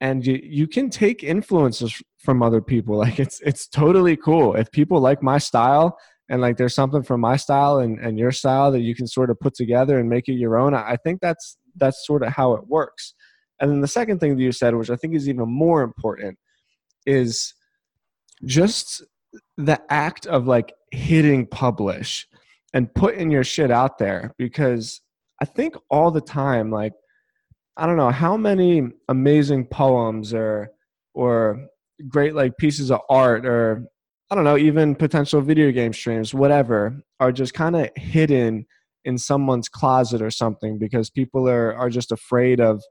and 0.00 0.24
you, 0.26 0.38
you 0.42 0.66
can 0.66 0.90
take 0.90 1.24
influences 1.24 2.00
from 2.18 2.42
other 2.42 2.60
people 2.60 2.96
like 2.98 3.18
it's 3.18 3.40
it's 3.40 3.66
totally 3.66 4.16
cool 4.16 4.54
if 4.54 4.70
people 4.70 5.00
like 5.00 5.22
my 5.22 5.38
style 5.38 5.96
and 6.28 6.40
like 6.40 6.56
there's 6.56 6.74
something 6.74 7.02
from 7.02 7.20
my 7.20 7.36
style 7.36 7.78
and, 7.78 7.98
and 7.98 8.18
your 8.18 8.32
style 8.32 8.70
that 8.72 8.80
you 8.80 8.94
can 8.94 9.06
sort 9.06 9.30
of 9.30 9.40
put 9.40 9.54
together 9.54 9.98
and 9.98 10.08
make 10.08 10.28
it 10.28 10.34
your 10.34 10.58
own 10.58 10.74
i 10.74 10.96
think 11.04 11.20
that's 11.20 11.56
that's 11.76 12.06
sort 12.06 12.24
of 12.24 12.32
how 12.32 12.54
it 12.54 12.66
works. 12.66 13.14
And 13.60 13.70
then 13.70 13.80
the 13.80 13.88
second 13.88 14.18
thing 14.18 14.36
that 14.36 14.42
you 14.42 14.52
said 14.52 14.74
which 14.74 14.90
i 14.90 14.96
think 14.96 15.14
is 15.14 15.28
even 15.28 15.48
more 15.48 15.82
important 15.82 16.38
is 17.06 17.54
just 18.44 19.02
the 19.56 19.80
act 19.90 20.26
of 20.26 20.46
like 20.46 20.72
hitting 20.90 21.46
publish 21.46 22.26
and 22.74 22.92
putting 22.94 23.30
your 23.30 23.44
shit 23.44 23.70
out 23.70 23.98
there 23.98 24.34
because 24.38 25.00
I 25.40 25.44
think 25.44 25.76
all 25.90 26.10
the 26.10 26.20
time, 26.20 26.70
like, 26.70 26.92
I 27.76 27.86
don't 27.86 27.96
know 27.96 28.10
how 28.10 28.36
many 28.36 28.82
amazing 29.08 29.66
poems 29.66 30.34
or 30.34 30.70
or 31.14 31.68
great 32.08 32.34
like 32.34 32.56
pieces 32.58 32.90
of 32.90 33.00
art 33.08 33.46
or 33.46 33.84
I 34.30 34.34
don't 34.34 34.44
know, 34.44 34.58
even 34.58 34.94
potential 34.94 35.40
video 35.40 35.72
game 35.72 35.92
streams, 35.92 36.34
whatever, 36.34 37.00
are 37.18 37.32
just 37.32 37.54
kind 37.54 37.74
of 37.76 37.88
hidden 37.96 38.66
in 39.04 39.16
someone's 39.16 39.68
closet 39.68 40.20
or 40.20 40.30
something 40.30 40.78
because 40.78 41.08
people 41.08 41.48
are 41.48 41.74
are 41.74 41.88
just 41.88 42.12
afraid 42.12 42.60
of 42.60 42.82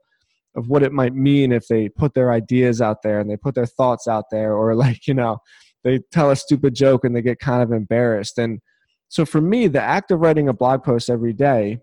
of 0.56 0.68
what 0.68 0.82
it 0.82 0.92
might 0.92 1.14
mean 1.14 1.52
if 1.52 1.68
they 1.68 1.88
put 1.88 2.14
their 2.14 2.32
ideas 2.32 2.80
out 2.80 3.02
there 3.02 3.20
and 3.20 3.30
they 3.30 3.36
put 3.36 3.54
their 3.54 3.66
thoughts 3.66 4.08
out 4.08 4.24
there 4.30 4.54
or 4.54 4.74
like, 4.84 5.06
you 5.06 5.14
know, 5.14 5.38
they 5.84 6.00
tell 6.12 6.30
a 6.30 6.36
stupid 6.36 6.74
joke 6.74 7.04
and 7.04 7.14
they 7.14 7.22
get 7.22 7.38
kind 7.38 7.62
of 7.62 7.70
embarrassed. 7.72 8.38
And 8.38 8.60
so 9.08 9.24
for 9.24 9.40
me, 9.40 9.68
the 9.68 9.80
act 9.80 10.10
of 10.10 10.20
writing 10.20 10.48
a 10.48 10.52
blog 10.52 10.82
post 10.82 11.08
every 11.08 11.32
day, 11.32 11.78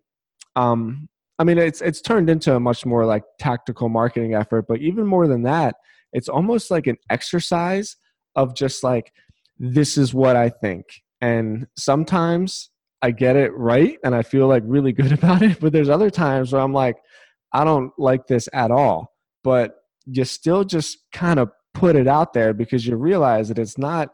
um, 0.55 1.07
I 1.39 1.43
mean, 1.43 1.57
it's 1.57 1.81
it's 1.81 2.01
turned 2.01 2.29
into 2.29 2.55
a 2.55 2.59
much 2.59 2.85
more 2.85 3.05
like 3.05 3.23
tactical 3.39 3.89
marketing 3.89 4.35
effort, 4.35 4.65
but 4.67 4.79
even 4.79 5.05
more 5.05 5.27
than 5.27 5.43
that, 5.43 5.75
it's 6.13 6.29
almost 6.29 6.71
like 6.71 6.87
an 6.87 6.97
exercise 7.09 7.97
of 8.35 8.55
just 8.55 8.83
like 8.83 9.11
this 9.57 9.97
is 9.97 10.13
what 10.13 10.35
I 10.35 10.49
think. 10.49 10.85
And 11.21 11.67
sometimes 11.77 12.69
I 13.01 13.11
get 13.11 13.35
it 13.35 13.51
right 13.55 13.97
and 14.03 14.15
I 14.15 14.21
feel 14.21 14.47
like 14.47 14.63
really 14.65 14.91
good 14.91 15.11
about 15.19 15.41
it, 15.41 15.59
but 15.59 15.73
there's 15.73 15.89
other 15.89 16.09
times 16.09 16.51
where 16.53 16.61
I'm 16.61 16.73
like 16.73 16.97
I 17.53 17.63
don't 17.63 17.91
like 17.97 18.27
this 18.27 18.49
at 18.51 18.69
all. 18.69 19.13
But 19.43 19.75
you 20.05 20.25
still 20.25 20.63
just 20.63 20.97
kind 21.13 21.39
of 21.39 21.49
put 21.73 21.95
it 21.95 22.07
out 22.07 22.33
there 22.33 22.53
because 22.53 22.85
you 22.85 22.95
realize 22.95 23.47
that 23.49 23.59
it's 23.59 23.77
not 23.77 24.09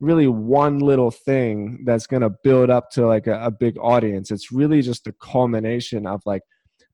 really 0.00 0.26
one 0.26 0.80
little 0.80 1.10
thing 1.10 1.84
that's 1.84 2.06
going 2.06 2.22
to 2.22 2.30
build 2.42 2.70
up 2.70 2.90
to 2.90 3.06
like 3.06 3.26
a, 3.26 3.44
a, 3.44 3.50
big 3.50 3.76
audience 3.78 4.32
it's 4.32 4.50
really 4.50 4.82
just 4.82 5.04
the 5.04 5.14
culmination 5.22 6.06
of 6.06 6.20
like 6.26 6.42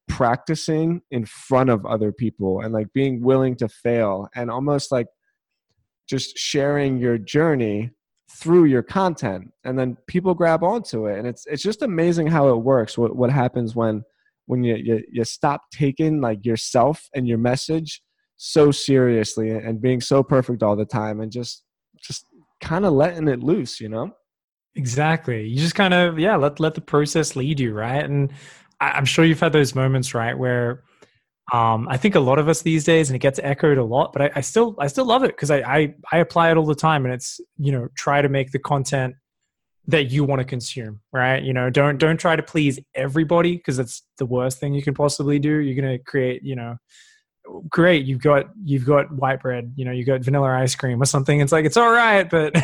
practicing 0.09 1.01
in 1.11 1.25
front 1.25 1.71
of 1.71 1.87
other 1.87 2.13
people 2.13 2.61
and 2.61 2.75
like 2.75 2.93
being 2.93 3.23
willing 3.23 3.57
to 3.57 3.69
fail 3.69 4.29
and 4.35 4.51
almost 4.51 4.93
like 4.93 5.07
just 6.09 6.37
sharing 6.37 6.99
your 6.99 7.19
journey 7.19 7.91
through 8.31 8.65
your 8.65 8.83
content 8.83 9.51
and 9.65 9.79
then 9.79 9.97
people 10.07 10.35
grab 10.35 10.63
onto 10.63 11.07
it 11.07 11.19
and 11.19 11.27
it's 11.27 11.47
it's 11.47 11.63
just 11.63 11.83
amazing 11.83 12.27
how 12.27 12.49
it 12.51 12.57
works 12.57 12.99
what 12.99 13.17
what 13.17 13.31
happens 13.31 13.75
when 13.75 14.03
when 14.47 14.63
you 14.63 14.77
you, 14.77 15.03
you 15.11 15.25
stop 15.25 15.63
taking 15.73 16.21
like 16.21 16.45
yourself 16.45 17.09
and 17.15 17.27
your 17.27 17.39
message 17.39 18.03
so 18.37 18.71
seriously 18.71 19.51
and 19.51 19.81
being 19.81 20.01
so 20.01 20.23
perfect 20.23 20.63
all 20.63 20.77
the 20.77 20.85
time 20.85 21.21
and 21.21 21.33
just 21.33 21.65
just 22.01 22.27
kind 22.61 22.85
of 22.85 22.93
letting 22.93 23.29
it 23.29 23.43
loose, 23.43 23.81
you 23.81 23.89
know? 23.89 24.13
Exactly. 24.75 25.47
You 25.47 25.59
just 25.59 25.75
kind 25.75 25.95
of, 25.95 26.19
yeah, 26.19 26.37
let, 26.37 26.61
let 26.61 26.75
the 26.75 26.81
process 26.81 27.37
lead 27.37 27.59
you, 27.61 27.73
right? 27.73 28.05
And 28.05 28.33
I, 28.81 28.93
I'm 28.93 29.05
sure 29.05 29.25
you've 29.25 29.41
had 29.41 29.53
those 29.53 29.75
moments, 29.75 30.15
right, 30.15 30.37
where 30.37 30.85
um, 31.53 31.89
I 31.89 31.97
think 31.97 32.15
a 32.15 32.21
lot 32.21 32.39
of 32.39 32.49
us 32.49 32.63
these 32.63 32.85
days, 32.85 33.09
and 33.09 33.17
it 33.17 33.21
gets 33.21 33.41
echoed 33.43 33.79
a 33.79 33.85
lot, 33.85 34.13
but 34.13 34.23
I, 34.23 34.31
I 34.37 34.41
still, 34.43 34.75
I 34.79 34.87
still 34.87 35.07
love 35.07 35.25
it 35.25 35.29
because 35.29 35.51
I, 35.51 35.59
I, 35.59 35.95
I 36.13 36.19
apply 36.19 36.51
it 36.51 36.57
all 36.57 36.67
the 36.67 36.75
time, 36.75 37.05
and 37.05 37.15
it's 37.15 37.41
you 37.59 37.73
know 37.73 37.89
try 37.97 38.21
to 38.21 38.29
make 38.29 38.53
the 38.53 38.59
content 38.59 39.15
that 39.87 40.11
you 40.11 40.23
want 40.23 40.41
to 40.41 40.45
consume, 40.45 41.01
right? 41.13 41.43
You 41.43 41.55
know, 41.55 41.71
don't 41.71 41.97
don't 41.97 42.19
try 42.19 42.37
to 42.37 42.43
please 42.43 42.79
everybody 42.95 43.57
because 43.57 43.79
that's 43.79 44.03
the 44.19 44.27
worst 44.27 44.59
thing 44.59 44.75
you 44.75 44.83
can 44.83 44.95
possibly 44.95 45.39
do. 45.39 45.59
You're 45.59 45.81
gonna 45.81 45.99
create, 45.99 46.43
you 46.43 46.55
know, 46.55 46.77
great 47.69 48.05
you've 48.05 48.21
got 48.21 48.47
you've 48.65 48.85
got 48.85 49.11
white 49.13 49.41
bread 49.41 49.73
you 49.77 49.85
know 49.85 49.91
you 49.91 50.05
got 50.05 50.21
vanilla 50.21 50.49
ice 50.49 50.75
cream 50.75 51.01
or 51.01 51.05
something. 51.05 51.41
It's 51.41 51.53
like 51.53 51.65
it's 51.65 51.77
all 51.77 51.91
right 51.91 52.29
but 52.29 52.55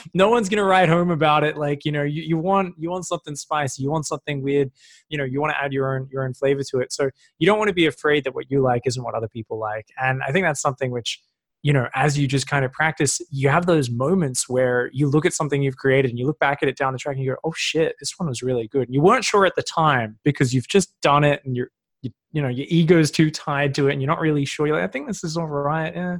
no 0.14 0.28
one's 0.28 0.48
gonna 0.48 0.64
write 0.64 0.88
home 0.88 1.10
about 1.10 1.44
it. 1.44 1.56
Like 1.56 1.84
you 1.84 1.92
know 1.92 2.02
you, 2.02 2.22
you 2.22 2.38
want 2.38 2.74
you 2.78 2.90
want 2.90 3.06
something 3.06 3.36
spicy 3.36 3.82
you 3.82 3.90
want 3.90 4.06
something 4.06 4.42
weird 4.42 4.70
you 5.08 5.18
know 5.18 5.24
you 5.24 5.40
want 5.40 5.52
to 5.52 5.62
add 5.62 5.72
your 5.72 5.96
own 5.96 6.08
your 6.10 6.24
own 6.24 6.34
flavor 6.34 6.62
to 6.70 6.78
it. 6.80 6.92
So 6.92 7.10
you 7.38 7.46
don't 7.46 7.58
want 7.58 7.68
to 7.68 7.74
be 7.74 7.86
afraid 7.86 8.24
that 8.24 8.34
what 8.34 8.50
you 8.50 8.60
like 8.60 8.82
isn't 8.86 9.02
what 9.02 9.14
other 9.14 9.28
people 9.28 9.58
like. 9.58 9.86
And 10.00 10.22
i 10.26 10.32
think 10.32 10.44
that's 10.44 10.60
something 10.60 10.90
which 10.90 11.20
you 11.62 11.72
know 11.72 11.88
as 11.94 12.18
you 12.18 12.28
just 12.28 12.46
kind 12.46 12.64
of 12.64 12.72
practice 12.72 13.20
you 13.30 13.48
have 13.48 13.66
those 13.66 13.90
moments 13.90 14.48
where 14.48 14.90
you 14.92 15.08
look 15.08 15.26
at 15.26 15.32
something 15.32 15.62
you've 15.62 15.76
created 15.76 16.10
and 16.10 16.18
you 16.18 16.26
look 16.26 16.38
back 16.38 16.58
at 16.62 16.68
it 16.68 16.76
down 16.76 16.92
the 16.92 16.98
track 16.98 17.16
and 17.16 17.24
you 17.24 17.32
go 17.32 17.38
oh 17.44 17.52
shit 17.56 17.96
this 17.98 18.12
one 18.18 18.28
was 18.28 18.42
really 18.42 18.68
good. 18.68 18.88
And 18.88 18.94
you 18.94 19.00
weren't 19.00 19.24
sure 19.24 19.46
at 19.46 19.54
the 19.56 19.62
time 19.62 20.18
because 20.24 20.54
you've 20.54 20.68
just 20.68 20.92
done 21.00 21.24
it 21.24 21.42
and 21.44 21.56
you're 21.56 21.70
you, 22.06 22.12
you 22.32 22.42
know 22.42 22.48
your 22.48 22.66
ego's 22.68 23.10
too 23.10 23.30
tied 23.30 23.74
to 23.74 23.88
it 23.88 23.92
and 23.92 24.02
you're 24.02 24.08
not 24.08 24.20
really 24.20 24.44
sure 24.44 24.66
you're 24.66 24.76
like 24.76 24.88
i 24.88 24.90
think 24.90 25.06
this 25.06 25.24
is 25.24 25.36
all 25.36 25.46
right 25.46 25.94
yeah. 25.94 26.16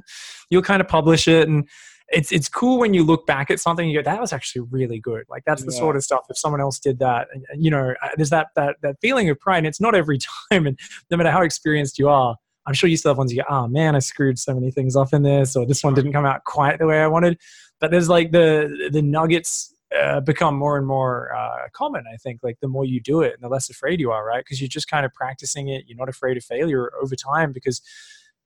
you'll 0.49 0.61
kind 0.61 0.81
of 0.81 0.87
publish 0.87 1.27
it 1.27 1.47
and 1.47 1.67
it's 2.09 2.31
it's 2.31 2.47
cool 2.47 2.79
when 2.79 2.93
you 2.93 3.03
look 3.03 3.25
back 3.25 3.51
at 3.51 3.59
something 3.59 3.83
and 3.83 3.91
you 3.91 3.99
go 3.99 4.03
that 4.03 4.19
was 4.19 4.31
actually 4.31 4.65
really 4.71 4.99
good 4.99 5.25
like 5.29 5.43
that's 5.45 5.63
the 5.63 5.71
yeah. 5.71 5.79
sort 5.79 5.95
of 5.95 6.03
stuff 6.03 6.25
if 6.29 6.37
someone 6.37 6.61
else 6.61 6.79
did 6.79 6.99
that 6.99 7.27
and, 7.33 7.45
you 7.55 7.69
know 7.69 7.93
uh, 8.01 8.09
there's 8.15 8.29
that 8.29 8.47
that 8.55 8.77
that 8.81 8.95
feeling 9.01 9.29
of 9.29 9.39
pride 9.39 9.59
and 9.59 9.67
it's 9.67 9.81
not 9.81 9.95
every 9.95 10.17
time 10.51 10.67
and 10.67 10.79
no 11.11 11.17
matter 11.17 11.31
how 11.31 11.41
experienced 11.41 11.99
you 11.99 12.07
are 12.07 12.35
i'm 12.65 12.73
sure 12.73 12.89
you 12.89 12.97
still 12.97 13.11
have 13.11 13.17
ones 13.17 13.31
you 13.31 13.41
go 13.41 13.47
oh 13.49 13.67
man 13.67 13.95
i 13.95 13.99
screwed 13.99 14.39
so 14.39 14.53
many 14.53 14.71
things 14.71 14.95
off 14.95 15.13
in 15.13 15.23
this 15.23 15.55
or 15.55 15.65
this 15.65 15.83
one 15.83 15.93
didn't 15.93 16.13
come 16.13 16.25
out 16.25 16.43
quite 16.45 16.79
the 16.79 16.85
way 16.85 17.01
i 17.01 17.07
wanted 17.07 17.37
but 17.79 17.91
there's 17.91 18.09
like 18.09 18.31
the 18.31 18.89
the 18.91 19.01
nuggets 19.01 19.73
uh, 19.95 20.19
become 20.19 20.55
more 20.55 20.77
and 20.77 20.85
more 20.85 21.33
uh, 21.33 21.67
common. 21.73 22.03
I 22.11 22.17
think 22.17 22.41
like 22.43 22.59
the 22.61 22.67
more 22.67 22.85
you 22.85 22.99
do 22.99 23.21
it, 23.21 23.33
and 23.33 23.43
the 23.43 23.49
less 23.49 23.69
afraid 23.69 23.99
you 23.99 24.11
are, 24.11 24.25
right? 24.25 24.43
Because 24.43 24.59
you're 24.59 24.67
just 24.67 24.89
kind 24.89 25.05
of 25.05 25.13
practicing 25.13 25.69
it. 25.69 25.85
You're 25.87 25.97
not 25.97 26.09
afraid 26.09 26.37
of 26.37 26.43
failure 26.43 26.91
over 27.01 27.15
time 27.15 27.53
because 27.53 27.81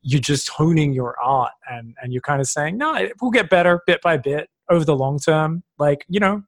you're 0.01 0.21
just 0.21 0.49
honing 0.49 0.93
your 0.93 1.19
art, 1.19 1.51
and 1.69 1.95
and 2.01 2.13
you're 2.13 2.21
kind 2.21 2.41
of 2.41 2.47
saying, 2.47 2.77
no, 2.77 2.95
it 2.95 3.13
will 3.21 3.31
get 3.31 3.49
better 3.49 3.81
bit 3.85 4.01
by 4.01 4.17
bit 4.17 4.49
over 4.69 4.85
the 4.85 4.95
long 4.95 5.19
term. 5.19 5.63
Like 5.79 6.05
you 6.07 6.19
know, 6.19 6.43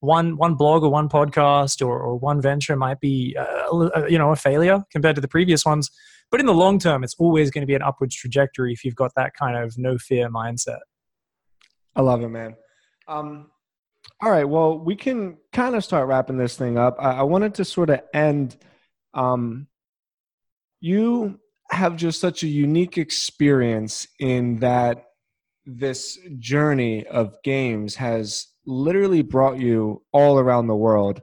one 0.00 0.36
one 0.36 0.54
blog 0.54 0.82
or 0.82 0.90
one 0.90 1.08
podcast 1.08 1.84
or, 1.84 1.98
or 1.98 2.16
one 2.16 2.40
venture 2.40 2.76
might 2.76 3.00
be 3.00 3.36
uh, 3.38 4.06
you 4.08 4.18
know 4.18 4.32
a 4.32 4.36
failure 4.36 4.84
compared 4.90 5.14
to 5.16 5.20
the 5.20 5.28
previous 5.28 5.64
ones, 5.64 5.90
but 6.30 6.40
in 6.40 6.46
the 6.46 6.54
long 6.54 6.78
term, 6.78 7.04
it's 7.04 7.16
always 7.18 7.50
going 7.50 7.62
to 7.62 7.66
be 7.66 7.74
an 7.74 7.82
upwards 7.82 8.14
trajectory 8.14 8.72
if 8.72 8.84
you've 8.84 8.94
got 8.94 9.14
that 9.16 9.34
kind 9.34 9.56
of 9.56 9.76
no 9.76 9.98
fear 9.98 10.28
mindset. 10.28 10.80
I 11.96 12.02
love 12.02 12.22
it, 12.22 12.28
man. 12.28 12.54
Um, 13.08 13.50
all 14.20 14.30
right. 14.30 14.48
Well, 14.48 14.78
we 14.78 14.96
can 14.96 15.36
kind 15.52 15.76
of 15.76 15.84
start 15.84 16.08
wrapping 16.08 16.38
this 16.38 16.56
thing 16.56 16.76
up. 16.76 16.96
I, 16.98 17.18
I 17.18 17.22
wanted 17.22 17.54
to 17.54 17.64
sort 17.64 17.90
of 17.90 18.00
end. 18.12 18.56
Um, 19.14 19.68
you 20.80 21.38
have 21.70 21.96
just 21.96 22.20
such 22.20 22.42
a 22.42 22.48
unique 22.48 22.98
experience 22.98 24.08
in 24.18 24.58
that 24.60 25.04
this 25.66 26.18
journey 26.38 27.06
of 27.06 27.36
games 27.44 27.94
has 27.96 28.46
literally 28.66 29.22
brought 29.22 29.58
you 29.58 30.02
all 30.12 30.38
around 30.38 30.66
the 30.66 30.76
world. 30.76 31.20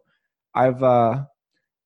I've 0.54 0.82
uh, 0.82 1.26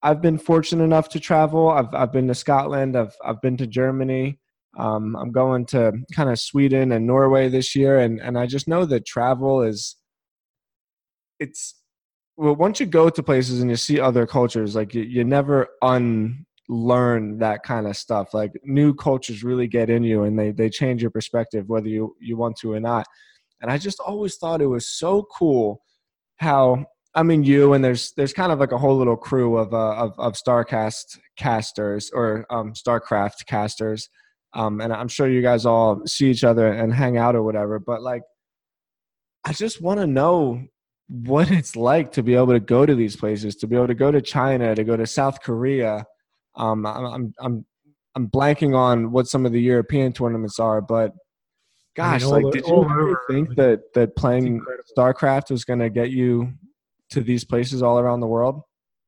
I've 0.04 0.22
been 0.22 0.38
fortunate 0.38 0.84
enough 0.84 1.10
to 1.10 1.20
travel. 1.20 1.70
I've 1.70 1.94
I've 1.94 2.12
been 2.12 2.28
to 2.28 2.36
Scotland. 2.36 2.96
I've 2.96 3.16
I've 3.24 3.42
been 3.42 3.58
to 3.58 3.68
Germany. 3.68 4.40
Um, 4.78 5.16
I'm 5.16 5.32
going 5.32 5.66
to 5.68 5.94
kind 6.14 6.30
of 6.30 6.40
Sweden 6.40 6.92
and 6.92 7.08
Norway 7.08 7.50
this 7.50 7.76
year, 7.76 7.98
and 7.98 8.20
and 8.20 8.38
I 8.38 8.46
just 8.46 8.68
know 8.68 8.86
that 8.86 9.06
travel 9.06 9.64
is 9.64 9.96
it's 11.40 11.76
well 12.38 12.56
once 12.56 12.80
you 12.80 12.86
go 12.86 13.10
to 13.10 13.24
places 13.24 13.62
and 13.62 13.70
you 13.70 13.76
see 13.76 14.00
other 14.00 14.26
cultures 14.26 14.76
like 14.76 14.94
you, 14.94 15.04
you 15.04 15.24
never 15.24 15.68
unlearn 15.82 17.40
that 17.40 17.64
kind 17.64 17.88
of 17.88 17.98
stuff. 17.98 18.34
Like 18.34 18.52
new 18.64 18.94
cultures 18.94 19.44
really 19.44 19.68
get 19.68 19.90
in 19.90 20.04
you 20.04 20.24
and 20.24 20.38
they 20.38 20.52
they 20.52 20.70
change 20.70 21.02
your 21.02 21.12
perspective 21.12 21.68
whether 21.68 21.88
you 21.88 22.16
you 22.20 22.38
want 22.38 22.58
to 22.58 22.74
or 22.74 22.80
not. 22.80 23.06
And 23.62 23.70
i 23.70 23.78
just 23.78 24.00
always 24.00 24.38
thought 24.38 24.62
it 24.62 24.68
was 24.68 24.88
so 24.88 25.28
cool 25.38 25.82
how 26.38 26.86
i 27.16 27.24
mean 27.24 27.44
you 27.44 27.74
and 27.74 27.84
there's 27.84 28.14
there's 28.14 28.32
kind 28.32 28.54
of 28.54 28.60
like 28.60 28.72
a 28.72 28.78
whole 28.78 28.98
little 28.98 29.18
crew 29.18 29.58
of 29.58 29.74
uh, 29.74 29.96
of, 29.96 30.18
of 30.18 30.34
starcast 30.34 31.20
casters 31.38 32.10
or 32.14 32.46
um, 32.50 32.74
starcraft 32.74 33.46
casters. 33.48 34.10
Um, 34.54 34.82
and 34.82 34.92
i'm 34.94 35.10
sure 35.10 35.30
you 35.30 35.42
guys 35.42 35.66
all 35.66 36.02
see 36.08 36.32
each 36.32 36.44
other 36.44 36.72
and 36.72 36.94
hang 36.94 37.18
out 37.18 37.36
or 37.36 37.44
whatever 37.44 37.78
but 37.78 38.02
like 38.02 38.24
i 39.46 39.54
just 39.54 39.80
want 39.80 40.00
to 40.00 40.08
know 40.08 40.64
what 41.10 41.52
it's 41.52 41.76
like 41.76 42.12
to 42.14 42.24
be 42.24 42.36
able 42.36 42.54
to 42.54 42.60
go 42.60 42.86
to 42.86 42.96
these 42.96 43.16
places, 43.16 43.56
to 43.58 43.68
be 43.68 43.76
able 43.76 43.88
to 43.88 43.96
go 43.96 44.12
to 44.12 44.22
China, 44.22 44.76
to 44.76 44.84
go 44.84 44.96
to 44.96 45.08
South 45.08 45.42
Korea. 45.42 46.06
Um, 46.56 46.86
I'm, 46.86 47.34
I'm, 47.40 47.66
I'm 48.16 48.28
blanking 48.28 48.76
on 48.76 49.12
what 49.12 49.28
some 49.28 49.46
of 49.46 49.52
the 49.52 49.62
European 49.62 50.14
tournaments 50.14 50.60
are, 50.60 50.82
but 50.82 51.14
gosh, 51.96 52.24
I 52.24 52.26
mean, 52.26 52.34
like, 52.34 52.44
the, 52.46 52.52
did 52.62 52.68
you 52.68 52.84
really 52.84 53.16
think 53.30 53.56
that 53.56 53.94
that 53.94 54.16
playing 54.16 54.64
StarCraft 54.96 55.52
was 55.52 55.66
going 55.66 55.80
to 55.80 55.90
get 55.90 56.12
you 56.12 56.54
to 57.12 57.22
these 57.22 57.44
places 57.44 57.82
all 57.82 58.00
around 58.00 58.20
the 58.20 58.28
world? 58.28 58.62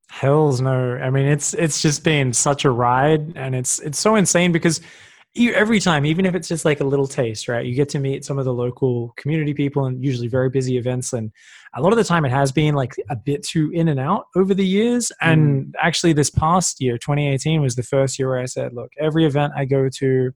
Hell's 0.10 0.60
no. 0.60 0.96
I 0.96 1.10
mean, 1.10 1.26
it's 1.26 1.54
it's 1.54 1.82
just 1.82 2.04
been 2.04 2.34
such 2.34 2.66
a 2.66 2.70
ride, 2.70 3.34
and 3.38 3.56
it's 3.56 3.80
it's 3.80 3.98
so 3.98 4.16
insane 4.16 4.52
because 4.52 4.82
every 5.36 5.80
time, 5.80 6.06
even 6.06 6.26
if 6.26 6.36
it's 6.36 6.48
just 6.48 6.66
like 6.66 6.82
a 6.82 6.84
little 6.84 7.08
taste, 7.08 7.48
right? 7.48 7.66
You 7.66 7.74
get 7.74 7.90
to 7.90 8.00
meet 8.00 8.26
some 8.26 8.38
of 8.38 8.46
the 8.46 8.54
local 8.54 9.14
community 9.16 9.54
people 9.54 9.86
and 9.86 10.04
usually 10.04 10.28
very 10.28 10.50
busy 10.50 10.78
events. 10.78 11.14
And 11.14 11.32
a 11.74 11.82
lot 11.82 11.94
of 11.94 11.98
the 11.98 12.04
time 12.04 12.26
it 12.26 12.32
has 12.32 12.52
been 12.52 12.76
like 12.76 12.94
a 13.10 13.16
bit 13.16 13.44
too 13.44 13.72
in 13.74 13.88
and 13.88 14.00
out 14.00 14.26
over 14.36 14.54
the 14.54 14.66
years. 14.66 15.12
And 15.22 15.68
mm. 15.68 15.72
actually, 15.82 16.14
this 16.14 16.30
past 16.30 16.82
year, 16.82 16.98
2018, 16.98 17.62
was 17.62 17.76
the 17.76 17.84
first 17.84 18.20
year 18.20 18.30
where 18.30 18.40
I 18.40 18.46
said, 18.46 18.74
look, 18.74 18.92
every 19.00 19.26
event 19.26 19.54
I 19.56 19.66
go 19.66 19.88
to, 20.00 20.32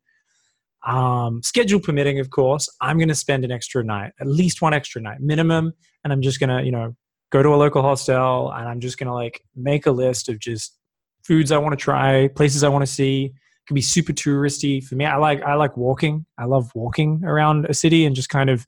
um, 0.87 1.41
schedule 1.43 1.79
permitting, 1.79 2.19
of 2.19 2.29
course, 2.29 2.69
I'm 2.79 2.97
going 2.97 3.09
to 3.09 3.15
spend 3.15 3.43
an 3.43 3.51
extra 3.51 3.83
night, 3.83 4.13
at 4.21 4.27
least 4.27 4.61
one 4.61 4.73
extra 4.73 5.01
night 5.01 5.19
minimum. 5.19 5.73
And 6.03 6.13
I'm 6.13 6.21
just 6.21 6.39
going 6.39 6.51
to, 6.51 6.63
you 6.63 6.71
know, 6.71 6.95
go 7.31 7.43
to 7.43 7.49
a 7.49 7.57
local 7.57 7.81
hostel 7.81 8.51
and 8.51 8.69
I'm 8.69 8.79
just 8.79 8.97
going 8.97 9.07
to 9.07 9.13
like 9.13 9.41
make 9.55 9.87
a 9.87 9.91
list 9.91 10.29
of 10.29 10.39
just 10.39 10.77
foods 11.23 11.51
I 11.51 11.57
want 11.57 11.77
to 11.77 11.83
try, 11.83 12.29
places 12.29 12.63
I 12.63 12.69
want 12.69 12.83
to 12.83 12.91
see 12.91 13.33
can 13.68 13.76
be 13.76 13.82
super 13.82 14.13
touristy. 14.13 14.84
For 14.84 14.95
me, 14.95 15.05
I 15.05 15.18
like 15.18 15.41
I 15.43 15.55
like 15.55 15.76
walking. 15.78 16.26
I 16.38 16.45
love 16.45 16.72
walking 16.76 17.24
around 17.24 17.66
a 17.66 17.74
city 17.74 18.05
and 18.05 18.16
just 18.16 18.30
kind 18.30 18.49
of 18.49 18.66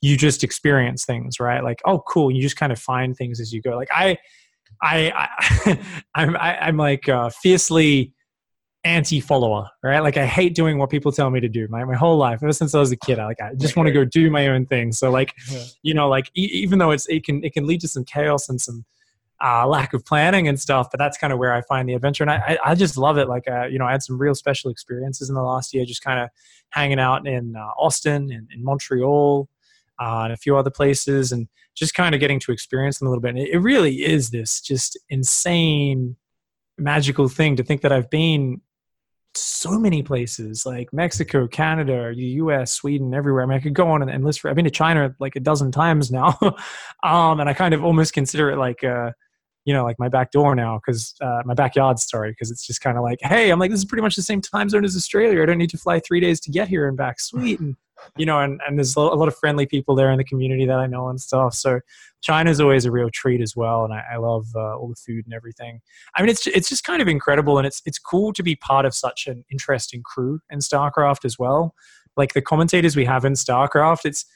you 0.00 0.16
just 0.16 0.42
experience 0.42 1.04
things, 1.04 1.38
right? 1.38 1.62
Like, 1.62 1.80
oh, 1.84 2.00
cool. 2.00 2.30
You 2.30 2.42
just 2.42 2.56
kind 2.56 2.72
of 2.72 2.78
find 2.78 3.16
things 3.16 3.40
as 3.40 3.52
you 3.52 3.62
go. 3.62 3.76
Like 3.76 3.88
I, 3.92 4.18
I, 4.82 5.28
I 5.64 5.78
I'm 6.14 6.36
I, 6.36 6.54
am 6.54 6.58
i 6.60 6.68
am 6.68 6.76
like 6.76 7.08
uh, 7.08 7.30
fiercely 7.30 8.12
anti-follower, 8.84 9.68
right? 9.84 10.00
Like 10.00 10.16
I 10.16 10.26
hate 10.26 10.56
doing 10.56 10.76
what 10.78 10.90
people 10.90 11.12
tell 11.12 11.30
me 11.30 11.38
to 11.40 11.48
do. 11.48 11.68
My 11.70 11.84
my 11.84 11.94
whole 11.94 12.16
life, 12.16 12.40
ever 12.42 12.52
since 12.52 12.74
I 12.74 12.80
was 12.80 12.90
a 12.90 12.96
kid, 12.96 13.20
I 13.20 13.26
like 13.26 13.40
I 13.40 13.54
just 13.54 13.76
want 13.76 13.86
to 13.86 13.92
go 13.92 14.04
do 14.04 14.30
my 14.30 14.48
own 14.48 14.66
thing. 14.66 14.92
So 14.92 15.10
like, 15.10 15.32
yeah. 15.50 15.62
you 15.82 15.94
know, 15.94 16.08
like 16.08 16.30
e- 16.36 16.50
even 16.52 16.80
though 16.80 16.90
it's 16.90 17.06
it 17.08 17.24
can 17.24 17.44
it 17.44 17.52
can 17.52 17.66
lead 17.66 17.80
to 17.82 17.88
some 17.88 18.04
chaos 18.04 18.48
and 18.48 18.60
some 18.60 18.84
uh, 19.42 19.66
lack 19.66 19.92
of 19.92 20.04
planning 20.04 20.48
and 20.48 20.58
stuff. 20.60 20.88
But 20.90 20.98
that's 20.98 21.18
kind 21.18 21.32
of 21.32 21.38
where 21.38 21.52
I 21.52 21.62
find 21.62 21.88
the 21.88 21.94
adventure, 21.94 22.24
and 22.24 22.30
I, 22.30 22.58
I 22.64 22.74
just 22.74 22.96
love 22.96 23.18
it. 23.18 23.28
Like 23.28 23.48
uh, 23.48 23.66
you 23.66 23.78
know, 23.78 23.86
I 23.86 23.92
had 23.92 24.02
some 24.02 24.18
real 24.18 24.34
special 24.34 24.70
experiences 24.70 25.28
in 25.28 25.34
the 25.34 25.42
last 25.42 25.74
year, 25.74 25.84
just 25.84 26.02
kind 26.02 26.20
of 26.20 26.30
hanging 26.70 27.00
out 27.00 27.26
in 27.26 27.56
uh, 27.56 27.70
Austin 27.78 28.30
and 28.32 28.48
in 28.52 28.64
Montreal 28.64 29.48
uh, 30.00 30.22
and 30.24 30.32
a 30.32 30.36
few 30.36 30.56
other 30.56 30.70
places, 30.70 31.32
and 31.32 31.48
just 31.74 31.94
kind 31.94 32.14
of 32.14 32.20
getting 32.20 32.38
to 32.40 32.52
experience 32.52 32.98
them 32.98 33.08
a 33.08 33.10
little 33.10 33.22
bit. 33.22 33.30
And 33.30 33.38
it, 33.38 33.50
it 33.50 33.58
really 33.58 34.04
is 34.04 34.30
this 34.30 34.60
just 34.60 34.98
insane, 35.08 36.16
magical 36.78 37.28
thing 37.28 37.56
to 37.56 37.64
think 37.64 37.82
that 37.82 37.92
I've 37.92 38.10
been 38.10 38.60
so 39.34 39.78
many 39.78 40.02
places 40.02 40.66
like 40.66 40.92
Mexico, 40.92 41.46
Canada, 41.46 42.12
the 42.14 42.22
US, 42.22 42.72
Sweden, 42.72 43.14
everywhere. 43.14 43.42
I 43.42 43.46
mean, 43.46 43.56
I 43.56 43.60
could 43.62 43.74
go 43.74 43.88
on 43.88 44.02
and, 44.02 44.10
and 44.10 44.24
list 44.24 44.40
for, 44.40 44.50
I've 44.50 44.56
been 44.56 44.64
to 44.64 44.70
China 44.70 45.14
like 45.18 45.36
a 45.36 45.40
dozen 45.40 45.72
times 45.72 46.10
now. 46.10 46.36
um, 47.02 47.40
and 47.40 47.48
I 47.48 47.54
kind 47.54 47.74
of 47.74 47.84
almost 47.84 48.12
consider 48.12 48.50
it 48.50 48.58
like, 48.58 48.84
uh, 48.84 49.12
you 49.64 49.72
know, 49.72 49.84
like 49.84 49.98
my 49.98 50.08
back 50.08 50.32
door 50.32 50.54
now 50.54 50.80
because 50.84 51.14
uh, 51.20 51.42
my 51.44 51.54
backyard, 51.54 51.98
sorry, 51.98 52.32
because 52.32 52.50
it's 52.50 52.66
just 52.66 52.80
kind 52.80 52.96
of 52.96 53.04
like, 53.04 53.18
hey, 53.22 53.50
I'm 53.50 53.58
like, 53.58 53.70
this 53.70 53.78
is 53.78 53.84
pretty 53.84 54.02
much 54.02 54.16
the 54.16 54.22
same 54.22 54.40
time 54.40 54.68
zone 54.68 54.84
as 54.84 54.96
Australia. 54.96 55.42
I 55.42 55.46
don't 55.46 55.58
need 55.58 55.70
to 55.70 55.78
fly 55.78 56.00
three 56.00 56.20
days 56.20 56.40
to 56.40 56.50
get 56.50 56.68
here 56.68 56.88
and 56.88 56.96
back. 56.96 57.20
Sweet. 57.20 57.60
And, 57.60 57.76
you 58.16 58.26
know, 58.26 58.40
and, 58.40 58.60
and 58.66 58.76
there's 58.76 58.96
a 58.96 59.00
lot 59.00 59.28
of 59.28 59.36
friendly 59.36 59.66
people 59.66 59.94
there 59.94 60.10
in 60.10 60.18
the 60.18 60.24
community 60.24 60.66
that 60.66 60.78
I 60.78 60.86
know 60.86 61.08
and 61.08 61.20
stuff. 61.20 61.54
So 61.54 61.80
China's 62.22 62.60
always 62.60 62.84
a 62.84 62.90
real 62.90 63.10
treat 63.12 63.40
as 63.40 63.54
well. 63.54 63.84
And 63.84 63.94
I, 63.94 64.02
I 64.14 64.16
love 64.16 64.46
uh, 64.56 64.76
all 64.76 64.88
the 64.88 64.96
food 64.96 65.24
and 65.24 65.34
everything. 65.34 65.80
I 66.16 66.22
mean, 66.22 66.28
it's, 66.28 66.46
it's 66.48 66.68
just 66.68 66.82
kind 66.82 67.00
of 67.00 67.06
incredible. 67.06 67.58
And 67.58 67.66
it's, 67.66 67.80
it's 67.86 68.00
cool 68.00 68.32
to 68.32 68.42
be 68.42 68.56
part 68.56 68.84
of 68.84 68.94
such 68.94 69.28
an 69.28 69.44
interesting 69.52 70.02
crew 70.02 70.40
in 70.50 70.58
StarCraft 70.58 71.24
as 71.24 71.38
well. 71.38 71.74
Like 72.16 72.34
the 72.34 72.42
commentators 72.42 72.96
we 72.96 73.04
have 73.04 73.24
in 73.24 73.34
StarCraft, 73.34 74.04
it's 74.04 74.26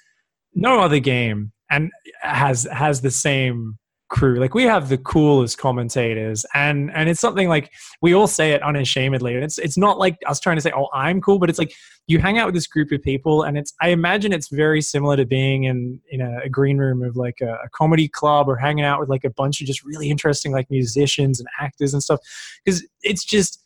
no 0.55 0.81
other 0.81 1.01
game 1.01 1.53
and 1.71 1.91
has 2.23 2.67
has 2.73 3.03
the 3.03 3.11
same 3.11 3.79
crew. 4.09 4.37
Like 4.37 4.55
we 4.55 4.65
have 4.65 4.89
the 4.89 4.99
coolest 4.99 5.59
commentators, 5.59 6.45
and 6.55 6.91
and 6.93 7.09
it's 7.09 7.21
something 7.21 7.49
like 7.49 7.73
we 8.03 8.15
all 8.15 8.27
say 8.27 8.53
it 8.53 8.63
unashamedly. 8.63 9.35
And 9.35 9.45
it's 9.45 9.59
it's 9.59 9.77
not 9.77 9.99
like 9.99 10.19
us 10.27 10.41
trying 10.41 10.57
to 10.57 10.61
say, 10.61 10.73
"Oh, 10.75 10.89
I'm 10.93 11.21
cool," 11.21 11.39
but 11.39 11.51
it's 11.51 11.59
like 11.59 11.73
you 12.07 12.19
hang 12.19 12.39
out 12.39 12.47
with 12.47 12.55
this 12.55 12.67
group 12.67 12.93
of 12.93 13.03
people, 13.03 13.43
and 13.43 13.59
it's 13.59 13.75
I 13.81 13.89
imagine 13.89 14.33
it's 14.33 14.49
very 14.49 14.81
similar 14.81 15.17
to 15.17 15.27
being 15.27 15.65
in 15.65 16.01
in 16.11 16.21
a, 16.21 16.41
a 16.45 16.49
green 16.49 16.79
room 16.79 17.03
of 17.03 17.17
like 17.17 17.41
a, 17.41 17.55
a, 17.65 17.69
comedy 17.73 18.09
club 18.09 18.49
or 18.49 18.57
hanging 18.57 18.85
out 18.85 19.01
with 19.01 19.09
like 19.09 19.25
a 19.25 19.31
bunch 19.31 19.61
of 19.61 19.67
just 19.67 19.85
really 19.85 20.11
interesting 20.11 20.53
like 20.53 20.71
musicians 20.71 21.41
and 21.41 21.49
actors 21.61 21.93
and 21.93 22.03
stuff, 22.03 22.21
because 22.65 22.87
it's 23.03 23.25
just 23.25 23.63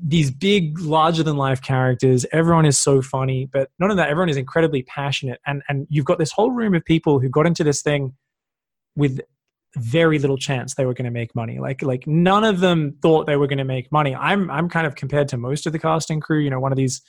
these 0.00 0.30
big 0.30 0.78
larger 0.78 1.24
than 1.24 1.36
life 1.36 1.60
characters 1.60 2.24
everyone 2.30 2.64
is 2.64 2.78
so 2.78 3.02
funny 3.02 3.46
but 3.52 3.68
none 3.80 3.90
of 3.90 3.96
that 3.96 4.08
everyone 4.08 4.28
is 4.28 4.36
incredibly 4.36 4.84
passionate 4.84 5.40
and 5.44 5.60
and 5.68 5.88
you've 5.90 6.04
got 6.04 6.20
this 6.20 6.30
whole 6.30 6.52
room 6.52 6.72
of 6.72 6.84
people 6.84 7.18
who 7.18 7.28
got 7.28 7.46
into 7.46 7.64
this 7.64 7.82
thing 7.82 8.14
with 8.94 9.20
very 9.76 10.18
little 10.18 10.38
chance 10.38 10.74
they 10.74 10.86
were 10.86 10.94
going 10.94 11.04
to 11.04 11.10
make 11.10 11.34
money. 11.34 11.58
Like 11.58 11.82
like 11.82 12.06
none 12.06 12.44
of 12.44 12.60
them 12.60 12.96
thought 13.02 13.26
they 13.26 13.36
were 13.36 13.46
going 13.46 13.58
to 13.58 13.64
make 13.64 13.90
money. 13.92 14.14
I'm 14.14 14.50
I'm 14.50 14.68
kind 14.68 14.86
of 14.86 14.94
compared 14.94 15.28
to 15.28 15.36
most 15.36 15.66
of 15.66 15.72
the 15.72 15.78
casting 15.78 16.20
crew, 16.20 16.40
you 16.40 16.50
know, 16.50 16.60
one 16.60 16.72
of 16.72 16.76
these 16.78 17.02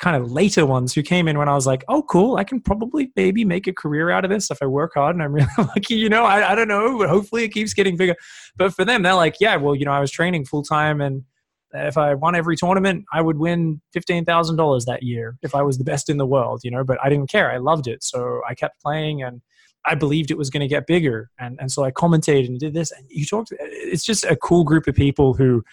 kind 0.00 0.16
of 0.16 0.32
later 0.32 0.64
ones 0.64 0.94
who 0.94 1.02
came 1.02 1.28
in 1.28 1.38
when 1.38 1.48
I 1.48 1.54
was 1.54 1.66
like, 1.66 1.84
oh, 1.88 2.02
cool, 2.02 2.36
I 2.36 2.44
can 2.44 2.60
probably 2.60 3.12
maybe 3.16 3.44
make 3.44 3.66
a 3.66 3.72
career 3.72 4.10
out 4.10 4.24
of 4.24 4.30
this 4.30 4.50
if 4.50 4.62
I 4.62 4.66
work 4.66 4.92
hard 4.94 5.14
and 5.14 5.22
I'm 5.22 5.32
really 5.34 5.48
lucky. 5.58 5.94
You 5.94 6.08
know, 6.08 6.24
I, 6.24 6.52
I 6.52 6.54
don't 6.54 6.68
know, 6.68 6.98
but 6.98 7.10
hopefully 7.10 7.44
it 7.44 7.50
keeps 7.50 7.74
getting 7.74 7.96
bigger. 7.96 8.16
But 8.56 8.74
for 8.74 8.84
them, 8.84 9.02
they're 9.02 9.14
like, 9.14 9.36
yeah, 9.40 9.56
well, 9.56 9.74
you 9.74 9.84
know, 9.84 9.92
I 9.92 10.00
was 10.00 10.10
training 10.10 10.46
full 10.46 10.62
time 10.62 11.00
and 11.00 11.24
If 11.72 11.96
I 11.96 12.14
won 12.14 12.34
every 12.34 12.56
tournament, 12.56 13.04
I 13.12 13.20
would 13.20 13.38
win 13.38 13.80
fifteen 13.92 14.24
thousand 14.24 14.56
dollars 14.56 14.86
that 14.86 15.02
year 15.02 15.36
if 15.42 15.54
I 15.54 15.62
was 15.62 15.78
the 15.78 15.84
best 15.84 16.08
in 16.08 16.16
the 16.16 16.26
world, 16.26 16.60
you 16.64 16.70
know. 16.70 16.82
But 16.84 16.98
I 17.02 17.08
didn't 17.08 17.30
care. 17.30 17.50
I 17.52 17.58
loved 17.58 17.86
it, 17.86 18.02
so 18.02 18.40
I 18.48 18.54
kept 18.54 18.82
playing, 18.82 19.22
and 19.22 19.40
I 19.86 19.94
believed 19.94 20.30
it 20.30 20.38
was 20.38 20.50
going 20.50 20.60
to 20.60 20.68
get 20.68 20.86
bigger, 20.86 21.30
and 21.38 21.58
and 21.60 21.70
so 21.70 21.84
I 21.84 21.90
commentated 21.90 22.46
and 22.46 22.58
did 22.58 22.74
this. 22.74 22.90
And 22.90 23.06
you 23.08 23.24
talked. 23.24 23.52
It's 23.58 24.04
just 24.04 24.24
a 24.24 24.36
cool 24.36 24.64
group 24.64 24.86
of 24.86 24.94
people 24.94 25.34
who, 25.34 25.64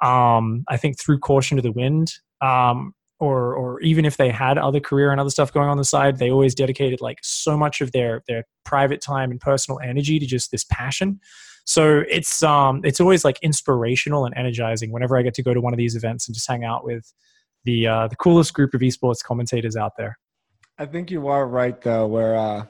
um, 0.00 0.64
I 0.68 0.76
think, 0.76 0.98
threw 0.98 1.18
caution 1.18 1.56
to 1.56 1.62
the 1.62 1.72
wind. 1.72 2.14
Um, 2.40 2.94
or 3.18 3.54
or 3.54 3.80
even 3.80 4.04
if 4.04 4.18
they 4.18 4.28
had 4.28 4.58
other 4.58 4.80
career 4.80 5.10
and 5.10 5.20
other 5.20 5.30
stuff 5.30 5.52
going 5.52 5.68
on 5.68 5.78
the 5.78 5.84
side, 5.84 6.18
they 6.18 6.30
always 6.30 6.54
dedicated 6.54 7.00
like 7.00 7.18
so 7.22 7.56
much 7.56 7.80
of 7.80 7.92
their 7.92 8.22
their 8.28 8.44
private 8.64 9.00
time 9.00 9.30
and 9.30 9.40
personal 9.40 9.80
energy 9.80 10.18
to 10.18 10.26
just 10.26 10.50
this 10.50 10.64
passion. 10.64 11.20
So 11.64 12.02
it's 12.08 12.42
um 12.42 12.82
it's 12.84 13.00
always 13.00 13.24
like 13.24 13.38
inspirational 13.42 14.26
and 14.26 14.36
energizing 14.36 14.92
whenever 14.92 15.16
I 15.16 15.22
get 15.22 15.34
to 15.34 15.42
go 15.42 15.54
to 15.54 15.60
one 15.60 15.72
of 15.72 15.78
these 15.78 15.96
events 15.96 16.28
and 16.28 16.34
just 16.34 16.48
hang 16.48 16.64
out 16.64 16.84
with 16.84 17.12
the 17.64 17.86
uh, 17.86 18.08
the 18.08 18.16
coolest 18.16 18.54
group 18.54 18.74
of 18.74 18.80
esports 18.80 19.22
commentators 19.22 19.76
out 19.76 19.92
there. 19.96 20.18
I 20.78 20.86
think 20.86 21.10
you 21.10 21.26
are 21.28 21.46
right 21.46 21.80
though, 21.80 22.06
where 22.06 22.36
uh, 22.36 22.66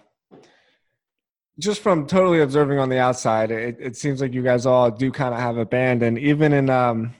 just 1.58 1.80
from 1.80 2.06
totally 2.06 2.40
observing 2.40 2.78
on 2.78 2.88
the 2.88 2.98
outside, 2.98 3.50
it, 3.50 3.76
it 3.80 3.96
seems 3.96 4.20
like 4.20 4.34
you 4.34 4.42
guys 4.42 4.66
all 4.66 4.90
do 4.90 5.10
kind 5.10 5.34
of 5.34 5.40
have 5.40 5.56
a 5.56 5.66
band, 5.66 6.02
and 6.02 6.18
even 6.18 6.52
in 6.52 6.70
um 6.70 7.14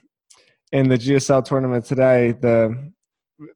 in 0.72 0.89
the 0.89 0.99
GSL 0.99 1.45
tournament 1.45 1.84
today, 1.84 2.32
the 2.32 2.93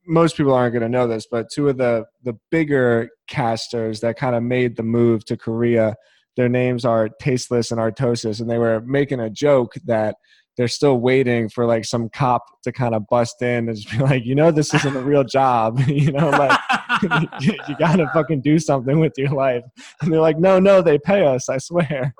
most 0.06 0.36
people 0.36 0.54
aren't 0.54 0.72
going 0.72 0.82
to 0.82 0.88
know 0.88 1.06
this, 1.06 1.26
but 1.30 1.50
two 1.52 1.68
of 1.68 1.76
the 1.76 2.04
the 2.22 2.34
bigger 2.50 3.10
casters 3.28 4.00
that 4.00 4.16
kind 4.16 4.34
of 4.34 4.42
made 4.42 4.76
the 4.76 4.82
move 4.82 5.24
to 5.26 5.36
Korea, 5.36 5.96
their 6.36 6.48
names 6.48 6.84
are 6.84 7.08
Tasteless 7.20 7.70
and 7.70 7.80
Artosis, 7.80 8.40
and 8.40 8.50
they 8.50 8.58
were 8.58 8.80
making 8.80 9.20
a 9.20 9.30
joke 9.30 9.74
that 9.84 10.16
they're 10.56 10.68
still 10.68 11.00
waiting 11.00 11.48
for 11.48 11.64
like 11.64 11.84
some 11.84 12.08
cop 12.10 12.42
to 12.64 12.72
kind 12.72 12.94
of 12.94 13.06
bust 13.08 13.40
in 13.40 13.68
and 13.68 13.76
just 13.76 13.90
be 13.90 13.98
like, 13.98 14.24
you 14.24 14.34
know, 14.34 14.50
this 14.50 14.74
isn't 14.74 14.96
a 14.96 15.00
real 15.00 15.24
job, 15.24 15.80
you 15.86 16.12
know, 16.12 16.30
like 16.30 16.58
you, 17.40 17.76
gotta 17.78 18.08
fucking 18.12 18.40
do 18.40 18.58
something 18.58 19.00
with 19.00 19.12
your 19.16 19.30
life. 19.30 19.64
And 20.00 20.12
they're 20.12 20.20
like, 20.20 20.38
no, 20.38 20.58
no, 20.58 20.82
they 20.82 20.98
pay 20.98 21.24
us, 21.24 21.48
I 21.48 21.58
swear. 21.58 22.14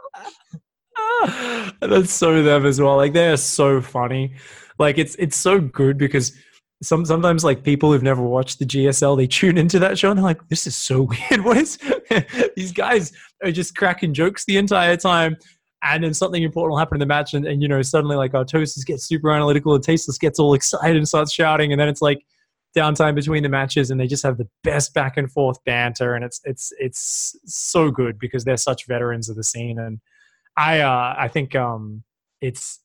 That's 1.81 2.13
so 2.13 2.43
them 2.43 2.67
as 2.67 2.81
well. 2.81 2.97
Like 2.97 3.13
they're 3.13 3.37
so 3.37 3.81
funny. 3.81 4.35
Like 4.79 4.99
it's 4.99 5.15
it's 5.17 5.37
so 5.37 5.61
good 5.61 5.99
because 5.99 6.33
some 6.83 7.05
sometimes 7.05 7.45
like 7.45 7.63
people 7.63 7.93
who've 7.93 8.03
never 8.03 8.23
watched 8.23 8.59
the 8.59 8.65
GSL, 8.65 9.17
they 9.17 9.27
tune 9.27 9.59
into 9.59 9.79
that 9.81 9.99
show 9.99 10.11
and 10.11 10.19
they're 10.19 10.25
like, 10.25 10.49
"This 10.49 10.67
is 10.67 10.77
so 10.77 11.03
weird. 11.31 11.45
What 11.45 11.59
is 11.59 11.79
these 12.57 12.73
guys 12.73 13.13
are 13.45 13.53
just 13.53 13.77
cracking 13.77 14.15
jokes 14.15 14.45
the 14.45 14.57
entire 14.57 14.97
time?" 14.97 15.37
And 15.83 16.05
then 16.05 16.13
something 16.13 16.43
important 16.43 16.73
will 16.73 16.79
happen 16.79 16.97
in 16.97 17.01
the 17.01 17.07
match, 17.07 17.35
and, 17.35 17.47
and 17.47 17.63
you 17.63 17.69
know 17.69 17.83
suddenly 17.83 18.17
like 18.17 18.33
Artosis 18.33 18.85
get 18.87 19.01
super 19.01 19.31
analytical, 19.31 19.75
and 19.75 19.85
Tasteless 19.85 20.19
gets 20.19 20.39
all 20.39 20.55
excited 20.55 20.97
and 20.97 21.07
starts 21.07 21.33
shouting, 21.33 21.73
and 21.73 21.81
then 21.81 21.89
it's 21.89 22.03
like 22.03 22.25
downtime 22.77 23.15
between 23.15 23.43
the 23.43 23.49
matches, 23.49 23.91
and 23.91 24.01
they 24.01 24.07
just 24.07 24.23
have 24.23 24.39
the 24.39 24.49
best 24.63 24.95
back 24.95 25.17
and 25.17 25.31
forth 25.31 25.63
banter, 25.65 26.15
and 26.15 26.25
it's 26.25 26.41
it's 26.45 26.73
it's 26.79 27.37
so 27.45 27.91
good 27.91 28.19
because 28.19 28.45
they're 28.45 28.57
such 28.57 28.87
veterans 28.87 29.29
of 29.29 29.37
the 29.37 29.45
scene, 29.45 29.79
and 29.79 30.01
I 30.57 30.81
uh, 30.81 31.15
I 31.19 31.29
think 31.29 31.55
um, 31.55 32.03
it's 32.41 32.81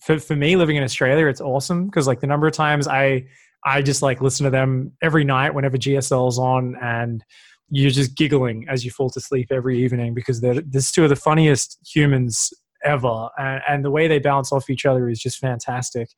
for, 0.00 0.18
for 0.18 0.36
me 0.36 0.56
living 0.56 0.76
in 0.76 0.82
Australia, 0.82 1.26
it's 1.26 1.40
awesome 1.40 1.86
because 1.86 2.06
like 2.06 2.20
the 2.20 2.26
number 2.26 2.46
of 2.46 2.52
times 2.52 2.88
I 2.88 3.26
I 3.64 3.82
just 3.82 4.02
like 4.02 4.20
listen 4.20 4.44
to 4.44 4.50
them 4.50 4.92
every 5.02 5.24
night 5.24 5.54
whenever 5.54 5.76
GSL's 5.76 6.38
on, 6.38 6.76
and 6.80 7.24
you're 7.70 7.90
just 7.90 8.16
giggling 8.16 8.66
as 8.68 8.84
you 8.84 8.90
fall 8.90 9.10
to 9.10 9.20
sleep 9.20 9.48
every 9.50 9.82
evening 9.82 10.14
because 10.14 10.40
they're 10.40 10.60
there's 10.60 10.90
two 10.90 11.04
of 11.04 11.10
the 11.10 11.16
funniest 11.16 11.78
humans 11.84 12.52
ever, 12.84 13.28
and, 13.38 13.62
and 13.68 13.84
the 13.84 13.90
way 13.90 14.08
they 14.08 14.18
bounce 14.18 14.52
off 14.52 14.70
each 14.70 14.86
other 14.86 15.08
is 15.08 15.20
just 15.20 15.38
fantastic. 15.38 16.08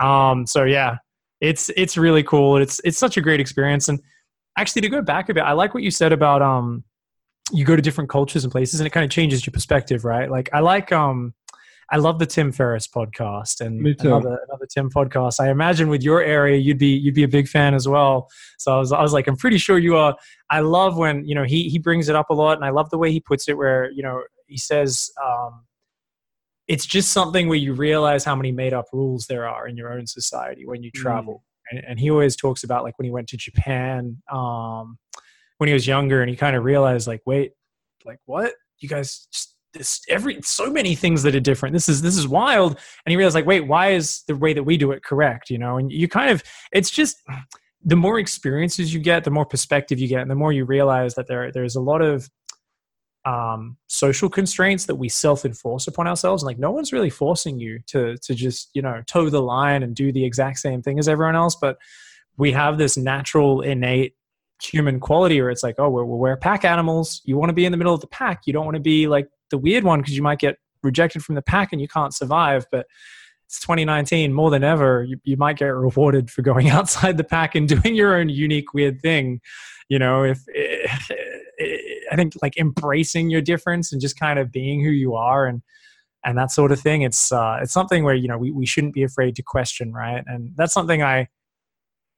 Um, 0.00 0.46
so 0.46 0.64
yeah, 0.64 0.96
it's 1.40 1.70
it's 1.76 1.96
really 1.96 2.22
cool. 2.22 2.56
It's 2.56 2.80
it's 2.84 2.98
such 2.98 3.16
a 3.16 3.20
great 3.20 3.40
experience, 3.40 3.88
and 3.88 4.00
actually 4.58 4.82
to 4.82 4.88
go 4.88 5.02
back 5.02 5.28
a 5.28 5.34
bit, 5.34 5.42
I 5.42 5.52
like 5.52 5.74
what 5.74 5.82
you 5.82 5.90
said 5.90 6.12
about 6.12 6.42
um 6.42 6.84
you 7.52 7.64
go 7.64 7.76
to 7.76 7.82
different 7.82 8.10
cultures 8.10 8.44
and 8.44 8.50
places, 8.50 8.80
and 8.80 8.86
it 8.86 8.90
kind 8.90 9.04
of 9.04 9.10
changes 9.10 9.46
your 9.46 9.52
perspective, 9.52 10.04
right? 10.04 10.30
Like 10.30 10.50
I 10.52 10.60
like 10.60 10.92
um 10.92 11.34
I 11.90 11.98
love 11.98 12.18
the 12.18 12.26
Tim 12.26 12.50
Ferriss 12.50 12.88
podcast 12.88 13.60
and 13.60 13.80
another, 14.08 14.40
another 14.48 14.66
Tim 14.66 14.90
podcast. 14.90 15.38
I 15.38 15.50
imagine 15.50 15.88
with 15.88 16.02
your 16.02 16.20
area, 16.20 16.56
you'd 16.56 16.78
be 16.78 16.88
you'd 16.88 17.14
be 17.14 17.22
a 17.22 17.28
big 17.28 17.46
fan 17.48 17.74
as 17.74 17.86
well. 17.86 18.28
So 18.58 18.74
I 18.74 18.78
was 18.78 18.92
I 18.92 19.02
was 19.02 19.12
like, 19.12 19.28
I'm 19.28 19.36
pretty 19.36 19.58
sure 19.58 19.78
you 19.78 19.96
are. 19.96 20.16
I 20.50 20.60
love 20.60 20.96
when 20.96 21.24
you 21.26 21.34
know 21.34 21.44
he 21.44 21.68
he 21.68 21.78
brings 21.78 22.08
it 22.08 22.16
up 22.16 22.30
a 22.30 22.34
lot, 22.34 22.56
and 22.56 22.64
I 22.64 22.70
love 22.70 22.90
the 22.90 22.98
way 22.98 23.12
he 23.12 23.20
puts 23.20 23.48
it, 23.48 23.56
where 23.56 23.90
you 23.92 24.02
know 24.02 24.22
he 24.46 24.56
says. 24.56 25.10
Um, 25.24 25.64
it's 26.68 26.86
just 26.86 27.12
something 27.12 27.48
where 27.48 27.58
you 27.58 27.74
realize 27.74 28.24
how 28.24 28.34
many 28.34 28.52
made 28.52 28.72
up 28.72 28.86
rules 28.92 29.26
there 29.26 29.48
are 29.48 29.68
in 29.68 29.76
your 29.76 29.92
own 29.92 30.06
society 30.06 30.66
when 30.66 30.82
you 30.82 30.90
mm. 30.90 31.00
travel. 31.00 31.34
Mm. 31.34 31.78
And, 31.78 31.84
and, 31.88 32.00
he 32.00 32.10
always 32.10 32.36
talks 32.36 32.62
about 32.62 32.84
like 32.84 32.96
when 32.98 33.04
he 33.04 33.10
went 33.10 33.28
to 33.28 33.36
Japan 33.36 34.22
um, 34.32 34.98
when 35.58 35.66
he 35.68 35.74
was 35.74 35.86
younger 35.86 36.20
and 36.22 36.30
he 36.30 36.36
kind 36.36 36.54
of 36.54 36.62
realized 36.64 37.08
like, 37.08 37.22
wait, 37.26 37.52
like 38.04 38.18
what? 38.26 38.52
You 38.78 38.88
guys 38.88 39.26
just 39.32 39.56
this 39.76 40.00
every 40.08 40.40
so 40.42 40.70
many 40.70 40.94
things 40.94 41.22
that 41.22 41.34
are 41.34 41.40
different 41.40 41.72
this 41.72 41.88
is 41.88 42.02
this 42.02 42.16
is 42.16 42.26
wild 42.26 42.72
and 42.72 43.10
he 43.10 43.16
realized 43.16 43.34
like 43.34 43.46
wait 43.46 43.66
why 43.66 43.90
is 43.90 44.22
the 44.26 44.36
way 44.36 44.52
that 44.52 44.62
we 44.62 44.76
do 44.76 44.90
it 44.92 45.02
correct 45.02 45.50
you 45.50 45.58
know 45.58 45.76
and 45.76 45.92
you 45.92 46.08
kind 46.08 46.30
of 46.30 46.42
it's 46.72 46.90
just 46.90 47.16
the 47.84 47.96
more 47.96 48.18
experiences 48.18 48.92
you 48.92 49.00
get 49.00 49.24
the 49.24 49.30
more 49.30 49.46
perspective 49.46 49.98
you 49.98 50.08
get 50.08 50.22
and 50.22 50.30
the 50.30 50.34
more 50.34 50.52
you 50.52 50.64
realize 50.64 51.14
that 51.14 51.26
there 51.28 51.50
there's 51.52 51.76
a 51.76 51.80
lot 51.80 52.02
of 52.02 52.28
um, 53.26 53.76
social 53.88 54.28
constraints 54.28 54.86
that 54.86 54.94
we 54.94 55.08
self-enforce 55.08 55.86
upon 55.86 56.06
ourselves 56.06 56.44
like 56.44 56.58
no 56.58 56.70
one's 56.70 56.92
really 56.92 57.10
forcing 57.10 57.58
you 57.58 57.80
to 57.86 58.16
to 58.18 58.34
just 58.34 58.70
you 58.72 58.80
know 58.80 59.02
toe 59.06 59.28
the 59.28 59.42
line 59.42 59.82
and 59.82 59.96
do 59.96 60.12
the 60.12 60.24
exact 60.24 60.58
same 60.58 60.80
thing 60.80 60.98
as 60.98 61.08
everyone 61.08 61.34
else 61.34 61.56
but 61.56 61.76
we 62.38 62.52
have 62.52 62.78
this 62.78 62.96
natural 62.96 63.62
innate 63.62 64.14
human 64.62 65.00
quality 65.00 65.40
where 65.40 65.50
it's 65.50 65.62
like 65.62 65.74
oh 65.78 65.90
we're, 65.90 66.04
we're 66.04 66.36
pack 66.36 66.64
animals 66.64 67.20
you 67.24 67.36
want 67.36 67.48
to 67.50 67.54
be 67.54 67.64
in 67.64 67.72
the 67.72 67.78
middle 67.78 67.92
of 67.92 68.00
the 68.00 68.06
pack 68.06 68.42
you 68.46 68.52
don't 68.52 68.64
want 68.64 68.76
to 68.76 68.80
be 68.80 69.08
like 69.08 69.28
the 69.50 69.58
weird 69.58 69.84
one 69.84 70.00
because 70.00 70.16
you 70.16 70.22
might 70.22 70.38
get 70.38 70.56
rejected 70.86 71.22
from 71.22 71.34
the 71.34 71.42
pack 71.42 71.72
and 71.72 71.80
you 71.80 71.88
can't 71.88 72.14
survive. 72.14 72.66
But 72.70 72.86
it's 73.46 73.60
2019 73.60 74.32
more 74.32 74.50
than 74.50 74.64
ever. 74.64 75.04
You, 75.04 75.18
you 75.24 75.36
might 75.36 75.58
get 75.58 75.66
rewarded 75.66 76.30
for 76.30 76.42
going 76.42 76.70
outside 76.76 77.18
the 77.18 77.24
pack 77.24 77.54
and 77.54 77.68
doing 77.68 77.94
your 77.94 78.16
own 78.16 78.30
unique 78.30 78.72
weird 78.72 79.00
thing. 79.00 79.40
You 79.88 79.98
know, 79.98 80.24
if 80.24 80.40
it, 80.48 80.90
I 82.16 82.22
think 82.22 82.34
like 82.40 82.56
embracing 82.56 83.28
your 83.28 83.42
difference 83.42 83.92
and 83.92 84.00
just 84.00 84.18
kind 84.18 84.38
of 84.38 84.50
being 84.50 84.82
who 84.82 84.90
you 84.90 85.14
are 85.14 85.46
and 85.46 85.62
and 86.24 86.36
that 86.38 86.50
sort 86.50 86.72
of 86.72 86.80
thing. 86.80 87.02
It's 87.02 87.30
uh, 87.30 87.58
it's 87.62 87.72
something 87.72 88.04
where 88.04 88.14
you 88.14 88.26
know 88.26 88.38
we, 88.38 88.50
we 88.50 88.66
shouldn't 88.66 88.94
be 88.94 89.02
afraid 89.02 89.36
to 89.36 89.42
question, 89.42 89.92
right? 89.92 90.24
And 90.26 90.52
that's 90.56 90.72
something 90.72 91.02
I 91.02 91.28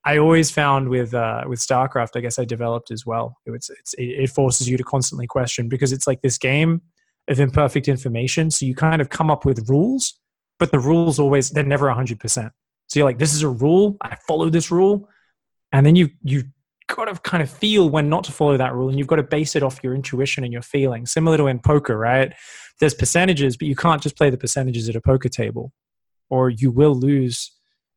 I 0.05 0.19
always 0.19 0.51
found 0.51 0.89
with 0.89 1.15
uh, 1.15 1.45
with 1.49 1.59
StarCraft. 1.59 2.17
I 2.17 2.21
guess 2.21 2.39
I 2.39 2.45
developed 2.45 2.91
as 2.93 3.05
well. 3.05 3.37
It's, 3.47 3.71
it's 3.71 3.95
it 3.99 4.31
forces 4.31 4.69
you 4.69 4.77
to 4.77 4.85
constantly 4.85 5.27
question 5.27 5.69
because 5.69 5.93
it's 5.93 6.07
like 6.07 6.23
this 6.23 6.39
game 6.39 6.81
of 7.29 7.41
imperfect 7.41 7.89
information. 7.89 8.51
So 8.51 8.67
you 8.67 8.75
kind 8.75 9.03
of 9.03 9.11
come 9.11 9.31
up 9.31 9.45
with 9.45 9.69
rules, 9.69 10.15
but 10.59 10.71
the 10.71 10.79
rules 10.79 11.19
always 11.19 11.51
they're 11.51 11.65
never 11.65 11.87
100%. 11.89 12.51
So 12.87 12.99
you're 12.99 13.05
like, 13.05 13.19
this 13.19 13.35
is 13.35 13.43
a 13.43 13.49
rule. 13.49 13.97
I 14.01 14.17
follow 14.27 14.49
this 14.49 14.71
rule, 14.71 15.09
and 15.73 15.85
then 15.85 15.97
you 15.97 16.11
you 16.23 16.45
got 16.89 17.05
to 17.07 17.15
kind 17.21 17.43
of 17.43 17.51
feel 17.51 17.89
when 17.89 18.09
not 18.09 18.25
to 18.25 18.33
follow 18.33 18.57
that 18.57 18.75
rule, 18.75 18.89
and 18.89 18.99
you've 18.99 19.07
got 19.07 19.17
to 19.17 19.23
base 19.23 19.55
it 19.55 19.63
off 19.63 19.81
your 19.83 19.95
intuition 19.95 20.45
and 20.45 20.53
your 20.53 20.63
feeling. 20.63 21.07
Similar 21.07 21.37
to 21.39 21.47
in 21.47 21.61
poker, 21.61 21.97
right? 21.97 22.33
There's 22.81 22.95
percentages, 22.95 23.57
but 23.57 23.69
you 23.69 23.77
can't 23.77 24.03
just 24.03 24.17
play 24.17 24.31
the 24.31 24.37
percentages 24.37 24.89
at 24.89 24.97
a 24.97 25.01
poker 25.01 25.29
table, 25.29 25.73
or 26.31 26.51
you 26.51 26.71
will 26.71 26.95
lose. 26.95 27.53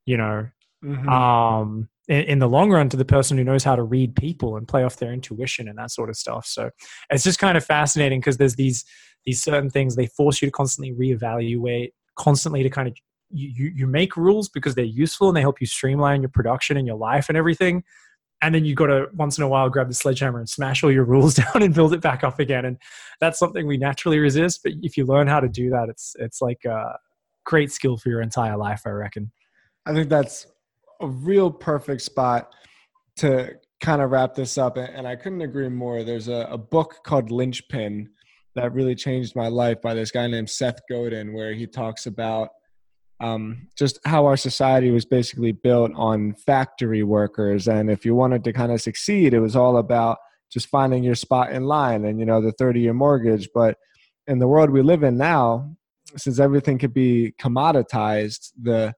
You 0.05 0.17
know, 0.17 0.47
mm-hmm. 0.83 1.09
um, 1.09 1.89
in, 2.07 2.21
in, 2.23 2.39
the 2.39 2.49
long 2.49 2.71
run 2.71 2.89
to 2.89 2.97
the 2.97 3.05
person 3.05 3.37
who 3.37 3.43
knows 3.43 3.63
how 3.63 3.75
to 3.75 3.83
read 3.83 4.15
people 4.15 4.57
and 4.57 4.67
play 4.67 4.83
off 4.83 4.97
their 4.97 5.13
intuition 5.13 5.67
and 5.67 5.77
that 5.77 5.91
sort 5.91 6.09
of 6.09 6.15
stuff. 6.15 6.47
So 6.47 6.71
it's 7.11 7.23
just 7.23 7.37
kind 7.37 7.55
of 7.55 7.63
fascinating 7.63 8.19
because 8.19 8.37
there's 8.37 8.55
these 8.55 8.83
these 9.25 9.41
certain 9.41 9.69
things 9.69 9.95
they 9.95 10.07
force 10.07 10.41
you 10.41 10.47
to 10.47 10.51
constantly 10.51 10.93
reevaluate 10.93 11.91
constantly 12.15 12.63
to 12.63 12.69
kind 12.69 12.87
of 12.87 12.95
you, 13.33 13.71
you 13.73 13.87
make 13.87 14.17
rules 14.17 14.49
because 14.49 14.75
they're 14.75 14.83
useful 14.83 15.29
and 15.29 15.37
they 15.37 15.41
help 15.41 15.61
you 15.61 15.67
streamline 15.67 16.21
your 16.21 16.29
production 16.29 16.75
and 16.75 16.85
your 16.85 16.97
life 16.97 17.29
and 17.29 17.37
everything 17.37 17.83
and 18.41 18.55
then 18.55 18.65
you've 18.65 18.77
got 18.77 18.87
to 18.87 19.07
once 19.13 19.37
in 19.37 19.43
a 19.43 19.47
while 19.47 19.69
grab 19.69 19.87
the 19.87 19.93
sledgehammer 19.93 20.39
and 20.39 20.49
smash 20.49 20.83
all 20.83 20.91
your 20.91 21.05
rules 21.05 21.33
down 21.53 21.61
and 21.61 21.73
build 21.73 21.93
it 21.93 22.01
back 22.01 22.23
up 22.23 22.39
again. 22.39 22.65
And 22.65 22.77
that's 23.19 23.37
something 23.39 23.67
we 23.67 23.77
naturally 23.77 24.19
resist 24.19 24.61
but 24.63 24.73
if 24.81 24.97
you 24.97 25.05
learn 25.05 25.27
how 25.27 25.39
to 25.39 25.49
do 25.49 25.69
that 25.69 25.87
it's 25.89 26.15
it's 26.19 26.41
like 26.41 26.63
a 26.65 26.97
great 27.45 27.71
skill 27.71 27.97
for 27.97 28.09
your 28.09 28.21
entire 28.21 28.57
life 28.57 28.81
i 28.85 28.89
reckon. 28.89 29.31
I 29.85 29.93
think 29.93 30.09
that's 30.09 30.47
a 31.01 31.07
real 31.07 31.49
perfect 31.49 32.01
spot 32.01 32.53
to 33.17 33.55
kind 33.81 34.01
of 34.01 34.11
wrap 34.11 34.35
this 34.35 34.57
up 34.57 34.77
and 34.77 35.07
i 35.07 35.15
couldn't 35.15 35.41
agree 35.41 35.69
more. 35.69 36.03
There's 36.03 36.27
a, 36.27 36.47
a 36.51 36.57
book 36.57 36.99
called 37.03 37.31
linchpin 37.31 38.09
that 38.55 38.73
really 38.73 38.95
changed 38.95 39.35
my 39.35 39.47
life 39.47 39.81
by 39.81 39.93
this 39.93 40.11
guy 40.11 40.27
named 40.27 40.49
Seth 40.49 40.79
Godin, 40.89 41.33
where 41.33 41.53
he 41.53 41.65
talks 41.65 42.05
about 42.05 42.49
um, 43.21 43.67
just 43.77 43.99
how 44.05 44.25
our 44.25 44.35
society 44.35 44.89
was 44.89 45.05
basically 45.05 45.51
built 45.51 45.91
on 45.95 46.33
factory 46.33 47.03
workers. 47.03 47.67
And 47.67 47.89
if 47.89 48.03
you 48.03 48.15
wanted 48.15 48.43
to 48.45 48.53
kind 48.53 48.71
of 48.71 48.81
succeed, 48.81 49.33
it 49.33 49.39
was 49.39 49.55
all 49.55 49.77
about 49.77 50.17
just 50.51 50.67
finding 50.67 51.03
your 51.03 51.15
spot 51.15 51.51
in 51.51 51.63
line 51.63 52.03
and, 52.03 52.19
you 52.19 52.25
know, 52.25 52.41
the 52.41 52.51
30 52.51 52.81
year 52.81 52.93
mortgage. 52.93 53.47
But 53.53 53.77
in 54.27 54.39
the 54.39 54.47
world 54.47 54.71
we 54.71 54.81
live 54.81 55.03
in 55.03 55.17
now, 55.17 55.75
since 56.17 56.39
everything 56.39 56.79
could 56.79 56.93
be 56.93 57.33
commoditized, 57.39 58.51
the 58.61 58.93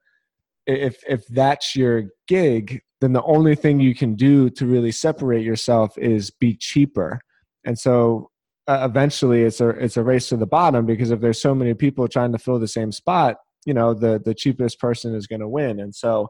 if 0.66 1.04
if 1.08 1.28
that's 1.28 1.76
your 1.76 2.06
gig, 2.28 2.82
then 3.02 3.12
the 3.12 3.24
only 3.24 3.56
thing 3.56 3.82
you 3.82 3.94
can 3.94 4.16
do 4.16 4.50
to 4.52 4.66
really 4.66 4.92
separate 4.92 5.44
yourself 5.44 5.98
is 5.98 6.32
be 6.32 6.56
cheaper. 6.56 7.20
And 7.66 7.78
so 7.78 8.30
uh, 8.68 8.88
eventually 8.90 9.44
it's 9.44 9.60
a 9.60 9.70
it's 9.70 9.98
a 9.98 10.04
race 10.04 10.30
to 10.30 10.38
the 10.38 10.48
bottom 10.48 10.86
because 10.86 11.12
if 11.12 11.20
there's 11.20 11.42
so 11.42 11.54
many 11.54 11.74
people 11.74 12.08
trying 12.08 12.32
to 12.32 12.40
fill 12.40 12.60
the 12.60 12.68
same 12.68 12.94
spot, 12.94 13.36
you 13.66 13.74
know, 13.74 13.94
the 13.94 14.22
the 14.24 14.34
cheapest 14.34 14.80
person 14.80 15.16
is 15.16 15.28
going 15.28 15.42
to 15.42 15.48
win. 15.48 15.80
And 15.80 15.94
so 15.94 16.30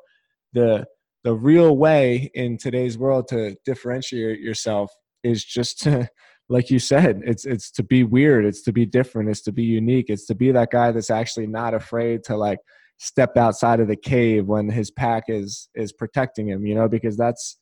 the 0.54 0.86
the 1.24 1.34
real 1.34 1.78
way 1.78 2.30
in 2.34 2.58
today's 2.58 2.98
world 2.98 3.28
to 3.30 3.56
differentiate 3.66 4.40
yourself 4.40 4.92
is 5.24 5.44
just 5.44 5.80
to 5.82 6.08
like 6.50 6.70
you 6.70 6.78
said 6.78 7.22
it's 7.24 7.46
it's 7.46 7.72
to 7.72 7.82
be 7.82 8.04
weird 8.04 8.46
it's 8.46 8.62
to 8.62 8.74
be 8.74 8.86
different 8.86 9.30
it's 9.30 9.42
to 9.42 9.52
be 9.52 9.64
unique 9.64 10.08
it's 10.10 10.26
to 10.26 10.36
be 10.36 10.52
that 10.52 10.70
guy 10.72 10.92
that's 10.92 11.10
actually 11.10 11.48
not 11.48 11.74
afraid 11.74 12.22
to 12.22 12.36
like 12.36 12.60
step 13.00 13.38
outside 13.38 13.80
of 13.80 13.88
the 13.88 13.96
cave 13.96 14.46
when 14.46 14.70
his 14.70 14.92
pack 14.92 15.24
is 15.30 15.70
is 15.74 15.94
protecting 15.94 16.50
him 16.50 16.66
you 16.66 16.76
know 16.76 16.90
because 16.90 17.16
that's 17.16 17.58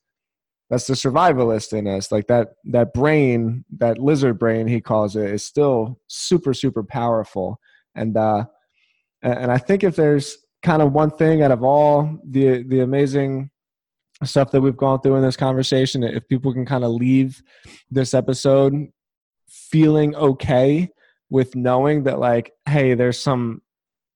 that's 0.72 0.88
the 0.88 0.96
survivalist 0.96 1.78
in 1.78 1.86
us 1.88 2.12
like 2.12 2.26
that 2.26 2.50
that 2.66 2.92
brain 2.92 3.64
that 3.78 4.00
lizard 4.00 4.40
brain 4.40 4.68
he 4.68 4.82
calls 4.82 5.16
it 5.16 5.30
is 5.30 5.46
still 5.46 6.00
super 6.08 6.54
super 6.54 6.84
powerful 6.84 7.60
and 7.94 8.18
uh 8.18 8.44
and 9.22 9.52
i 9.52 9.58
think 9.58 9.84
if 9.84 9.96
there's 9.96 10.38
kind 10.64 10.82
of 10.82 10.92
one 10.92 11.10
thing 11.10 11.42
out 11.42 11.52
of 11.52 11.64
all 11.64 12.20
the 12.30 12.64
the 12.64 12.82
amazing 12.82 13.50
stuff 14.24 14.52
that 14.52 14.62
we've 14.62 14.78
gone 14.78 15.00
through 15.02 15.16
in 15.16 15.24
this 15.24 15.38
conversation 15.38 16.04
if 16.04 16.28
people 16.28 16.54
can 16.54 16.66
kind 16.66 16.84
of 16.84 16.92
leave 16.92 17.42
this 17.90 18.14
episode 18.14 18.74
feeling 19.48 20.16
okay 20.16 20.88
with 21.30 21.56
knowing 21.56 22.04
that 22.04 22.20
like 22.20 22.52
hey 22.68 22.94
there's 22.94 23.20
some 23.20 23.62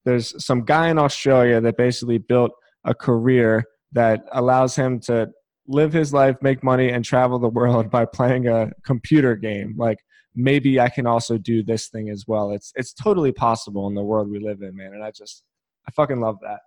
there's 0.05 0.43
some 0.43 0.63
guy 0.63 0.89
in 0.89 0.99
australia 0.99 1.59
that 1.59 1.77
basically 1.77 2.19
built 2.19 2.51
a 2.83 2.93
career 2.93 3.63
that 3.91 4.25
allows 4.31 4.75
him 4.75 4.99
to 4.99 5.27
live 5.67 5.91
his 5.93 6.13
life 6.13 6.35
make 6.41 6.63
money 6.63 6.89
and 6.89 7.03
travel 7.03 7.39
the 7.39 7.49
world 7.49 7.89
by 7.97 8.05
playing 8.05 8.47
a 8.47 8.71
computer 8.83 9.35
game. 9.35 9.75
Like 9.77 9.99
maybe 10.35 10.79
i 10.79 10.89
can 10.89 11.07
also 11.07 11.37
do 11.37 11.63
this 11.63 11.87
thing 11.87 12.09
as 12.09 12.25
well 12.27 12.51
it's 12.51 12.71
it's 12.75 12.93
totally 12.93 13.31
possible 13.31 13.87
in 13.87 13.95
the 13.95 14.03
world 14.03 14.29
we 14.29 14.39
live 14.39 14.61
in 14.61 14.75
man 14.75 14.93
and 14.93 15.03
i 15.03 15.11
just 15.11 15.43
i 15.87 15.91
fucking 15.91 16.19
love 16.19 16.37
that 16.41 16.59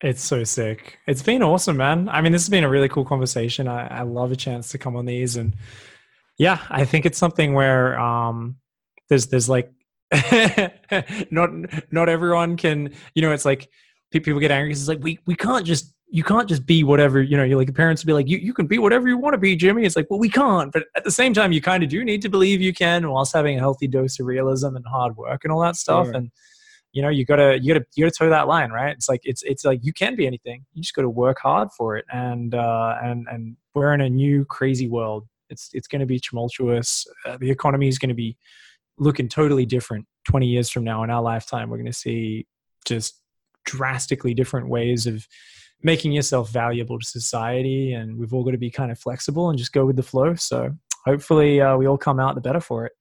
it's 0.00 0.22
so 0.22 0.44
sick. 0.44 0.98
It's 1.08 1.22
been 1.22 1.42
awesome, 1.42 1.76
man. 1.76 2.08
I 2.08 2.20
mean, 2.20 2.30
this 2.30 2.42
has 2.42 2.48
been 2.48 2.62
a 2.62 2.68
really 2.68 2.88
cool 2.88 3.04
conversation. 3.04 3.66
I, 3.66 3.88
I 3.88 4.02
love 4.02 4.30
a 4.30 4.36
chance 4.36 4.68
to 4.70 4.78
come 4.78 4.94
on 4.94 5.06
these, 5.06 5.36
and 5.36 5.56
yeah, 6.38 6.60
I 6.70 6.84
think 6.84 7.04
it's 7.04 7.18
something 7.18 7.52
where 7.52 7.98
um, 7.98 8.56
there's 9.08 9.26
there's 9.26 9.48
like 9.48 9.72
not 11.32 11.50
not 11.90 12.08
everyone 12.08 12.56
can. 12.56 12.92
You 13.14 13.22
know, 13.22 13.32
it's 13.32 13.44
like 13.44 13.68
people 14.12 14.38
get 14.38 14.52
angry. 14.52 14.68
Because 14.68 14.82
it's 14.82 14.88
like 14.88 15.02
we 15.02 15.18
we 15.26 15.34
can't 15.34 15.66
just 15.66 15.92
you 16.10 16.24
can't 16.24 16.48
just 16.48 16.64
be 16.66 16.84
whatever 16.84 17.22
you 17.22 17.36
know. 17.36 17.44
You're 17.44 17.58
like 17.58 17.66
the 17.66 17.72
parents 17.72 18.02
would 18.02 18.06
be 18.06 18.12
like 18.12 18.28
you 18.28 18.38
you 18.38 18.54
can 18.54 18.66
be 18.66 18.78
whatever 18.78 19.08
you 19.08 19.18
want 19.18 19.34
to 19.34 19.38
be, 19.38 19.56
Jimmy. 19.56 19.84
It's 19.84 19.96
like 19.96 20.06
well 20.10 20.18
we 20.18 20.28
can't, 20.28 20.72
but 20.72 20.84
at 20.96 21.04
the 21.04 21.10
same 21.10 21.34
time 21.34 21.52
you 21.52 21.60
kind 21.60 21.82
of 21.82 21.88
do 21.88 22.04
need 22.04 22.22
to 22.22 22.28
believe 22.28 22.60
you 22.60 22.72
can, 22.72 23.10
whilst 23.10 23.34
having 23.34 23.56
a 23.56 23.60
healthy 23.60 23.86
dose 23.86 24.18
of 24.18 24.26
realism 24.26 24.76
and 24.76 24.86
hard 24.86 25.16
work 25.16 25.44
and 25.44 25.52
all 25.52 25.60
that 25.60 25.76
stuff. 25.76 26.06
Sure. 26.06 26.14
And 26.14 26.30
you 26.92 27.02
know 27.02 27.10
you 27.10 27.24
gotta 27.24 27.58
you 27.60 27.74
gotta 27.74 27.86
you 27.94 28.04
gotta 28.04 28.16
toe 28.16 28.30
that 28.30 28.48
line 28.48 28.70
right 28.70 28.96
it's 28.96 29.10
like 29.10 29.20
it's 29.22 29.42
it's 29.42 29.62
like 29.62 29.84
you 29.84 29.92
can 29.92 30.16
be 30.16 30.26
anything 30.26 30.64
you 30.72 30.82
just 30.82 30.94
gotta 30.94 31.08
work 31.08 31.38
hard 31.38 31.68
for 31.76 31.98
it 31.98 32.06
and 32.10 32.54
uh 32.54 32.96
and 33.02 33.26
and 33.30 33.56
we're 33.74 33.92
in 33.92 34.00
a 34.00 34.08
new 34.08 34.44
crazy 34.46 34.88
world 34.88 35.26
it's 35.50 35.70
it's 35.72 35.88
going 35.88 36.00
to 36.00 36.06
be 36.06 36.18
tumultuous 36.18 37.06
uh, 37.26 37.36
the 37.38 37.50
economy 37.50 37.88
is 37.88 37.98
going 37.98 38.08
to 38.08 38.14
be 38.14 38.36
looking 38.98 39.28
totally 39.28 39.64
different 39.64 40.06
20 40.28 40.46
years 40.46 40.70
from 40.70 40.84
now 40.84 41.02
in 41.04 41.10
our 41.10 41.22
lifetime 41.22 41.70
we're 41.70 41.76
going 41.76 41.86
to 41.86 41.92
see 41.92 42.46
just 42.84 43.22
drastically 43.64 44.34
different 44.34 44.68
ways 44.68 45.06
of 45.06 45.26
making 45.82 46.12
yourself 46.12 46.50
valuable 46.50 46.98
to 46.98 47.06
society 47.06 47.92
and 47.92 48.18
we've 48.18 48.34
all 48.34 48.44
got 48.44 48.50
to 48.50 48.58
be 48.58 48.70
kind 48.70 48.90
of 48.90 48.98
flexible 48.98 49.50
and 49.50 49.58
just 49.58 49.72
go 49.72 49.86
with 49.86 49.96
the 49.96 50.02
flow 50.02 50.34
so 50.34 50.70
hopefully 51.04 51.60
uh, 51.60 51.76
we 51.76 51.86
all 51.86 51.98
come 51.98 52.18
out 52.18 52.34
the 52.34 52.40
better 52.40 52.60
for 52.60 52.86
it 52.86 52.92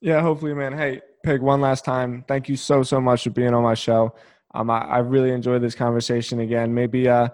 yeah 0.00 0.20
hopefully 0.20 0.54
man 0.54 0.76
hey 0.76 1.00
Pig, 1.24 1.40
one 1.40 1.62
last 1.62 1.86
time, 1.86 2.22
thank 2.28 2.50
you 2.50 2.56
so 2.56 2.82
so 2.82 3.00
much 3.00 3.24
for 3.24 3.30
being 3.30 3.54
on 3.54 3.62
my 3.62 3.72
show. 3.72 4.14
Um, 4.54 4.68
I, 4.68 4.80
I 4.80 4.98
really 4.98 5.30
enjoyed 5.30 5.62
this 5.62 5.74
conversation 5.74 6.40
again. 6.40 6.72
Maybe 6.72 7.08
uh, 7.08 7.28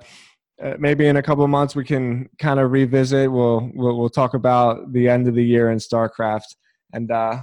uh 0.62 0.76
maybe 0.78 1.06
in 1.06 1.16
a 1.16 1.22
couple 1.22 1.42
of 1.42 1.50
months 1.50 1.74
we 1.74 1.84
can 1.84 2.28
kind 2.38 2.60
of 2.60 2.70
revisit. 2.70 3.30
We'll, 3.30 3.68
we'll 3.74 3.98
we'll 3.98 4.08
talk 4.08 4.34
about 4.34 4.92
the 4.92 5.08
end 5.08 5.26
of 5.26 5.34
the 5.34 5.44
year 5.44 5.70
in 5.72 5.78
StarCraft, 5.78 6.54
and 6.92 7.10
uh, 7.10 7.40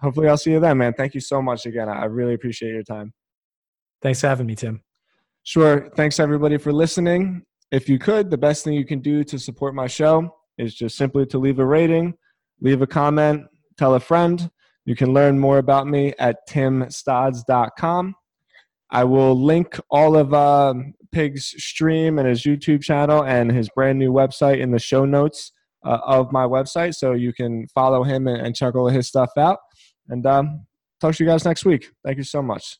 hopefully 0.00 0.28
I'll 0.28 0.36
see 0.36 0.52
you 0.52 0.60
then, 0.60 0.76
man. 0.76 0.92
Thank 0.92 1.14
you 1.14 1.20
so 1.20 1.40
much 1.40 1.64
again. 1.64 1.88
I 1.88 2.04
really 2.04 2.34
appreciate 2.34 2.72
your 2.72 2.84
time. 2.84 3.14
Thanks 4.02 4.20
for 4.20 4.28
having 4.28 4.46
me, 4.46 4.54
Tim. 4.54 4.85
Sure. 5.46 5.88
Thanks 5.94 6.18
everybody 6.18 6.58
for 6.58 6.72
listening. 6.72 7.42
If 7.70 7.88
you 7.88 8.00
could, 8.00 8.30
the 8.30 8.36
best 8.36 8.64
thing 8.64 8.74
you 8.74 8.84
can 8.84 8.98
do 8.98 9.22
to 9.22 9.38
support 9.38 9.76
my 9.76 9.86
show 9.86 10.28
is 10.58 10.74
just 10.74 10.96
simply 10.96 11.24
to 11.26 11.38
leave 11.38 11.60
a 11.60 11.64
rating, 11.64 12.14
leave 12.60 12.82
a 12.82 12.86
comment, 12.86 13.44
tell 13.78 13.94
a 13.94 14.00
friend 14.00 14.50
you 14.86 14.96
can 14.96 15.12
learn 15.12 15.38
more 15.38 15.58
about 15.58 15.86
me 15.86 16.14
at 16.18 16.48
timstods.com. 16.48 18.14
I 18.90 19.04
will 19.04 19.40
link 19.40 19.78
all 19.88 20.16
of 20.16 20.32
uh, 20.34 20.74
Pig's 21.12 21.54
stream 21.58 22.18
and 22.18 22.26
his 22.28 22.44
YouTube 22.44 22.82
channel 22.82 23.24
and 23.24 23.50
his 23.50 23.68
brand 23.68 23.98
new 23.98 24.12
website 24.12 24.60
in 24.60 24.70
the 24.70 24.78
show 24.78 25.04
notes 25.04 25.52
uh, 25.84 25.98
of 26.04 26.32
my 26.32 26.44
website, 26.44 26.94
so 26.94 27.12
you 27.12 27.32
can 27.32 27.66
follow 27.74 28.04
him 28.04 28.26
and, 28.26 28.54
check 28.54 28.74
all 28.74 28.88
his 28.88 29.08
stuff 29.08 29.30
out. 29.36 29.58
And 30.08 30.24
um, 30.24 30.66
talk 31.00 31.16
to 31.16 31.24
you 31.24 31.30
guys 31.30 31.44
next 31.44 31.64
week. 31.64 31.90
Thank 32.04 32.18
you 32.18 32.24
so 32.24 32.42
much. 32.42 32.78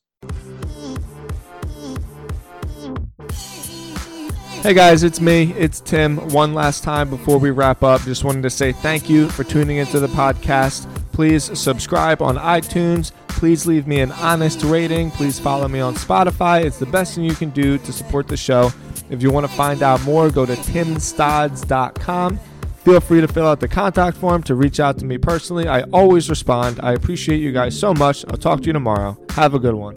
Hey 4.67 4.75
guys, 4.75 5.05
it's 5.05 5.21
me. 5.21 5.53
It's 5.53 5.79
Tim. 5.79 6.17
One 6.31 6.53
last 6.53 6.83
time 6.83 7.09
before 7.09 7.39
we 7.39 7.53
wrap 7.53 7.85
up, 7.85 8.01
just 8.01 8.25
wanted 8.25 8.43
to 8.43 8.51
say 8.51 8.73
thank 8.73 9.09
you 9.09 9.29
for 9.29 9.45
tuning 9.45 9.77
into 9.77 10.01
the 10.01 10.09
podcast. 10.09 10.93
Please 11.13 11.57
subscribe 11.57 12.21
on 12.21 12.37
iTunes. 12.37 13.13
Please 13.29 13.65
leave 13.65 13.87
me 13.87 14.01
an 14.01 14.11
honest 14.11 14.65
rating. 14.65 15.13
Please 15.13 15.39
follow 15.39 15.69
me 15.69 15.79
on 15.79 15.95
Spotify. 15.95 16.65
It's 16.65 16.81
the 16.81 16.87
best 16.87 17.15
thing 17.15 17.23
you 17.23 17.37
can 17.37 17.51
do 17.51 17.79
to 17.79 17.93
support 17.93 18.27
the 18.27 18.37
show. 18.37 18.73
If 19.09 19.23
you 19.23 19.31
want 19.31 19.47
to 19.47 19.53
find 19.53 19.85
out 19.85 20.03
more, 20.03 20.31
go 20.33 20.45
to 20.45 20.57
timstods.com. 20.57 22.41
Feel 22.79 23.01
free 23.01 23.21
to 23.21 23.29
fill 23.29 23.47
out 23.47 23.61
the 23.61 23.69
contact 23.69 24.17
form 24.17 24.43
to 24.43 24.57
reach 24.57 24.81
out 24.81 24.99
to 24.99 25.05
me 25.05 25.17
personally. 25.17 25.69
I 25.69 25.83
always 25.93 26.29
respond. 26.29 26.81
I 26.83 26.95
appreciate 26.95 27.39
you 27.39 27.53
guys 27.53 27.79
so 27.79 27.95
much. 27.95 28.25
I'll 28.27 28.37
talk 28.37 28.63
to 28.63 28.67
you 28.67 28.73
tomorrow. 28.73 29.17
Have 29.31 29.55
a 29.55 29.61
good 29.61 29.77
one. 29.77 29.95